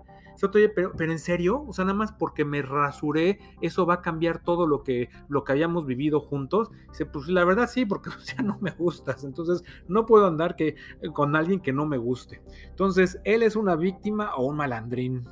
pero, 0.73 0.93
pero 0.95 1.11
en 1.11 1.19
serio, 1.19 1.65
o 1.67 1.73
sea, 1.73 1.83
nada 1.83 1.97
más 1.97 2.13
porque 2.13 2.45
me 2.45 2.61
rasuré, 2.61 3.39
eso 3.59 3.85
va 3.85 3.95
a 3.95 4.01
cambiar 4.01 4.41
todo 4.41 4.65
lo 4.65 4.81
que, 4.81 5.09
lo 5.27 5.43
que 5.43 5.51
habíamos 5.51 5.85
vivido 5.85 6.21
juntos. 6.21 6.71
Dice, 6.87 7.05
pues 7.05 7.27
la 7.27 7.43
verdad 7.43 7.69
sí, 7.69 7.85
porque 7.85 8.11
ya 8.37 8.41
no 8.41 8.57
me 8.61 8.71
gustas, 8.71 9.25
entonces 9.25 9.65
no 9.89 10.05
puedo 10.05 10.25
andar 10.25 10.55
que, 10.55 10.77
con 11.13 11.35
alguien 11.35 11.59
que 11.59 11.73
no 11.73 11.85
me 11.85 11.97
guste. 11.97 12.41
Entonces, 12.69 13.19
él 13.25 13.43
es 13.43 13.57
una 13.57 13.75
víctima 13.75 14.35
o 14.35 14.45
un 14.45 14.55
malandrín. 14.55 15.27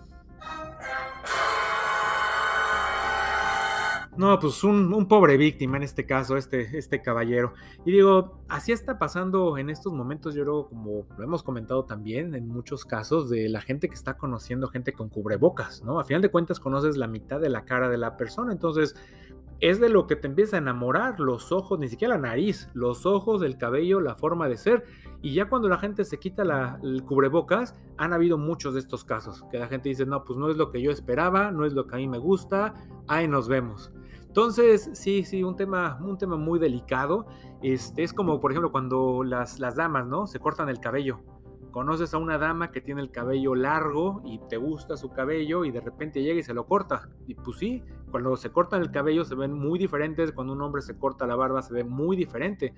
No, 4.15 4.37
pues 4.39 4.63
un, 4.63 5.07
pobre 5.07 5.37
víctima 5.37 5.77
en 5.77 5.83
este 5.83 6.05
caso, 6.05 6.37
este, 6.37 6.77
este 6.77 7.01
caballero. 7.01 7.53
Y 7.83 7.91
digo, 7.91 8.43
así 8.47 8.71
está 8.71 8.99
pasando 8.99 9.57
en 9.57 9.71
estos 9.71 9.91
momentos, 9.91 10.35
yo 10.35 10.43
creo, 10.43 10.67
como 10.67 11.07
lo 11.17 11.23
hemos 11.23 11.41
comentado 11.41 11.85
también 11.85 12.35
en 12.35 12.47
muchos 12.47 12.85
casos, 12.85 13.29
de 13.29 13.49
la 13.49 13.61
gente 13.61 13.89
que 13.89 13.95
está 13.95 14.15
conociendo 14.15 14.67
gente 14.67 14.93
con 14.93 15.09
cubrebocas, 15.09 15.83
¿no? 15.83 15.99
A 15.99 16.03
final 16.03 16.21
de 16.21 16.29
cuentas 16.29 16.59
conoces 16.59 16.95
la 16.95 17.07
mitad 17.07 17.39
de 17.39 17.49
la 17.49 17.65
cara 17.65 17.89
de 17.89 17.97
la 17.97 18.15
persona, 18.15 18.51
entonces 18.51 18.95
es 19.59 19.79
de 19.79 19.89
lo 19.89 20.05
que 20.05 20.15
te 20.15 20.27
empieza 20.27 20.57
a 20.57 20.59
enamorar, 20.59 21.19
los 21.19 21.51
ojos, 21.51 21.79
ni 21.79 21.87
siquiera 21.87 22.15
la 22.15 22.21
nariz, 22.21 22.69
los 22.73 23.05
ojos, 23.05 23.41
el 23.41 23.57
cabello, 23.57 23.99
la 23.99 24.13
forma 24.13 24.47
de 24.47 24.57
ser. 24.57 24.83
Y 25.21 25.33
ya 25.33 25.47
cuando 25.47 25.69
la 25.69 25.77
gente 25.77 26.03
se 26.03 26.19
quita 26.19 26.43
la, 26.43 26.79
el 26.83 27.03
cubrebocas, 27.03 27.73
han 27.97 28.13
habido 28.13 28.37
muchos 28.37 28.73
de 28.73 28.81
estos 28.81 29.05
casos, 29.05 29.43
que 29.49 29.57
la 29.57 29.67
gente 29.67 29.89
dice, 29.89 30.05
no, 30.05 30.23
pues 30.25 30.37
no 30.37 30.49
es 30.49 30.57
lo 30.57 30.69
que 30.69 30.81
yo 30.81 30.91
esperaba, 30.91 31.49
no 31.49 31.65
es 31.65 31.73
lo 31.73 31.87
que 31.87 31.95
a 31.95 31.97
mí 31.97 32.07
me 32.07 32.17
gusta, 32.17 32.73
ahí 33.07 33.27
nos 33.27 33.47
vemos. 33.47 33.91
Entonces, 34.33 34.89
sí, 34.93 35.23
sí, 35.25 35.43
un 35.43 35.55
tema, 35.55 35.99
un 36.01 36.17
tema 36.17 36.37
muy 36.37 36.57
delicado. 36.57 37.27
Este, 37.61 38.01
es 38.01 38.13
como, 38.13 38.39
por 38.39 38.49
ejemplo, 38.49 38.71
cuando 38.71 39.23
las, 39.23 39.59
las 39.59 39.75
damas, 39.75 40.07
¿no? 40.07 40.25
Se 40.25 40.39
cortan 40.39 40.69
el 40.69 40.79
cabello. 40.79 41.19
Conoces 41.73 42.13
a 42.13 42.19
una 42.19 42.37
dama 42.37 42.71
que 42.71 42.81
tiene 42.81 43.01
el 43.01 43.09
cabello 43.09 43.55
largo 43.55 44.21
y 44.23 44.39
te 44.47 44.57
gusta 44.57 44.95
su 44.95 45.09
cabello 45.09 45.65
y 45.65 45.71
de 45.71 45.81
repente 45.81 46.21
llega 46.21 46.39
y 46.39 46.43
se 46.43 46.53
lo 46.53 46.67
corta. 46.67 47.09
Y 47.25 47.33
pues 47.33 47.57
sí, 47.57 47.83
cuando 48.11 48.37
se 48.37 48.51
cortan 48.51 48.83
el 48.83 48.91
cabello 48.91 49.25
se 49.25 49.33
ven 49.33 49.53
muy 49.53 49.79
diferentes, 49.79 50.33
cuando 50.33 50.53
un 50.53 50.61
hombre 50.61 50.83
se 50.83 50.95
corta 50.99 51.25
la 51.25 51.35
barba 51.35 51.63
se 51.63 51.73
ve 51.73 51.83
muy 51.83 52.15
diferente. 52.15 52.75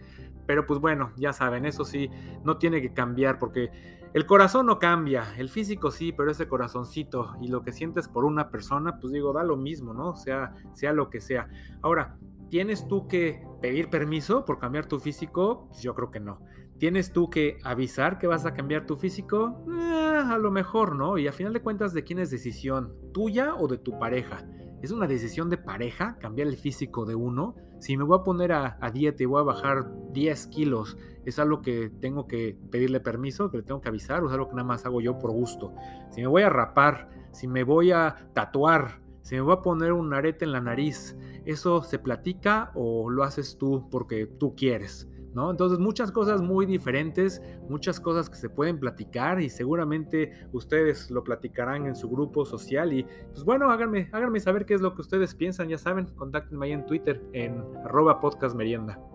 Pero 0.48 0.66
pues 0.66 0.80
bueno, 0.80 1.12
ya 1.18 1.34
saben, 1.34 1.66
eso 1.66 1.84
sí, 1.84 2.10
no 2.46 2.56
tiene 2.56 2.82
que 2.82 2.94
cambiar 2.94 3.38
porque 3.38 3.70
el 4.14 4.26
corazón 4.26 4.68
no 4.68 4.80
cambia, 4.80 5.26
el 5.38 5.50
físico 5.50 5.92
sí, 5.92 6.14
pero 6.14 6.32
ese 6.32 6.48
corazoncito 6.48 7.36
y 7.42 7.50
lo 7.50 7.64
que 7.64 7.74
sientes 7.74 8.08
por 8.08 8.24
una 8.24 8.50
persona, 8.50 8.98
pues 9.02 9.12
digo, 9.12 9.34
da 9.34 9.44
lo 9.44 9.58
mismo, 9.58 9.94
¿no? 9.94 10.16
Sea, 10.16 10.56
sea 10.72 10.94
lo 10.94 11.10
que 11.10 11.20
sea. 11.20 11.50
Ahora, 11.82 12.18
¿tienes 12.50 12.88
tú 12.88 13.10
que 13.10 13.46
pedir 13.62 13.90
permiso 13.90 14.46
por 14.46 14.58
cambiar 14.58 14.86
tu 14.86 15.02
físico? 15.02 15.66
Pues 15.68 15.82
yo 15.82 15.94
creo 15.96 16.12
que 16.12 16.22
no. 16.22 16.40
¿Tienes 16.78 17.14
tú 17.14 17.30
que 17.30 17.58
avisar 17.64 18.18
que 18.18 18.28
vas 18.28 18.46
a 18.46 18.54
cambiar 18.54 18.86
tu 18.86 18.98
físico? 18.98 19.64
Eh, 19.70 20.24
a 20.26 20.38
lo 20.38 20.52
mejor, 20.52 20.96
¿no? 20.96 21.18
Y 21.18 21.28
a 21.28 21.32
final 21.32 21.54
de 21.54 21.62
cuentas, 21.62 21.94
¿de 21.94 22.04
quién 22.04 22.20
es 22.20 22.32
decisión? 22.32 22.94
¿Tuya 23.14 23.56
o 23.56 23.68
de 23.70 23.78
tu 23.78 23.98
pareja? 23.98 24.46
¿Es 24.82 24.92
una 24.92 25.08
decisión 25.08 25.50
de 25.50 25.58
pareja 25.58 26.18
cambiar 26.20 26.50
el 26.50 26.58
físico 26.58 27.06
de 27.06 27.16
uno? 27.16 27.56
Si 27.80 27.96
me 27.96 28.04
voy 28.04 28.20
a 28.20 28.24
poner 28.24 28.52
a, 28.52 28.78
dieta 28.94 29.24
y 29.24 29.26
voy 29.26 29.40
a 29.40 29.46
bajar 29.46 29.90
10 30.12 30.48
kilos, 30.48 30.98
¿es 31.26 31.40
algo 31.40 31.62
que 31.62 31.90
tengo 32.02 32.28
que 32.28 32.58
pedirle 32.72 33.00
permiso, 33.00 33.50
que 33.50 33.58
le 33.58 33.64
tengo 33.64 33.80
que 33.80 33.90
avisar 33.90 34.24
o 34.24 34.28
es 34.28 34.34
algo 34.34 34.50
que 34.50 34.56
nada 34.56 34.68
más 34.68 34.86
hago 34.86 35.00
yo 35.00 35.18
por 35.18 35.32
gusto? 35.32 35.74
Si 36.12 36.22
me 36.22 36.28
voy 36.28 36.44
a 36.44 36.50
rapar, 36.50 37.10
si 37.32 37.48
me 37.48 37.64
voy 37.64 37.92
a 37.92 38.30
tatuar, 38.34 39.02
si 39.22 39.36
me 39.36 39.42
voy 39.42 39.54
a 39.54 39.62
poner 39.62 39.94
un 39.94 40.14
arete 40.14 40.44
en 40.44 40.52
la 40.52 40.62
nariz, 40.62 41.18
¿eso 41.46 41.84
se 41.84 42.00
platica 42.00 42.72
o 42.76 43.10
lo 43.10 43.24
haces 43.24 43.58
tú 43.58 43.88
porque 43.90 44.28
tú 44.28 44.56
quieres? 44.56 45.10
Entonces 45.36 45.80
muchas 45.80 46.12
cosas 46.12 46.42
muy 46.42 46.66
diferentes, 46.66 47.42
muchas 47.70 48.00
cosas 48.00 48.30
que 48.30 48.38
se 48.38 48.50
pueden 48.50 48.80
platicar 48.80 49.42
y 49.42 49.50
seguramente 49.50 50.48
ustedes 50.54 51.12
lo 51.12 51.24
platicarán 51.24 51.86
en 51.88 51.96
su 51.96 52.10
grupo 52.10 52.46
social 52.46 52.94
y 52.94 53.04
pues 53.04 53.44
bueno, 53.44 53.70
háganme, 53.70 54.10
háganme 54.12 54.40
saber 54.40 54.66
qué 54.66 54.74
es 54.76 54.82
lo 54.82 54.96
que 54.96 55.02
ustedes 55.02 55.36
piensan, 55.36 55.68
ya 55.68 55.78
saben, 55.78 56.06
contáctenme 56.16 56.68
ahí 56.68 56.72
en 56.72 56.86
Twitter 56.86 57.22
en 57.34 57.62
arroba 57.84 58.20
podcastmerienda. 58.22 59.15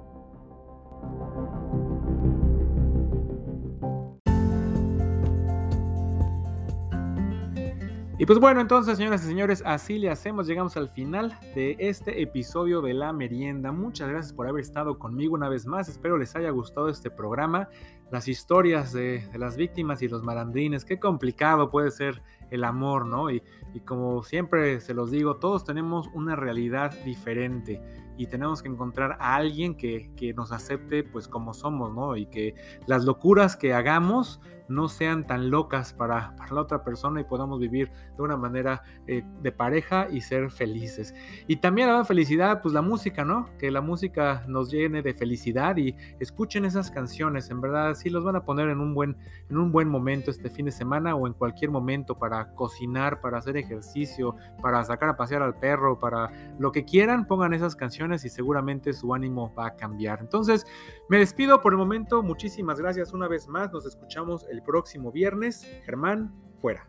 Y 8.21 8.27
pues 8.27 8.39
bueno, 8.39 8.61
entonces, 8.61 8.99
señoras 8.99 9.25
y 9.25 9.29
señores, 9.29 9.63
así 9.65 9.99
le 9.99 10.11
hacemos. 10.11 10.47
Llegamos 10.47 10.77
al 10.77 10.91
final 10.91 11.39
de 11.55 11.75
este 11.79 12.21
episodio 12.21 12.83
de 12.83 12.93
La 12.93 13.15
Merienda. 13.15 13.73
Muchas 13.73 14.11
gracias 14.11 14.35
por 14.35 14.47
haber 14.47 14.61
estado 14.61 14.99
conmigo 14.99 15.33
una 15.33 15.49
vez 15.49 15.65
más. 15.65 15.89
Espero 15.89 16.19
les 16.19 16.37
haya 16.37 16.51
gustado 16.51 16.91
este 16.91 17.11
programa. 17.11 17.71
Las 18.11 18.29
historias 18.29 18.93
de, 18.93 19.27
las 19.39 19.57
víctimas 19.57 20.03
y 20.03 20.09
los 20.09 20.23
malandrines. 20.23 20.85
Qué 20.85 21.01
complicado 21.01 21.71
puede 21.71 21.91
ser 21.91 22.21
el 22.51 22.65
amor, 22.65 23.07
¿no? 23.07 23.31
Y, 23.31 23.43
y 23.73 23.81
como 23.81 24.23
siempre 24.23 24.83
se 24.83 24.93
los 24.93 25.11
digo, 25.11 25.37
todos 25.37 25.65
tenemos 25.65 26.11
una 26.13 26.37
realidad 26.37 26.93
diferente 27.07 27.81
y 28.19 28.27
tenemos 28.27 28.63
que 28.63 28.69
encontrar 28.69 29.17
a 29.19 29.37
alguien 29.37 29.75
que, 29.75 30.11
que, 30.15 30.35
nos 30.35 30.53
acepte 30.53 31.05
pues 31.05 31.27
como 31.27 31.55
somos, 31.55 31.95
¿no? 31.95 32.19
Y 32.19 32.27
que 32.27 32.55
las 32.87 33.07
locuras 33.07 33.57
que 33.57 33.73
hagamos 33.73 34.43
no 34.71 34.89
sean 34.89 35.27
tan 35.27 35.51
locas 35.51 35.93
para, 35.93 36.35
la 36.51 36.61
otra 36.61 36.83
persona 36.83 37.21
y 37.21 37.25
podamos 37.25 37.61
vivir 37.61 37.91
de 38.17 38.23
una 38.23 38.37
manera 38.37 38.83
eh, 39.07 39.23
de 39.43 39.53
pareja 39.53 40.09
y 40.11 40.21
ser 40.21 40.51
felices. 40.51 41.15
Y 41.47 41.57
también 41.57 41.89
la 41.89 42.05
felicidad, 42.05 42.63
pues 42.63 42.73
la 42.73 42.83
música, 42.83 43.25
¿no? 43.25 43.51
Que 43.59 43.71
la 43.71 43.81
música 43.81 44.45
nos 44.47 44.71
llene 44.71 45.03
de 45.03 45.15
felicidad 45.15 45.77
y 45.77 45.97
escuchen 46.19 46.65
esas 46.65 46.91
canciones, 46.91 47.51
en 47.51 47.61
verdad 47.61 47.95
sí 47.95 48.11
los 48.11 48.25
van 48.25 48.37
a 48.37 48.45
poner 48.45 48.69
en 48.69 48.81
un 48.81 48.95
buen, 48.95 49.17
en 49.49 49.59
un 49.59 49.73
buen 49.73 49.89
momento 49.89 50.31
este 50.31 50.51
fin 50.51 50.67
de 50.67 50.73
semana 50.73 51.15
o 51.15 51.27
en 51.27 51.35
cualquier 51.35 51.71
momento 51.71 52.17
para 52.19 52.55
cocinar, 52.55 53.21
para 53.21 53.39
hacer 53.39 53.57
ejercicio, 53.57 54.37
para 54.63 54.85
sacar 54.85 55.11
a 55.11 55.17
pasear 55.17 55.43
al 55.43 55.55
perro, 55.59 55.99
para 55.99 56.31
lo 56.59 56.73
que 56.73 56.85
quieran, 56.85 57.27
pongan 57.27 57.55
esas 57.55 57.77
canciones 57.77 58.25
y 58.25 58.29
seguramente 58.29 58.93
su 58.93 59.15
ánimo 59.15 59.53
va 59.55 59.69
a 59.69 59.77
cambiar. 59.77 60.21
Entonces, 60.21 60.67
me 61.09 61.19
despido 61.19 61.61
por 61.61 61.73
el 61.73 61.79
momento, 61.79 62.23
muchísimas 62.23 62.79
gracias 62.81 63.13
una 63.13 63.29
vez 63.29 63.49
más, 63.49 63.73
nos 63.73 63.87
escuchamos 63.87 64.47
próximo 64.63 65.13
viernes. 65.13 65.67
Germán, 65.85 66.35
fuera. 66.61 66.89